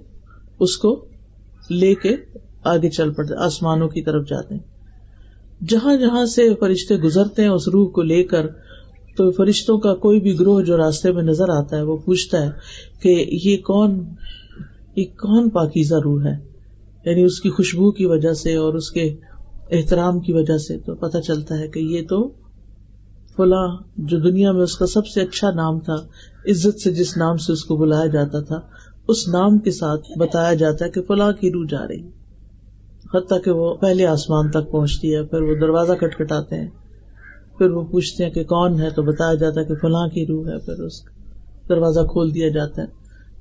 اس 0.60 0.76
کو 0.76 1.04
لے 1.70 1.94
کے 1.94 2.16
آگے 2.64 2.90
چل 2.90 3.12
پڑتے، 3.12 3.34
آسمانوں 3.34 3.88
کی 3.88 4.02
طرف 4.02 4.28
جاتے 4.28 4.54
ہیں۔ 4.54 4.66
جہاں 5.68 5.96
جہاں 5.96 6.26
سے 6.26 6.54
فرشتے 6.54 6.96
گزرتے 6.96 7.42
ہیں، 7.42 7.48
اس 7.48 7.68
روح 7.68 7.90
کو 7.90 8.02
لے 8.02 8.22
کر 8.24 8.46
تو 9.18 9.30
فرشتوں 9.30 9.78
کا 9.78 9.94
کوئی 9.94 10.20
بھی 10.20 10.40
گروہ 10.40 10.62
جو 10.62 10.76
راستے 10.76 11.12
میں 11.12 11.22
نظر 11.22 11.48
آتا 11.48 11.76
ہے، 11.76 11.82
وہ 11.82 11.96
پوچھتا 11.96 12.44
ہے 12.44 12.50
کہ 13.02 13.26
یہ 13.46 13.56
کون 13.56 14.04
یہ 14.96 15.04
کون 15.04 15.50
پاکیزہ 15.50 15.94
روح 16.04 16.24
ہے؟ 16.24 16.36
یعنی 17.04 17.22
اس 17.22 17.40
کی 17.40 17.50
خوشبو 17.50 17.90
کی 17.90 18.06
وجہ 18.06 18.32
سے 18.32 18.54
اور 18.54 18.74
اس 18.74 18.90
کے 18.90 19.16
احترام 19.70 20.20
کی 20.20 20.32
وجہ 20.32 20.58
سے 20.58 20.78
تو 20.78 20.94
پتا 20.94 21.20
چلتا 21.20 21.58
ہے 21.58 21.68
کہ 21.68 21.78
یہ 21.78 22.02
تو 22.08 22.28
فلاں، 23.36 23.76
جو 23.96 24.18
دنیا 24.18 24.52
میں 24.52 24.62
اس 24.62 24.76
کا 24.76 24.86
سب 24.86 25.06
سے 25.06 25.20
اچھا 25.20 25.50
نام 25.50 25.80
تھا، 25.80 25.96
عزت 26.50 26.80
سے 26.80 26.92
جس 26.92 27.16
نام 27.16 27.36
سے 27.36 27.52
اس 27.52 27.64
کو 27.64 27.76
بلایا 27.76 28.06
جاتا 28.06 28.40
تھا، 28.40 28.60
اس 29.08 29.28
نام 29.28 29.58
کے 29.58 29.70
ساتھ 29.70 30.18
بتایا 30.18 30.54
جاتا 30.54 30.84
ہے 30.84 30.90
کہ 30.90 31.02
فلاں 31.02 31.32
کی 31.32 31.52
روح 31.52 31.66
جا 31.70 31.88
رہی۔ 31.88 32.08
حتیٰ 33.14 33.42
کہ 33.44 33.50
وہ 33.50 33.74
پہلے 33.74 34.06
آسمان 34.06 34.50
تک 34.50 34.70
پہنچتی 34.70 35.14
ہے، 35.14 35.22
پھر 35.22 35.40
وہ 35.40 35.54
دروازہ 35.54 35.92
کٹکھٹاتے 35.92 36.56
ہیں۔ 36.56 36.68
پھر 37.58 37.70
وہ 37.70 37.84
پوچھتے 37.84 38.24
ہیں 38.24 38.30
کہ 38.30 38.44
کون 38.44 38.80
ہے 38.80 38.90
تو 38.90 39.02
بتایا 39.02 39.34
جاتا 39.34 39.60
ہے 39.60 39.64
کہ 39.64 39.74
فلاں 39.74 40.08
کی 40.08 40.26
روح 40.26 40.48
ہے، 40.48 40.58
پھر 40.58 40.82
اس 40.82 40.92
دروازہ 41.68 42.00
کھول 42.00 42.34
دیا 42.34 42.48
جاتا 42.48 42.82
ہے۔ 42.82 42.86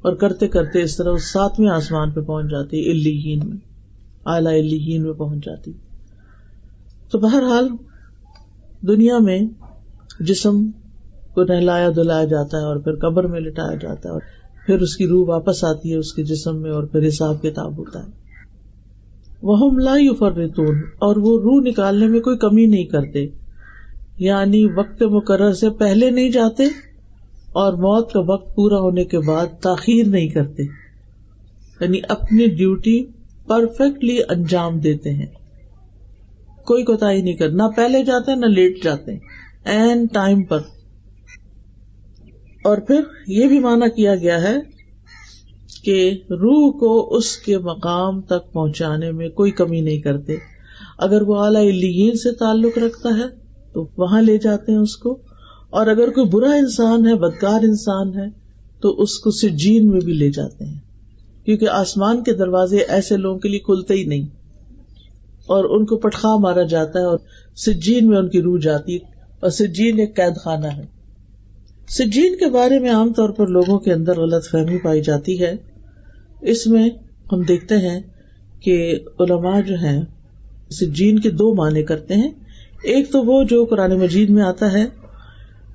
اور 0.02 0.16
کرتے 0.16 0.48
کرتے 0.48 0.82
اس 0.82 0.98
طرح 0.98 1.16
ساتویں 1.18 1.70
آسمان 1.70 2.12
پہ 2.12 2.22
پہنچ 2.22 2.52
جاتی 2.52 2.92
الین 2.92 3.50
میں، 3.50 3.58
اعلی 4.26 4.60
الین 4.60 5.04
میں 5.04 5.14
پہنچ 5.14 5.46
جاتی۔ 5.46 5.72
تو 7.12 7.20
بہرحال 7.20 7.70
دنیا 8.88 9.18
میں 9.20 9.40
جسم 10.20 10.72
کو 11.34 11.44
نہلایا 11.44 11.90
دلایا 11.96 12.26
جاتا 12.26 12.58
ہے 12.58 12.64
اور 12.64 12.76
پھر 12.76 12.96
قبر 12.96 13.28
میں 13.28 13.40
لٹایا 13.40 13.76
جاتا 13.76 14.10
ہے 14.10 14.14
اور 14.14 14.22
پھر 14.66 14.82
اس 14.82 14.96
کی 14.96 15.08
روح 15.08 15.30
واپس 15.30 15.64
آتی 15.64 15.92
ہے 15.92 15.98
اس 15.98 16.14
کے 16.14 16.24
جسم 16.24 16.62
میں 16.62 16.72
اور 16.72 16.84
پھر 16.84 17.08
حساب 17.08 17.42
کتاب 17.42 17.78
ہوتا 17.78 18.00
ہے۔ 18.00 18.12
وہ 19.42 19.72
لا 19.72 19.98
فرتون 20.20 20.78
اور 20.78 21.16
وہ 21.16 21.40
روح 21.40 21.62
نکالنے 21.62 22.08
میں 22.08 22.22
کوئی 22.22 22.38
کمی 22.38 22.66
نہیں 22.66 22.84
کرتے۔ 22.84 23.28
یعنی 24.20 24.66
وقت 24.66 25.04
مقرر 25.04 25.54
سے 25.54 25.70
پہلے 25.70 26.10
نہیں 26.10 26.30
جاتے 26.30 26.64
اور 27.52 27.74
موت 27.74 28.12
کا 28.14 28.20
وقت 28.20 28.56
پورا 28.56 28.78
ہونے 28.78 29.04
کے 29.04 29.20
بعد 29.20 29.48
تاخیر 29.62 30.08
نہیں 30.08 30.28
کرتے۔ 30.28 30.64
یعنی 31.82 32.00
اپنی 32.10 32.48
ڈیوٹی 32.48 33.06
پرفیکٹلی 33.48 34.18
انجام 34.30 34.80
دیتے 34.80 35.14
ہیں۔ 35.14 35.26
کوئی 36.66 36.84
کوتا 36.84 37.12
ہی 37.12 37.22
نہیں 37.22 37.34
کر 37.34 37.50
نہ 37.50 37.64
پہلے 37.76 38.04
جاتے 38.04 38.36
نہ 38.36 38.46
لیٹ 38.46 38.84
جاتے 38.84 39.12
این 39.66 40.06
ٹائم 40.06 40.44
پر۔ 40.44 40.60
اور 42.64 42.78
پھر 42.78 43.02
یہ 43.28 43.48
بھی 43.48 43.60
مانا 43.60 43.88
کیا 43.88 44.16
گیا 44.16 44.42
ہے 44.42 44.56
کہ 45.84 46.12
روح 46.30 46.80
کو 46.80 47.16
اس 47.16 47.38
کے 47.38 47.58
مقام 47.58 48.22
تک 48.22 48.54
پہنچانے 48.54 49.12
میں 49.12 49.30
کوئی 49.30 49.52
کمی 49.52 49.82
نہیں 49.82 50.00
کرتے۔ 50.00 50.36
اگر 50.98 51.22
وہ 51.22 51.38
اعلی 51.38 52.18
سے 52.18 52.32
تعلق 52.32 52.78
رکھتا 52.78 53.10
ہے 53.10 53.47
تو 53.78 53.88
وہاں 53.98 54.22
لے 54.22 54.38
جاتے 54.38 54.72
ہیں 54.72 54.80
اس 54.80 54.98
کو۔ 54.98 55.18
اور 55.70 55.88
اگر 55.88 56.10
کوئی 56.10 56.28
برا 56.28 56.52
انسان 56.52 57.08
ہے، 57.08 57.16
بدکار 57.16 57.64
انسان 57.64 58.20
ہے، 58.20 58.26
تو 58.82 59.02
اس 59.02 59.20
کو 59.20 59.32
سجین 59.32 59.90
میں 59.90 60.00
بھی 60.02 60.14
لے 60.14 60.32
جاتے 60.32 60.66
ہیں۔ 60.66 60.80
کیونکہ 61.46 61.70
آسمان 61.70 62.24
کے 62.24 62.34
دروازے 62.34 62.78
ایسے 62.78 63.18
لوگوں 63.18 63.40
کے 63.40 63.50
لیے 63.50 63.60
کھلتے 63.60 63.94
ہی 63.94 64.04
نہیں۔ 64.04 64.26
اور 65.46 65.80
ان 65.80 65.86
کو 65.86 65.98
پٹخا 65.98 66.38
مارا 66.38 66.62
جاتا 66.62 67.00
ہے 67.00 67.04
اور 67.04 67.18
سجین 67.56 68.08
میں 68.08 68.18
ان 68.18 68.30
کی 68.30 68.42
روح 68.42 68.60
جاتی 68.62 68.96
اور 69.40 69.50
سجین 69.50 70.00
ایک 70.00 70.16
قید 70.16 70.38
خانہ 70.38 70.68
ہے۔ 70.68 70.86
سجین 71.90 72.36
کے 72.36 72.50
بارے 72.50 72.80
میں 72.80 72.92
عام 72.92 73.14
طور 73.14 73.30
پر 73.30 73.48
لوگوں 73.48 73.80
کے 73.80 73.94
اندر 73.94 74.20
غلط 74.20 74.50
فہمی 74.52 74.78
پائی 74.78 75.02
جاتی 75.02 75.42
ہے۔ 75.42 75.56
اس 76.42 76.68
میں 76.68 76.90
ہم 77.32 77.42
دیکھتے 77.42 77.78
ہیں 77.78 78.02
کہ 78.60 79.00
علماء 79.20 79.62
جو 79.62 79.76
ہیں 79.76 80.02
سجین 80.70 81.20
کے 81.20 81.30
دو 81.30 81.54
معنی 81.54 81.84
کرتے 81.84 82.14
ہیں۔ 82.14 82.47
ایک 82.84 83.12
تو 83.12 83.22
وہ 83.22 83.44
جو 83.44 83.66
قرآن 83.66 84.00
مجید 84.00 84.30
میں 84.30 84.44
آتا 84.44 84.72
ہے 84.74 84.86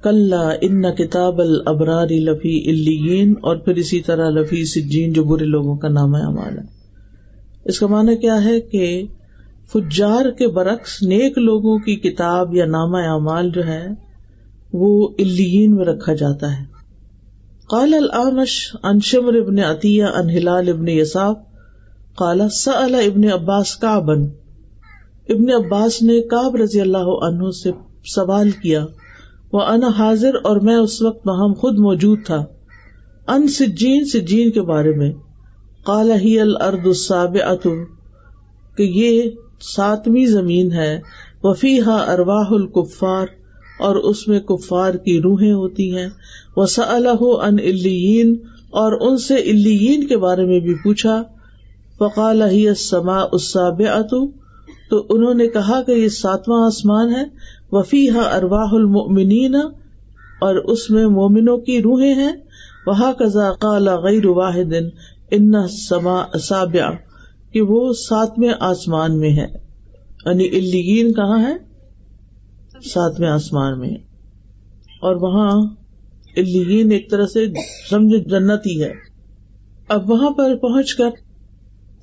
کل 0.02 0.34
ان 0.60 0.82
کتاب 0.94 1.40
البراری 1.40 2.18
لفی 2.18 2.70
الین 2.70 3.34
اور 3.40 3.56
پھر 3.56 3.74
اسی 3.74 4.00
طرح 4.00 4.30
لفی 4.30 4.64
سجین، 4.64 5.12
جو 5.12 5.24
برے 5.24 5.44
لوگوں 5.44 5.76
کا 5.76 5.88
نام 5.88 6.16
ہے 6.16 6.60
اس 7.64 7.78
کا 7.78 7.86
معنی 7.86 8.16
کیا 8.16 8.44
ہے 8.44 8.60
کہ 8.60 9.06
فجار 9.72 10.30
کے 10.30 10.48
برعکس 10.48 11.02
نیک 11.02 11.38
لوگوں 11.38 11.78
کی 11.78 11.96
کتاب 11.96 12.54
یا 12.54 12.64
نامہ 12.64 12.98
اعمال 12.98 13.50
جو 13.50 13.66
ہے، 13.66 13.86
وہ 14.72 15.08
الین 15.18 15.74
میں 15.76 15.84
رکھا 15.84 16.14
جاتا 16.14 16.60
ہے۔ 16.60 16.64
قال 17.70 17.94
العمش 17.94 18.76
ان 18.82 19.00
شمر 19.00 19.34
ابن 19.34 19.58
عطیہ 19.58 20.04
ان 20.04 20.30
ہلال 20.30 20.68
ابن 20.68 20.88
یساف 20.88 21.36
قال 22.14 22.48
سأل 22.48 22.94
ابن 22.94 23.24
عباس 23.32 23.76
کا 23.76 23.98
بن 23.98 24.26
ابن 25.28 25.50
عباس 25.50 26.02
نے 26.02 26.20
کاب 26.20 26.56
رضی 26.56 26.80
اللہ 26.80 27.08
عنہ 27.26 27.50
سے 27.50 27.70
سوال 28.04 28.50
کیا، 28.50 28.86
وہ 29.52 29.60
ان 29.60 29.84
حاضر 29.84 30.34
اور 30.44 30.56
میں 30.56 30.76
اس 30.76 31.02
وقت 31.02 31.28
وہاں 31.28 31.54
خود 31.54 31.78
موجود 31.78 32.18
تھا۔ 32.26 32.44
ان 33.28 33.48
سجین 33.48 34.04
سجین 34.04 34.50
کے 34.50 34.62
بارے 34.62 34.90
میں۔ 34.90 35.12
کالا 35.86 36.18
ہی 36.18 36.40
الرد 36.40 36.86
الصاب 36.86 37.36
کہ 38.76 38.82
یہ 38.82 39.22
ساتویں 39.60 40.26
زمین 40.26 40.72
ہے۔ 40.72 41.00
وفی 41.42 41.80
ہا 41.80 41.96
ارواہ 42.12 42.50
الکفار، 42.50 43.26
اور 43.80 43.96
اس 43.96 44.28
میں 44.28 44.40
کفار 44.40 44.94
کی 44.94 45.20
روحیں 45.20 45.52
ہوتی 45.52 45.96
ہیں۔ 45.96 46.08
وہ 46.56 46.66
صلاح 46.66 47.22
ان 47.22 47.54
الین 47.54 48.36
اور 48.70 49.10
ان 49.10 49.18
سے 49.18 49.34
الین 49.34 50.06
کے 50.06 50.16
بارے 50.16 50.44
میں 50.44 50.60
بھی 50.60 50.74
پوچھا۔ 50.74 51.22
فقال، 51.98 52.42
ہی 52.42 52.74
سما 52.74 53.18
اساب 53.32 53.82
تو 54.92 55.06
انہوں 55.08 55.34
نے 55.34 55.46
کہا 55.46 55.82
کہ 55.82 55.92
یہ 55.92 56.08
ساتواں 56.08 56.66
آسمان 56.66 57.10
ہے۔ 57.10 57.24
وفی 57.72 58.10
ہا 58.10 58.20
ارواہ 58.20 58.72
المنین 58.72 59.54
اور 60.40 60.54
اس 60.54 60.90
میں 60.90 61.06
مومنوں 61.06 61.56
کی 61.56 61.82
روحیں 61.82 62.14
ہیں۔ 62.14 62.32
وہاں 62.86 63.12
کزا 63.12 63.52
کالا 63.52 63.96
غیر 63.96 64.26
واحد، 64.26 64.74
ان 65.30 65.52
سابیا 66.40 66.90
کہ 67.52 67.62
وہ 67.62 67.92
ساتویں 67.92 68.52
آسمان 68.60 69.18
میں 69.18 69.30
ہے 69.30 69.46
یعنی 70.26 70.46
الین 70.46 71.12
کہاں 71.12 71.42
ہے 71.42 71.56
ساتویں 72.88 73.28
آسمان 73.28 73.78
میں۔ 73.80 73.90
اور 75.00 75.16
وہاں 75.16 75.50
الین 76.36 76.92
ایک 76.92 77.10
طرح 77.10 77.26
سے 77.26 77.46
سمجھ 77.90 78.28
جنت 78.28 78.66
ہی 78.66 78.82
ہے۔ 78.82 78.92
اب 79.88 80.10
وہاں 80.10 80.30
پر 80.30 80.56
پہنچ 80.56 80.94
کر، 80.94 81.10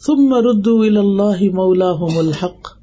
ثم 0.05 0.33
ردو 0.33 0.81
اللہ 0.81 1.53
مولا 1.53 1.91
الحق۔ 2.17 2.78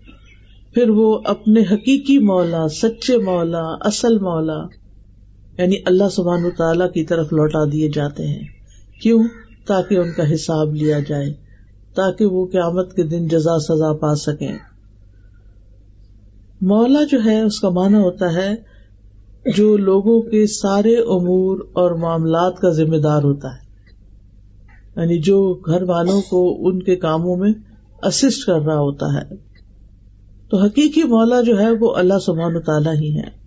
پھر 0.76 0.90
وہ 0.90 1.18
اپنے 1.24 1.60
حقیقی 1.60 2.18
مولا، 2.18 2.68
سچے 2.68 3.18
مولا، 3.18 3.62
اصل 3.80 4.18
مولا 4.18 4.66
یعنی 5.58 5.76
اللہ 5.86 6.08
سبحان 6.08 6.44
و 6.44 6.50
تعالی 6.58 6.84
کی 6.94 7.04
طرف 7.04 7.32
لوٹا 7.32 7.64
دیے 7.72 7.88
جاتے 7.88 8.26
ہیں۔ 8.26 8.42
کیوں؟ 9.02 9.22
تاکہ 9.66 9.98
ان 9.98 10.12
کا 10.16 10.34
حساب 10.34 10.74
لیا 10.74 10.98
جائے، 11.08 11.32
تاکہ 11.94 12.26
وہ 12.26 12.46
قیامت 12.46 12.96
کے 12.96 13.02
دن 13.02 13.28
جزا 13.28 13.58
سزا 13.58 13.92
پا 13.92 14.14
سکیں۔ 14.14 14.58
مولا 16.60 17.00
جو 17.10 17.18
ہے، 17.24 17.42
اس 17.42 17.60
کا 17.60 17.68
مانا 17.68 17.98
ہوتا 17.98 18.34
ہے 18.34 18.54
جو 19.56 19.76
لوگوں 19.76 20.22
کے 20.22 20.46
سارے 20.46 20.94
امور 20.94 21.58
اور 21.72 21.90
معاملات 21.90 22.58
کا 22.58 22.70
ذمہ 22.70 22.96
دار 22.96 23.22
ہوتا 23.22 23.48
ہے۔ 23.48 23.66
یعنی 24.96 25.18
جو 25.18 25.54
گھر 25.66 25.82
والوں 25.82 26.20
کو 26.30 26.68
ان 26.68 26.82
کے 26.82 26.96
کاموں 26.96 27.36
میں 27.36 27.52
اسسٹ 28.02 28.46
کر 28.46 28.60
رہا 28.60 28.78
ہوتا 28.78 29.06
ہے۔ 29.06 29.45
تو 30.50 30.56
حقیقی 30.56 31.02
مولا 31.02 31.40
جو 31.40 31.58
ہے 31.58 31.70
وہ 31.70 31.94
اللہ 31.94 32.18
سبحان 32.26 32.60
تعالیٰ 32.60 32.94
ہی 32.94 33.18
ہے۔ 33.18 33.46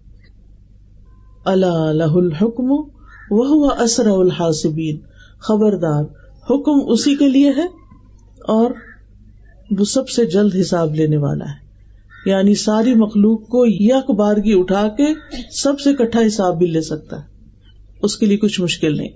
اللہ 1.46 2.02
الحکم 2.02 2.72
وہ 3.32 3.72
اسر 3.80 4.08
الحاصبین 4.08 4.98
خبردار، 5.40 6.04
حکم 6.50 6.92
اسی 6.92 7.16
کے 7.16 7.30
لیے 7.30 7.50
ہے 7.50 7.66
اور 8.48 8.72
وہ 9.80 9.86
سب 9.86 10.10
سے 10.10 10.26
جلد 10.26 10.56
حساب 10.62 10.96
لینے 10.96 11.18
والا 11.18 11.46
ہے۔ 11.46 11.70
یعنی 12.26 12.56
ساری 12.56 12.96
مخلوق 12.96 13.48
کو 13.48 13.66
یک 13.66 14.12
بارگی 14.12 14.60
اٹھا 14.60 14.88
کے 14.88 15.06
سب 15.52 15.80
سے 15.80 15.94
کٹھا 15.94 16.20
حساب 16.28 16.58
بھی 16.58 16.68
لے 16.68 16.82
سکتا 16.82 17.20
ہے۔ 17.20 17.26
اس 18.02 18.18
کے 18.18 18.26
لیے 18.26 18.38
کچھ 18.38 18.62
مشکل 18.62 18.98
نہیں۔ 18.98 19.10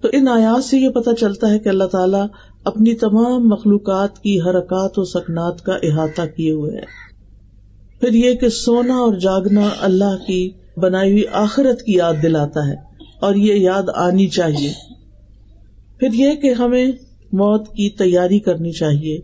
تو 0.00 0.08
ان 0.12 0.28
آیات 0.28 0.64
سے 0.64 0.78
یہ 0.78 0.88
پتا 0.88 1.14
چلتا 1.14 1.50
ہے 1.50 1.58
کہ 1.58 1.68
اللہ 1.68 1.84
تعالیٰ 1.84 2.26
اپنی 2.64 2.94
تمام 2.94 3.48
مخلوقات 3.48 4.18
کی 4.18 4.40
حرکات 4.40 4.98
و 4.98 5.04
سکنات 5.04 5.62
کا 5.62 5.72
احاطہ 5.82 6.22
کیے 6.36 6.50
ہوئے 6.50 6.76
ہے 6.76 7.04
پھر 8.00 8.12
یہ 8.12 8.34
کہ 8.34 8.48
سونا 8.48 8.94
اور 8.94 9.14
جاگنا 9.14 9.68
اللہ 9.80 10.16
کی 10.26 10.50
بنائی 10.76 11.12
ہوئی 11.12 11.22
آخرت 11.32 11.82
کی 11.82 11.92
یاد 11.92 12.12
دلاتا 12.22 12.68
ہے 12.68 12.74
اور 13.20 13.34
یہ 13.34 13.54
یاد 13.54 13.82
آنی 13.94 14.28
چاہیے۔ 14.28 14.72
پھر 15.98 16.08
یہ 16.12 16.34
کہ 16.34 16.52
ہمیں 16.52 16.86
موت 17.32 17.68
کی 17.68 17.90
تیاری 17.90 18.38
کرنی 18.38 18.72
چاہیے، 18.72 19.18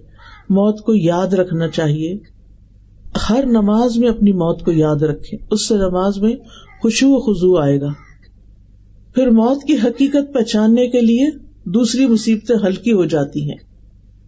موت 0.49 0.81
کو 0.81 0.95
یاد 0.95 1.27
رکھنا 1.27 1.69
چاہیے۔ 1.69 2.19
ہر 3.31 3.45
نماز 3.47 3.99
میں 3.99 4.09
اپنی 4.09 4.33
موت 4.33 4.65
کو 4.65 4.73
یاد 4.73 5.03
رکھے 5.03 5.37
اس 5.51 5.69
سے 5.69 5.75
نماز 5.75 6.19
میں 6.19 6.37
خوشو 6.83 7.07
و 7.11 7.21
خزو 7.21 7.57
آئے 7.57 7.81
گا۔ 7.81 7.89
پھر 9.15 9.31
موت 9.31 9.65
کی 9.65 9.75
حقیقت 9.75 10.35
پہچاننے 10.35 10.89
کے 10.89 11.01
لیے 11.01 11.50
دوسری 11.75 12.07
مصیبتیں 12.07 12.57
ہلکی 12.67 12.93
ہو 12.93 13.05
جاتی 13.05 13.51
ہیں۔ 13.51 13.59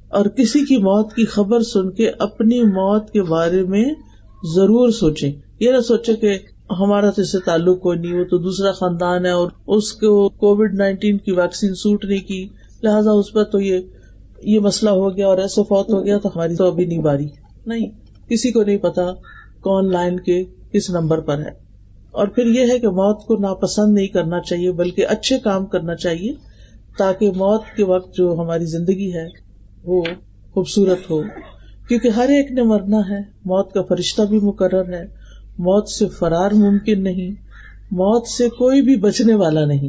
اور 0.08 0.26
کسی 0.26 0.64
کی 0.64 0.76
موت 0.76 1.12
کی 1.12 1.26
خبر 1.26 1.60
سن 1.60 1.90
کے 1.90 2.10
اپنی 2.18 2.62
موت 2.62 3.10
کے 3.10 3.22
بارے 3.22 3.62
میں 3.62 3.84
ضرور 4.54 4.90
سوچے 4.90 5.32
یہ 5.60 5.70
نہ 5.70 5.80
سوچے 5.80 6.16
کہ 6.16 6.38
ہمارا 6.70 7.10
تو 7.10 7.22
اس 7.22 7.32
سے 7.32 7.38
تعلق 7.38 7.80
کوئی 7.80 7.98
نہیں، 7.98 8.20
وہ 8.20 8.24
تو 8.24 8.38
دوسرا 8.38 8.72
خاندان 8.72 9.26
ہے 9.26 9.30
اور 9.30 9.50
اس 9.66 9.92
کو 9.92 10.28
کووڈ 10.28 10.74
نائنٹین 10.74 11.18
کی 11.18 11.32
ویکسین 11.32 11.74
سوٹ 11.74 12.04
نہیں 12.04 12.28
کی۔ 12.28 12.48
لہٰذا 12.82 13.10
اس 13.10 13.32
پر 13.32 13.44
تو 13.44 13.60
یہ 13.60 13.78
یہ 14.42 14.60
مسئلہ 14.60 14.90
ہو 14.90 15.16
گیا 15.16 15.26
اور 15.28 15.38
ایسے 15.38 15.62
فوت 15.62 15.92
ہو 15.92 16.04
گیا 16.04 16.18
تو 16.18 16.28
ہماری 16.28 16.56
تو 16.56 16.64
ابھی 16.64 16.84
نہیں 16.84 16.98
باری۔ 16.98 17.26
نہیں، 17.66 17.86
کسی 18.28 18.52
کو 18.52 18.62
نہیں 18.62 18.78
پتا 18.78 19.12
کون 19.60 19.92
لائن 19.92 20.20
کے 20.20 20.44
کس 20.72 20.90
نمبر 20.90 21.20
پر 21.20 21.38
ہے۔ 21.38 21.50
اور 22.10 22.26
پھر 22.26 22.46
یہ 22.46 22.72
ہے 22.72 22.78
کہ 22.78 22.88
موت 22.88 23.26
کو 23.26 23.36
ناپسند 23.36 23.94
نہیں 23.94 24.06
کرنا 24.06 24.40
چاہیے، 24.40 24.72
بلکہ 24.72 25.06
اچھے 25.08 25.38
کام 25.38 25.66
کرنا 25.66 25.94
چاہیے۔ 25.94 26.51
تاکہ 26.98 27.30
موت 27.30 27.62
کے 27.76 27.84
وقت 27.84 28.14
جو 28.14 28.36
ہماری 28.38 28.64
زندگی 28.64 29.14
ہے، 29.14 29.26
وہ 29.84 30.02
خوبصورت 30.54 31.10
ہو۔ 31.10 31.22
کیونکہ 31.88 32.08
ہر 32.08 32.28
ایک 32.28 32.52
نے 32.52 32.62
مرنا 32.62 33.00
ہے، 33.10 33.18
موت 33.44 33.72
کا 33.72 33.82
فرشتہ 33.82 34.22
بھی 34.22 34.40
مقرر 34.40 34.92
ہے۔ 34.92 35.04
موت 35.58 35.88
سے 35.88 36.08
فرار 36.08 36.50
ممکن 36.50 37.02
نہیں، 37.02 37.30
موت 37.90 38.26
سے 38.26 38.48
کوئی 38.48 38.82
بھی 38.82 38.96
بچنے 38.96 39.34
والا 39.34 39.64
نہیں۔ 39.64 39.88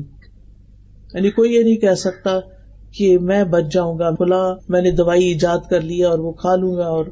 یعنی 1.14 1.30
کوئی 1.30 1.54
یہ 1.54 1.64
نہیں 1.64 1.78
کہہ 1.78 1.96
سکتا 1.96 2.40
کہ 2.92 3.18
میں 3.18 3.44
بچ 3.44 3.64
جاؤں 3.74 4.00
گا، 4.00 4.10
بلا 4.10 4.54
میں 4.70 4.82
نے 4.82 4.92
دوائی 4.92 5.24
ایجاد 5.24 5.70
کر 5.70 5.82
لیا 5.82 6.10
اور 6.10 6.20
وہ 6.20 6.32
کھا 6.32 6.56
لوں 6.56 6.76
گا 6.76 6.86
اور 6.86 7.06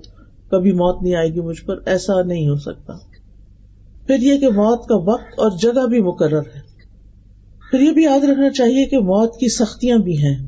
کبھی 0.51 0.71
موت 0.71 1.03
نہیں 1.03 1.15
آئے 1.15 1.29
گی 1.29 1.39
مجھ 1.39 1.65
پر، 1.65 1.75
ایسا 1.85 2.21
نہیں 2.21 2.49
ہو 2.49 2.55
سکتا۔ 2.55 2.93
پھر 4.07 4.19
یہ 4.19 4.37
کہ 4.37 4.47
موت 4.47 4.87
کا 4.87 4.95
وقت 4.95 5.39
اور 5.39 5.51
جگہ 5.61 5.87
بھی 5.87 6.01
مقرر 6.01 6.39
ہے۔ 6.39 6.70
پھر 7.71 7.79
یہ 7.79 7.91
بھی 7.91 8.03
یاد 8.03 8.23
رکھنا 8.23 8.49
چاہیے 8.49 8.85
کہ 8.85 8.97
موت 8.97 9.37
کی 9.37 9.47
سختیاں 9.47 9.97
بھی 9.97 10.17
ہیں۔ 10.17 10.47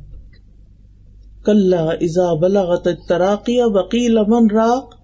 کل 1.45 1.73
ازا 1.73 2.33
بلاغت 2.33 2.87
تراقی 3.09 3.57
وکیل 3.59 4.17
امن 4.17 4.51
راک 4.51 4.95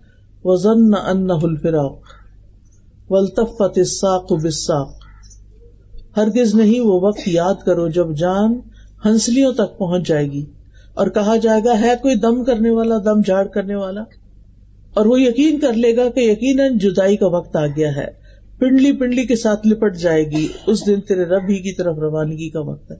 وزن 0.44 0.94
ان 1.08 1.32
الفراق 1.32 2.00
ولطفت 3.10 3.78
الساق 3.78 4.34
بساق 4.44 4.94
ہرگز 6.18 6.56
نہیں 6.56 6.80
وہ 6.80 7.00
وقت 7.02 7.28
یاد 7.28 7.56
کرو 7.66 7.88
جب 7.88 8.16
جان 8.18 8.60
ہنسلیوں 9.06 9.54
تک 9.54 9.78
پہنچ 9.78 10.08
جائے 10.08 10.32
گی 10.32 10.46
اور 10.94 11.08
کہا 11.08 11.36
جائے 11.36 11.62
گا، 11.66 11.80
ہے 11.82 11.94
کوئی 12.02 12.16
دم 12.16 12.44
کرنے 12.44 12.70
والا، 12.70 12.98
دم 12.98 13.22
جھاڑ 13.22 13.48
کرنے 13.48 13.76
والا؟ 13.76 14.02
اور 14.94 15.06
وہ 15.06 15.22
یقین 15.22 15.60
کر 15.60 15.74
لے 15.74 15.96
گا 15.96 16.10
کہ 16.10 16.20
یقیناً 16.20 16.78
جدائی 16.78 17.18
کا 17.18 17.28
وقت 17.28 17.56
آ 17.56 17.66
گیا 17.66 17.96
ہے۔ 17.96 18.19
پنڈلی 18.60 18.91
پنڈلی 18.91 19.26
کے 19.26 19.36
ساتھ 19.36 19.68
لپٹ 19.68 19.97
جائے 19.97 20.26
گی۔ 20.26 20.47
اس 20.68 20.88
دن 20.88 21.01
تیرے 21.01 21.24
رب 21.24 21.43
ہی 21.49 21.62
کی 21.62 21.76
طرف 21.76 21.97
روانگی 21.97 22.49
کا 22.49 22.60
وقت 22.60 22.91
ہے۔ 22.91 22.95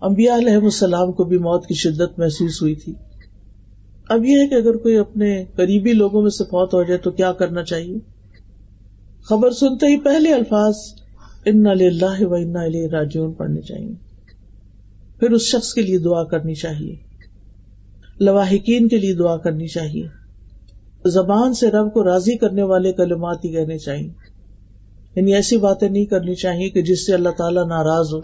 امبیا 0.00 0.36
علیہ 0.36 0.56
السلام 0.56 1.12
کو 1.12 1.24
بھی 1.24 1.38
موت 1.38 1.66
کی 1.66 1.74
شدت 1.74 2.18
محسوس 2.18 2.62
ہوئی 2.62 2.74
تھی۔ 2.74 2.94
اب 4.08 4.24
یہ 4.24 4.38
ہے 4.42 4.48
کہ 4.48 4.54
اگر 4.54 4.76
کوئی 4.76 4.96
اپنے 4.96 5.44
قریبی 5.56 5.92
لوگوں 5.92 6.22
میں 6.22 6.30
سے 6.30 6.44
فوت 6.44 6.74
ہو 6.74 6.82
جائے 6.82 6.98
تو 6.98 7.10
کیا 7.10 7.32
کرنا 7.32 7.62
چاہیے؟ 7.62 7.98
خبر 9.22 9.50
سنتے 9.50 9.86
ہی 9.86 9.96
پہلے 10.00 10.32
الفاظ 10.32 10.74
ان 11.44 11.66
اللہ 11.66 12.24
و 12.24 12.34
ان 12.34 12.56
راجون 12.92 13.32
پڑھنے 13.32 13.60
چاہیے۔ 13.60 13.94
پھر 15.20 15.30
اس 15.30 15.42
شخص 15.42 15.74
کے 15.74 15.82
لیے 15.82 15.98
دعا 15.98 16.24
کرنی 16.24 16.54
چاہیے۔ 16.54 16.96
لواحقین 18.20 18.88
کے 18.88 18.98
لیے 18.98 19.14
دعا 19.14 19.36
کرنی 19.36 19.66
چاہیے۔ 19.66 20.25
زبان 21.04 21.54
سے 21.54 21.70
رب 21.70 21.92
کو 21.92 22.04
راضی 22.04 22.36
کرنے 22.36 22.62
والے 22.62 22.92
کلمات 22.92 23.44
ہی 23.44 23.52
کہنے 23.52 23.78
چاہیے۔ 23.78 24.08
یعنی 25.16 25.34
ایسی 25.34 25.56
باتیں 25.56 25.88
نہیں 25.88 26.04
کرنی 26.04 26.34
چاہیے 26.34 26.70
کہ 26.70 26.82
جس 26.82 27.06
سے 27.06 27.14
اللہ 27.14 27.28
تعالیٰ 27.28 27.66
ناراض 27.68 28.14
ہو۔ 28.14 28.20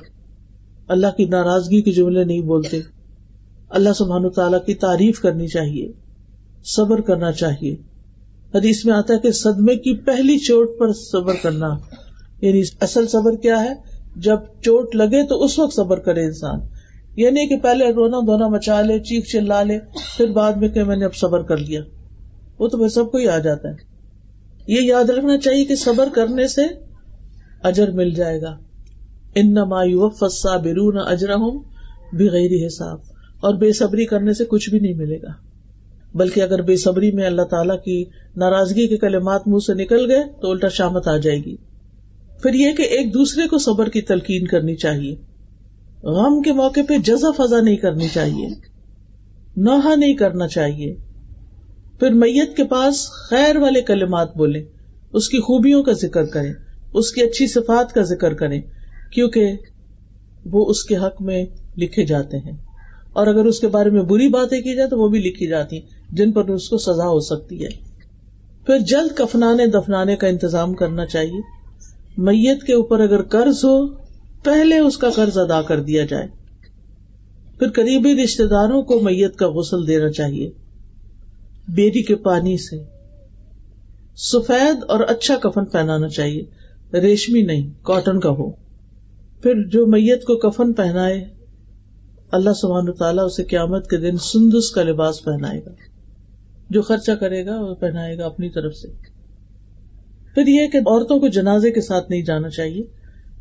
اللہ 0.89 1.07
کی 1.17 1.25
ناراضگی 1.25 1.83
کے 1.83 1.93
جملے 1.93 2.25
نہیں 2.25 2.41
بولتے۔ 2.41 2.81
اللہ 3.69 3.93
سبحان 3.93 4.31
تعالیٰ 4.31 4.65
کی 4.67 4.75
تعریف 4.75 5.21
کرنی 5.21 5.47
چاہیے، 5.47 5.93
صبر 6.65 7.01
کرنا 7.01 7.33
چاہیے۔ 7.33 7.77
حدیث 8.55 8.85
میں 8.85 8.95
آتا 8.95 9.15
ہے 9.15 9.19
کہ 9.19 9.31
صدمے 9.31 9.77
کی 9.77 9.97
پہلی 9.97 10.39
چوٹ 10.39 10.71
پر 10.79 10.93
صبر 10.93 11.35
کرنا۔ 11.43 11.79
یعنی 12.41 12.63
اصل 12.81 13.07
صبر 13.07 13.37
کیا 13.37 13.65
ہے؟ 13.65 13.73
جب 14.17 14.37
چوٹ 14.61 14.97
لگے 14.97 15.27
تو 15.27 15.45
اس 15.45 15.59
وقت 15.59 15.75
صبر 15.75 15.99
کرے 15.99 16.25
انسان۔ 16.25 16.61
یہ 17.17 17.31
نہیں 17.31 17.47
کہ 17.47 17.57
پہلے 17.57 17.93
رونا 17.93 18.21
دھونا 18.21 18.49
مچا 18.49 18.83
لے، 18.83 18.99
چیخ 18.99 19.25
چلا 19.25 19.63
لے، 19.63 19.79
پھر 20.17 20.27
بعد 20.27 20.53
میں 20.53 20.69
کہ 20.69 20.85
میں 20.85 20.97
نے 20.97 21.05
اب 21.05 21.15
صبر 21.15 21.43
کر 21.43 21.57
لیا۔ 21.57 21.81
وہ 22.59 22.69
تو 22.69 22.89
سب 22.89 23.13
کو 23.13 23.19
ہی 23.19 23.29
آ 23.29 23.39
جاتا 23.39 23.69
ہے۔ 23.69 23.93
یہ 24.67 24.81
یاد 24.81 25.11
رکھنا 25.11 25.39
چاہیے 25.39 25.65
کہ 25.65 25.75
صبر 25.75 26.09
کرنے 26.15 26.49
سے 26.49 26.63
اجر 27.63 27.91
مل 27.91 28.11
جائے 28.11 28.41
گا۔ 28.41 28.57
ان 29.35 29.55
فسا 30.11 30.57
برون 30.57 30.99
اجرا 31.07 31.35
ہوں 31.35 31.61
بغیر 32.13 32.67
حساب۔ 32.67 32.99
اور 33.41 33.55
بے 33.55 33.73
صبری 33.73 34.05
کرنے 34.05 34.33
سے 34.33 34.45
کچھ 34.45 34.71
بھی 34.71 34.79
نہیں 34.79 34.95
ملے 34.95 35.17
گا۔ 35.23 35.33
بلکہ 36.15 36.41
اگر 36.41 36.63
بے 36.63 36.77
صبری 36.77 37.13
میں 37.13 37.27
اللہ 37.27 37.43
تعالیٰ 37.43 37.77
کی 37.85 38.05
ناراضگی 38.37 38.89
کے 38.89 38.97
کلمات 38.97 39.49
منہ 39.49 39.59
سے 39.59 39.75
نکل 39.75 40.11
گئے 40.11 40.25
تو 40.43 40.51
الٹا 40.51 40.69
شامت 40.69 41.09
آ 41.09 41.17
جائے 41.17 41.39
گی۔ 41.39 41.57
پھر 42.43 42.55
یہ 42.55 42.73
کہ 42.73 42.83
ایک 42.83 43.15
دوسرے 43.15 43.49
کو 43.49 43.59
صبر 43.59 43.89
کی 43.89 44.01
تلقین 44.01 44.47
کرنی 44.47 44.77
چاہیے۔ 44.77 45.17
غم 46.03 46.43
کے 46.43 46.53
موقع 46.53 46.81
پہ 46.89 46.99
جزا 46.99 47.31
فضا 47.31 47.61
نہیں 47.61 47.77
کرنی 47.77 48.09
چاہیے۔ 48.15 48.49
نوحا 49.57 49.95
نہیں 49.95 50.15
کرنا 50.15 50.49
چاہیے۔ 50.49 50.95
پھر 52.03 52.11
میت 52.11 52.57
کے 52.57 52.65
پاس 52.65 53.11
خیر 53.11 53.57
والے 53.57 53.83
کلمات 53.83 54.37
بولے 54.37 54.63
اس 55.13 55.29
کی 55.29 55.39
خوبیوں 55.39 55.83
کا 55.83 55.93
ذکر 55.93 56.25
کریں، 56.25 56.53
اس 56.95 57.13
کی 57.13 57.23
اچھی 57.23 57.47
صفات 57.47 57.93
کا 57.93 58.03
ذکر 58.03 58.35
کریں، 58.35 58.61
کیونکہ 59.13 59.53
وہ 60.45 60.71
اس 60.71 60.85
کے 60.85 60.97
حق 60.97 61.23
میں 61.23 61.47
لکھے 61.77 62.07
جاتے 62.07 62.37
ہیں۔ 62.37 62.53
اور 63.13 63.27
اگر 63.27 63.45
اس 63.45 63.61
کے 63.61 63.69
بارے 63.69 63.91
میں 63.91 64.03
بری 64.03 64.29
باتیں 64.29 64.61
کی 64.61 64.77
جائے 64.77 64.89
تو 64.89 64.99
وہ 64.99 65.09
بھی 65.09 65.19
لکھی 65.19 65.47
جاتی 65.47 65.77
ہیں، 65.77 65.87
جن 66.13 66.33
پر 66.33 66.49
اس 66.49 66.69
کو 66.69 66.79
سزا 66.79 67.09
ہو 67.09 67.21
سکتی 67.21 67.65
ہے۔ 67.65 67.69
پھر 68.67 68.79
جلد 68.79 69.17
کفنانے 69.17 69.67
دفنانے 69.67 70.17
کا 70.17 70.27
انتظام 70.27 70.75
کرنا 70.75 71.07
چاہیے۔ 71.07 71.41
میت 72.19 72.63
کے 72.63 72.75
اوپر 72.75 73.01
اگر 73.01 73.23
قرض 73.23 73.65
ہو، 73.65 73.87
پہلے 74.45 74.79
اس 74.79 74.99
کا 74.99 75.11
قرض 75.11 75.39
ادا 75.39 75.63
کر 75.63 75.81
دیا 75.81 76.05
جائے۔ 76.05 76.27
پھر 77.59 77.69
قریبی 77.69 78.25
رشتے 78.25 78.47
داروں 78.47 78.83
کو 78.83 79.01
میت 79.01 79.37
کا 79.37 79.49
غسل 79.51 79.87
دینا 79.87 80.11
چاہیے۔ 80.11 80.51
بیری 81.69 82.03
کے 82.03 82.17
پانی 82.17 82.57
سے۔ 82.57 82.85
سفید 84.17 84.85
اور 84.89 85.01
اچھا 85.01 85.37
کفن 85.37 85.65
پہنانا 85.65 86.09
چاہیے۔ 86.09 86.45
ریشمی 87.01 87.43
نہیں، 87.43 87.71
کاٹن 87.83 88.21
کا 88.21 88.29
ہو۔ 88.29 88.51
پھر 89.43 89.69
جو 89.69 89.87
میت 89.87 90.25
کو 90.25 90.37
کفن 90.37 90.73
پہنائے، 90.73 91.29
اللہ 92.33 92.51
سبحان 92.51 92.93
تعالیٰ 92.93 93.25
اسے 93.25 93.45
قیامت 93.45 93.91
کے 93.91 93.97
دن 93.97 94.17
سندس 94.17 94.71
کا 94.71 94.83
لباس 94.83 95.25
پہنائے 95.25 95.61
گا۔ 95.67 95.71
جو 96.71 96.83
خرچہ 96.83 97.13
کرے 97.13 97.47
گا، 97.47 97.61
وہ 97.61 97.75
پہنائے 97.75 98.19
گا 98.19 98.27
اپنی 98.27 98.51
طرف 98.51 98.75
سے۔ 98.75 98.89
پھر 100.35 100.47
یہ 100.47 100.67
کہ 100.69 100.79
عورتوں 100.79 101.21
کو 101.21 101.29
جنازے 101.29 101.71
کے 101.71 101.81
ساتھ 101.81 102.11
نہیں 102.11 102.23
جانا 102.23 102.49
چاہیے۔ 102.49 102.83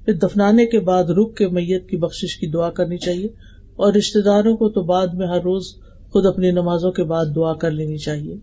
پھر 0.05 0.13
دفنانے 0.13 0.65
کے 0.65 0.79
بعد 0.79 1.03
رک 1.03 1.37
کے 1.37 1.47
میت 1.47 1.89
کی 1.89 1.97
بخش 1.97 2.37
کی 2.37 2.47
دعا 2.47 2.69
کرنی 2.69 2.97
چاہیے۔ 2.97 3.27
اور 3.75 3.93
رشتے 3.93 4.21
داروں 4.21 4.57
کو 4.57 4.69
تو 4.69 4.83
بعد 4.83 5.07
میں 5.07 5.27
ہر 5.27 5.41
روز 5.41 5.75
خود 6.11 6.25
اپنی 6.25 6.51
نمازوں 6.51 6.91
کے 6.91 7.03
بعد 7.03 7.25
دعا 7.35 7.53
کر 7.53 7.71
لینی 7.71 7.97
چاہیے۔ 7.97 8.35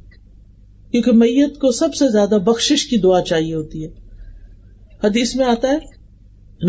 کیونکہ 0.91 1.13
میت 1.13 1.59
کو 1.59 1.73
سب 1.73 1.95
سے 1.95 2.09
زیادہ 2.09 2.39
بخش 2.45 2.87
کی 2.91 2.97
دعا 2.97 3.21
چاہیے 3.21 3.55
ہوتی 3.55 3.85
ہے۔ 3.85 3.91
حدیث 5.05 5.37
میں 5.37 5.45
آتا 5.45 5.69
ہے، 5.69 5.99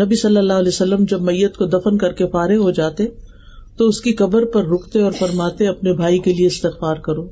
نبی 0.04 0.14
صلی 0.14 0.36
اللہ 0.36 0.52
علیہ 0.52 0.68
وسلم 0.68 1.04
جب 1.04 1.22
میت 1.22 1.56
کو 1.56 1.66
دفن 1.66 1.98
کر 1.98 2.12
کے 2.12 2.26
پارے 2.26 2.56
ہو 2.56 2.70
جاتے، 2.70 3.04
تو 3.76 3.86
اس 3.86 4.00
کی 4.00 4.12
قبر 4.12 4.44
پر 4.44 4.66
رکتے 4.66 5.02
اور 5.02 5.12
فرماتے، 5.12 5.68
اپنے 5.68 5.92
بھائی 5.92 6.18
کے 6.18 6.32
لیے 6.32 6.46
استغفار 6.46 6.96
کرو۔ 6.96 7.28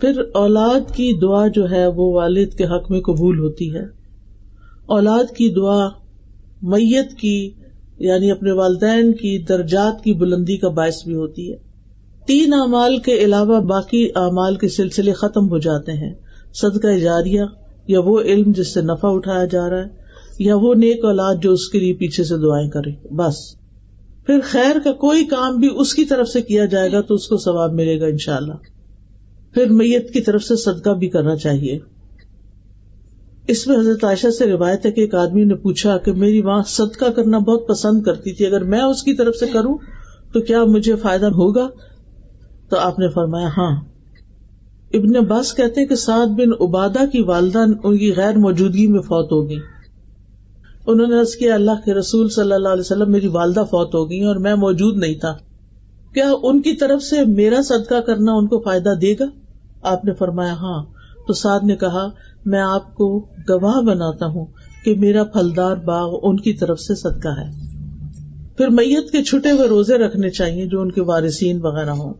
پھر 0.00 0.22
اولاد 0.34 0.94
کی 0.94 1.18
دعا 1.20 1.48
جو 1.48 1.70
ہے، 1.70 1.86
وہ 1.86 2.12
والد 2.12 2.54
کے 2.54 2.64
حق 2.64 2.90
میں 2.90 3.00
قبول 3.00 3.38
ہوتی 3.38 3.74
ہے۔ 3.74 3.82
اولاد 4.86 5.36
کی 5.36 5.48
دعا 5.48 5.88
میت 6.62 7.12
کی 7.12 7.50
یعنی 7.98 8.30
اپنے 8.30 8.52
والدین 8.52 9.12
کی 9.12 9.38
درجات 9.38 10.04
کی 10.04 10.12
بلندی 10.12 10.56
کا 10.56 10.68
باعث 10.68 11.04
بھی 11.04 11.14
ہوتی 11.14 11.52
ہے۔ 11.52 11.69
تین 12.30 12.52
اعمال 12.52 12.98
کے 12.98 13.14
علاوہ 13.14 13.60
باقی 13.60 14.08
اعمال 14.16 14.56
کے 14.56 14.68
سلسلے 14.68 15.12
ختم 15.12 15.48
ہو 15.48 15.58
جاتے 15.58 15.92
ہیں۔ 15.92 16.14
صدقہ 16.54 16.98
جاریہ، 16.98 17.42
یا 17.86 18.00
وہ 18.00 18.20
علم 18.20 18.52
جس 18.52 18.74
سے 18.74 18.80
نفع 18.80 19.08
اٹھایا 19.08 19.44
جا 19.44 19.70
رہا 19.70 19.78
ہے، 19.78 19.88
یا 20.38 20.56
وہ 20.56 20.74
نیک 20.74 21.04
اولاد 21.04 21.34
جو 21.42 21.52
اس 21.52 21.68
کے 21.68 21.78
لیے 21.78 21.94
پیچھے 21.94 22.24
سے 22.24 22.36
دعائیں 22.36 22.70
کرے۔ 22.70 23.14
بس۔ 23.14 23.34
پھر 24.26 24.40
خیر 24.42 24.78
کا 24.84 24.92
کوئی 24.92 25.24
کام 25.24 25.56
بھی 25.56 25.68
اس 25.76 25.94
کی 25.94 26.04
طرف 26.04 26.28
سے 26.28 26.42
کیا 26.42 26.64
جائے 26.64 26.92
گا 26.92 27.00
تو 27.00 27.14
اس 27.14 27.28
کو 27.28 27.36
ثواب 27.36 27.72
ملے 27.72 28.00
گا 28.00 28.06
ان 28.06 28.18
شاء 28.18 28.36
اللہ 28.36 28.54
پھر 29.54 29.66
میت 29.66 30.12
کی 30.12 30.20
طرف 30.20 30.42
سے 30.42 30.56
صدقہ 30.56 30.90
بھی 30.90 31.08
کرنا 31.08 31.36
چاہیے۔ 31.36 31.78
اس 33.48 33.66
میں 33.66 33.78
حضرت 33.78 34.04
عائشہ 34.04 34.30
سے 34.38 34.46
روایت 34.46 34.86
ہے 34.86 34.90
کہ 34.90 35.00
ایک 35.00 35.14
آدمی 35.14 35.44
نے 35.44 35.54
پوچھا 35.54 35.98
کہ 35.98 36.12
میری 36.12 36.42
ماں 36.42 36.62
صدقہ 36.66 37.10
کرنا 37.10 37.38
بہت 37.38 37.68
پسند 37.68 38.02
کرتی 38.02 38.32
تھی، 38.32 38.46
اگر 38.46 38.64
میں 38.64 38.82
اس 38.82 39.02
کی 39.02 39.14
طرف 39.14 39.36
سے 39.36 39.46
کروں 39.46 39.78
تو 40.32 40.40
کیا 40.40 40.64
مجھے 40.64 40.94
فائدہ 40.94 41.26
ہوگا؟ 41.26 41.68
تو 42.70 42.76
آپ 42.76 42.98
نے 42.98 43.08
فرمایا 43.08 43.48
ہاں۔ 43.56 43.80
ابن 44.94 45.16
عباس 45.16 45.54
کہتے 45.54 45.86
کہ 45.86 45.94
سعد 45.94 46.26
بن 46.26 46.52
عبادہ 46.60 47.06
کی 47.12 47.22
والدہ 47.22 47.58
ان 47.84 47.98
کی 47.98 48.14
غیر 48.16 48.38
موجودگی 48.38 48.86
میں 48.86 49.00
فوت 49.00 49.32
ہوگی 49.32 49.58
انہوں 50.86 51.06
نے 51.06 51.38
کیا، 51.38 51.54
اللہ 51.54 51.70
کے 51.84 51.94
رسول 51.94 52.28
صلی 52.28 52.52
اللہ 52.52 52.68
علیہ 52.68 52.80
وسلم، 52.80 53.10
میری 53.10 53.26
والدہ 53.26 53.60
فوت 53.60 53.94
ہو 53.94 54.10
گئی 54.10 54.22
اور 54.22 54.36
میں 54.36 54.54
موجود 54.54 54.96
نہیں 54.96 55.14
تھا۔ 55.14 55.36
کیا 56.14 56.32
ان 56.42 56.62
کی 56.62 56.72
طرف 56.72 57.02
سے 57.02 57.24
میرا 57.24 57.62
صدقہ 57.62 58.00
کرنا 58.00 58.32
ان 58.32 58.46
کو 58.46 58.60
فائدہ 58.60 58.94
دے 59.02 59.14
گا؟ 59.20 59.24
آپ 59.82 60.04
نے 60.04 60.12
فرمایا 60.12 60.52
ہاں۔ 60.52 60.84
تو 61.26 61.32
سعد 61.32 61.60
نے 61.62 61.76
کہا، 61.76 62.08
میں 62.46 62.60
آپ 62.60 62.94
کو 62.94 63.18
گواہ 63.48 63.80
بناتا 63.80 64.26
ہوں 64.26 64.46
کہ 64.84 64.94
میرا 64.94 65.24
پھلدار 65.24 65.76
باغ 65.76 66.18
ان 66.22 66.36
کی 66.36 66.52
طرف 66.52 66.80
سے 66.80 66.94
صدقہ 66.94 67.28
ہے۔ 67.28 67.50
پھر 68.56 68.68
میت 68.68 69.10
کے 69.10 69.22
چھٹے 69.22 69.50
ہوئے 69.50 69.68
روزے 69.68 69.98
رکھنے 69.98 70.30
چاہیے 70.30 70.66
جو 70.66 70.80
ان 70.80 70.90
کے 70.90 71.00
وارثین 71.00 71.60
وغیرہ 71.62 71.90
ہوں۔ 71.90 72.14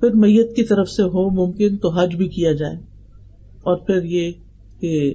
پھر 0.00 0.10
میت 0.10 0.56
کی 0.56 0.64
طرف 0.64 0.88
سے 0.88 1.02
ہو 1.02 1.30
ممکن 1.30 1.76
تو 1.76 1.90
حج 1.90 2.16
بھی 2.16 2.28
کیا 2.28 2.52
جائے۔ 2.52 2.76
اور 3.62 3.76
پھر 3.76 4.02
یہ 4.02 4.32
کہ 4.80 5.14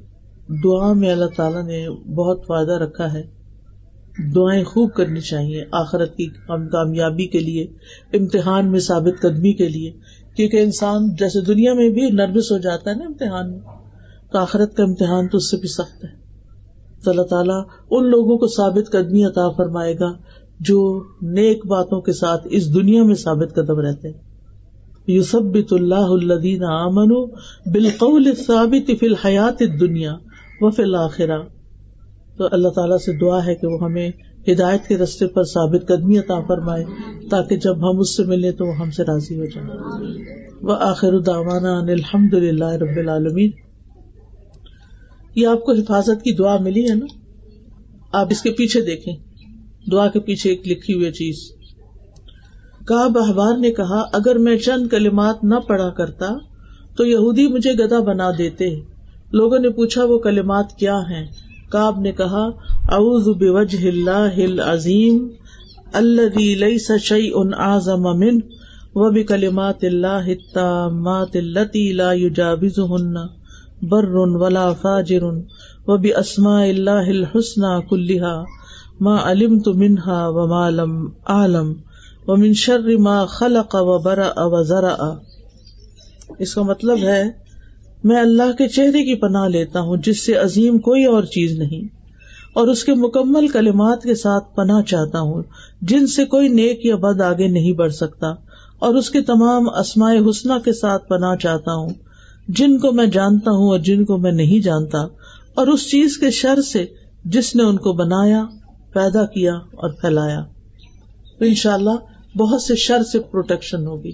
دعا 0.64 0.94
میں 0.94 1.12
اللہ 1.12 1.26
تعالیٰ 1.38 1.64
نے 1.64 1.90
بہت 1.90 2.46
فائدہ 2.48 2.72
رکھا 2.72 3.14
ہے۔ 3.14 3.24
دعائیں 4.36 4.64
خوب 4.64 4.94
کرنی 4.94 5.22
چاہیے 5.22 5.64
آخرت 5.72 6.16
کی 6.16 6.26
کامیابی 6.72 7.28
کے 7.28 7.40
لیے، 7.40 7.64
امتحان 8.14 8.72
میں 8.72 8.80
ثابت 8.80 9.22
قدمی 9.22 9.54
کے 9.54 9.70
لیے۔ 9.70 9.92
کیونکہ 10.36 10.58
انسان 10.58 11.10
جیسے 11.10 11.42
دنیا 11.42 11.74
میں 11.74 11.90
بھی 11.90 12.10
نروس 12.10 12.52
ہو 12.52 12.58
جاتا 12.58 12.92
ہے 12.92 12.96
نا 12.96 13.06
امتحان 13.06 13.52
میں، 13.52 13.60
تو 14.32 14.38
آخرت 14.38 14.76
کا 14.76 14.84
امتحان 14.84 15.28
تو 15.28 15.38
اس 15.38 15.52
سے 15.52 15.58
بھی 15.58 15.68
سخت 15.68 16.04
ہے۔ 16.04 16.10
تو 17.04 17.12
اللہ 17.12 17.22
تعالیٰ 17.22 17.64
ان 17.92 18.06
لوگوں 18.06 18.38
کو 18.38 18.48
ثابت 18.48 18.92
قدمی 18.92 19.26
عطا 19.26 19.50
فرمائے 19.50 20.00
گا 20.00 20.14
جو 20.60 21.04
نیک 21.22 21.66
باتوں 21.66 22.02
کے 22.02 22.14
ساتھ 22.14 22.48
اس 22.52 22.74
دنیا 22.74 23.04
میں 23.04 23.16
ثابت 23.16 23.56
قدم 23.56 23.80
رہتے 23.80 24.08
ہیں۔ 24.08 24.25
یوسبت 25.08 25.74
اللہ 25.74 25.96
الدین 25.96 26.64
امن 26.64 27.30
بالقول 27.66 28.36
ثابت 28.48 28.92
فی 29.00 29.06
الحیات 29.06 29.62
دنیا 29.80 30.14
و 30.62 30.70
فی 30.70 30.84
الآخرہ 30.84 31.42
تو 32.38 32.48
اللہ 32.52 32.68
تعالیٰ 32.68 32.98
سے 32.98 33.14
دعا 33.14 33.46
ہے 33.46 33.56
کہ 33.56 33.68
وہ 33.68 33.78
ہمیں 33.84 34.12
ہدایت 34.52 34.88
کے 34.88 34.98
رستے 34.98 35.28
پر 35.28 35.44
ثابت 35.44 35.88
قدمی 35.88 36.18
عطا 36.18 36.40
فرمائے 36.48 36.86
تاکہ 37.30 37.56
جب 37.56 37.92
ہم 37.92 38.00
اس 38.00 38.18
سے 38.18 38.24
ملے 38.24 38.52
تو 38.52 38.66
وہ 38.66 38.76
ہم 38.76 38.92
سے 38.92 39.04
راضی 39.04 39.40
ہو 39.40 39.46
جائے۔ 39.46 39.68
وہ 40.62 40.76
آخر 40.80 41.20
داوانا 41.20 41.80
الحمد 41.80 42.34
للہ 42.34 42.66
رب 42.66 42.98
العالمین۔ 42.98 43.52
یہ 45.36 45.48
آپ 45.48 45.62
کو 45.64 45.72
حفاظت 45.72 46.24
کی 46.24 46.36
دعا 46.36 46.58
ملی 46.58 46.90
ہے 46.90 46.96
نا؟ 46.96 47.06
آپ 48.12 48.28
اس 48.32 48.42
کے 48.42 48.52
پیچھے 48.52 48.82
دیکھیں۔ 48.82 49.16
دعا 49.92 50.08
کے 50.08 50.20
پیچھے 50.20 50.50
ایک 50.50 50.68
لکھی 50.68 50.94
ہوئی 50.94 51.12
چیز۔ 51.12 51.55
کاب 52.86 53.18
احبار 53.18 53.58
نے 53.58 53.72
کہا، 53.72 54.04
اگر 54.14 54.36
میں 54.36 54.58
چند 54.58 54.88
کلمات 54.88 55.44
نہ 55.44 55.56
پڑھا 55.68 55.90
کرتا، 55.90 56.30
تو 56.98 57.06
یہودی 57.06 57.48
مجھے 57.48 57.74
گدا 57.74 58.00
بنا 58.00 58.32
دیتے۔ 58.38 58.80
لوگوں 59.32 59.60
نے 59.60 59.70
پوچھا، 59.70 60.04
وہ 60.04 60.20
کلمات 60.20 60.74
کیا 60.74 61.00
ہیں؟ 61.00 61.26
کاب 61.70 62.00
نے 62.00 62.12
کہا، 62.12 62.50
اعوذ 62.92 63.28
بوجہ 63.28 63.88
اللہ 63.88 64.38
العظیم 64.38 65.28
الذي 65.94 66.56
ليس 66.56 66.92
شيء 67.02 67.34
اعظم 67.58 68.02
من 68.02 68.40
وبكلمات 68.96 69.84
الله 69.84 70.32
التامات 70.32 71.36
التي 71.36 71.92
لا 71.92 72.12
يجاوزهن 72.12 73.18
بر 73.82 74.16
ولا 74.16 74.74
فاجر 74.74 75.24
وباسماء 75.88 76.70
الله 76.70 77.18
الحسنى 77.18 77.82
كلها 77.90 78.46
ما 79.00 79.18
علمت 79.18 79.68
منها 79.68 80.28
وما 80.28 80.70
لم 80.70 81.10
اعلم۔ 81.28 81.74
وہ 82.28 82.36
منشر 82.36 82.98
ما 82.98 83.26
خلق 83.26 83.76
و 83.80 84.00
برا 84.00 84.32
و 84.36 84.64
ذرا 84.64 84.96
اس 86.40 86.54
کا 86.54 86.62
مطلب 86.62 86.98
ہے، 86.98 87.24
میں 88.04 88.20
اللہ 88.20 88.52
کے 88.58 88.68
چہرے 88.68 89.04
کی 89.04 89.16
پناہ 89.16 89.48
لیتا 89.48 89.80
ہوں، 89.80 89.98
جس 89.98 90.26
سے 90.26 90.34
عظیم 90.34 90.78
کوئی 90.78 91.06
اور 91.06 91.24
چیز 91.24 91.60
نہیں۔ 91.60 91.82
اور 92.54 92.68
اس 92.68 92.84
کے 92.84 92.94
مکمل 92.94 93.48
کلمات 93.48 94.04
کے 94.04 94.16
ساتھ 94.16 94.56
پناہ 94.56 94.82
چاہتا 94.82 95.20
ہوں، 95.20 95.44
جن 95.82 96.08
سے 96.08 96.26
کوئی 96.26 96.48
نیک 96.48 96.86
یا 96.86 96.96
بد 96.96 97.22
آگے 97.22 97.48
نہیں 97.48 97.72
بڑھ 97.72 97.94
سکتا۔ 97.94 98.28
اور 98.80 98.96
اس 98.96 99.10
کے 99.10 99.22
تمام 99.22 99.70
اسماء 99.70 100.14
حسنہ 100.30 100.54
کے 100.66 100.74
ساتھ 100.74 101.08
پناہ 101.08 101.36
چاہتا 101.36 101.74
ہوں، 101.74 101.90
جن 102.48 102.78
کو 102.78 102.92
میں 102.92 103.06
جانتا 103.06 103.52
ہوں 103.52 103.68
اور 103.68 103.80
جن 103.80 104.06
کو 104.06 104.18
میں 104.18 104.32
نہیں 104.32 104.60
جانتا۔ 104.60 104.98
اور 105.56 105.68
اس 105.68 105.90
چیز 105.90 106.18
کے 106.18 106.32
شر 106.32 106.62
سے 106.62 106.86
جس 107.26 107.56
نے 107.56 107.64
ان 107.64 107.78
کو 107.78 107.94
بنایا، 107.94 108.46
پیدا 108.94 109.26
کیا 109.26 109.54
اور 109.56 109.90
پھیلایا۔ 109.90 110.40
ان 111.40 111.54
شاء 111.54 111.74
اللہ 111.74 112.15
بہت 112.38 112.62
سے 112.62 112.76
شر 112.76 113.04
سے 113.04 113.20
پروٹیکشن 113.20 113.88
ہوگی۔ 113.88 114.12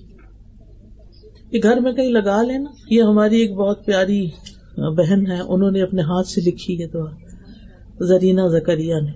یہ 1.52 1.60
گھر 1.64 1.80
میں 1.80 1.94
کہیں 1.94 2.10
لگا 2.10 2.42
لینا 2.42 2.70
یہ 2.90 3.02
ہماری 3.02 3.42
ایک 3.42 3.54
بہت 3.54 3.86
پیاری 3.86 4.30
بہن 4.78 5.28
ہے، 5.28 5.42
انہوں 5.48 5.72
نے 5.72 5.82
اپنے 5.82 6.02
ہاتھ 6.02 6.28
سے 6.28 6.42
لکھی 6.42 6.82
ہے 6.82 6.88
دعا۔ 6.88 7.12
زرینا 8.00 8.48
زکریا 8.48 9.00
نے۔ 9.00 9.12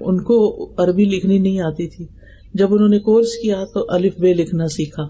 ان 0.00 0.22
کو 0.22 0.68
عربی 0.76 1.04
لکھنی 1.04 1.38
نہیں 1.38 1.60
آتی 1.60 1.88
تھی۔ 1.88 2.06
جب 2.54 2.74
انہوں 2.74 2.88
نے 2.88 2.98
کورس 2.98 3.34
کیا 3.42 3.64
تو 3.74 3.86
الف 3.88 4.18
بے 4.20 4.34
لکھنا 4.34 4.68
سیکھا۔ 4.68 5.08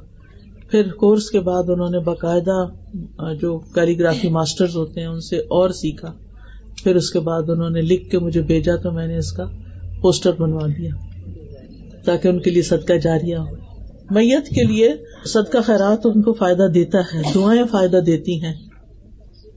پھر 0.70 0.92
کورس 0.92 1.30
کے 1.30 1.40
بعد 1.40 1.62
انہوں 1.68 1.90
نے 1.90 1.98
باقاعدہ 1.98 2.66
جو 3.40 3.58
کیلیگرافی 3.58 4.28
ماسٹر 4.28 4.66
ہوتے 4.74 5.00
ہیں، 5.00 5.06
ان 5.06 5.20
سے 5.20 5.36
اور 5.36 5.70
سیکھا۔ 5.70 6.12
پھر 6.82 6.96
اس 6.96 7.10
کے 7.10 7.20
بعد 7.20 7.42
انہوں 7.48 7.70
نے 7.70 7.80
لکھ 7.80 8.10
کے 8.10 8.18
مجھے 8.18 8.42
بھیجا 8.42 8.76
تو 8.76 8.92
میں 8.92 9.06
نے 9.06 9.16
اس 9.16 9.32
کا 9.32 9.44
پوسٹر 10.00 10.32
بنوا 10.32 10.66
دیا۔ 10.66 10.90
تاکہ 12.04 12.28
ان 12.28 12.40
کے 12.40 12.50
لیے 12.50 12.62
صدقہ 12.62 12.92
جاریا 12.92 13.40
ہو۔ 13.40 13.56
میت 14.10 14.48
کے 14.48 14.64
لیے 14.64 14.94
صدقہ 15.24 15.58
خیرات 15.64 16.06
ان 16.06 16.22
کو 16.22 16.32
فائدہ 16.32 16.66
دیتا 16.74 16.98
ہے، 16.98 17.22
دعائیں 17.34 17.62
فائدہ 17.70 17.96
دیتی 17.96 18.44
ہیں۔ 18.44 18.54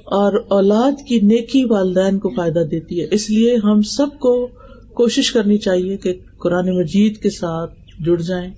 اور 0.06 0.34
اولاد 0.50 0.92
کی 1.08 1.20
نیکی 1.20 1.66
والدین 1.66 2.20
کو 2.20 2.30
فائدہ 2.30 2.60
دیتی 2.60 3.02
ہے۔ 3.02 3.08
اس 3.12 3.30
لیے 3.30 3.56
ہم 3.64 3.82
سب 3.82 4.08
کو 4.20 4.48
کوشش 4.94 5.32
کرنی 5.32 5.58
چاہیے 5.58 5.98
کہ 5.98 6.14
قرآن 6.44 6.80
مجید 6.80 7.18
کے 7.18 7.30
ساتھ 7.30 7.74
جڑ 8.06 8.22
جائیں، 8.22 8.54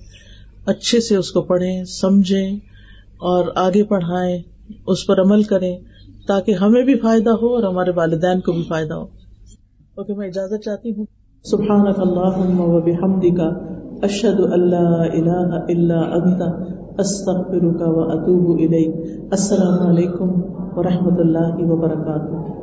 اچھے 0.66 1.00
سے 1.00 1.16
اس 1.16 1.30
کو 1.30 1.42
پڑھیں، 1.42 1.84
سمجھیں 1.84 2.56
اور 3.18 3.44
آگے 3.54 3.84
پڑھائیں، 3.84 4.42
اس 4.86 5.06
پر 5.06 5.20
عمل 5.20 5.42
کریں 5.42 5.78
تاکہ 6.28 6.52
ہمیں 6.52 6.82
بھی 6.82 6.94
فائدہ 6.94 7.30
ہو 7.30 7.54
اور 7.54 7.62
ہمارے 7.62 7.90
والدین 7.90 8.40
کو 8.40 8.52
بھی 8.52 8.62
فائدہ 8.62 8.94
ہو۔ 8.94 9.04
اوکے، 9.94 10.14
میں 10.14 10.28
اجازت 10.28 10.64
چاہتی 10.64 10.90
ہوں۔ 10.90 11.04
سبحان 11.44 11.86
اللہ 11.96 12.60
و 12.60 12.80
بحمدک۔ 12.80 13.75
اشد 14.02 14.40
اللہ 14.50 15.02
الہ 15.12 15.60
الا 15.68 16.00
انت 16.14 16.42
استغفرک 16.98 17.80
و 17.88 18.02
اتوب 18.02 18.50
الیک 18.58 19.30
السلام 19.30 19.86
علیکم 19.88 20.30
و 20.76 20.82
رحمۃ 20.82 21.18
اللہ 21.18 21.64
وبرکاتہ 21.70 22.55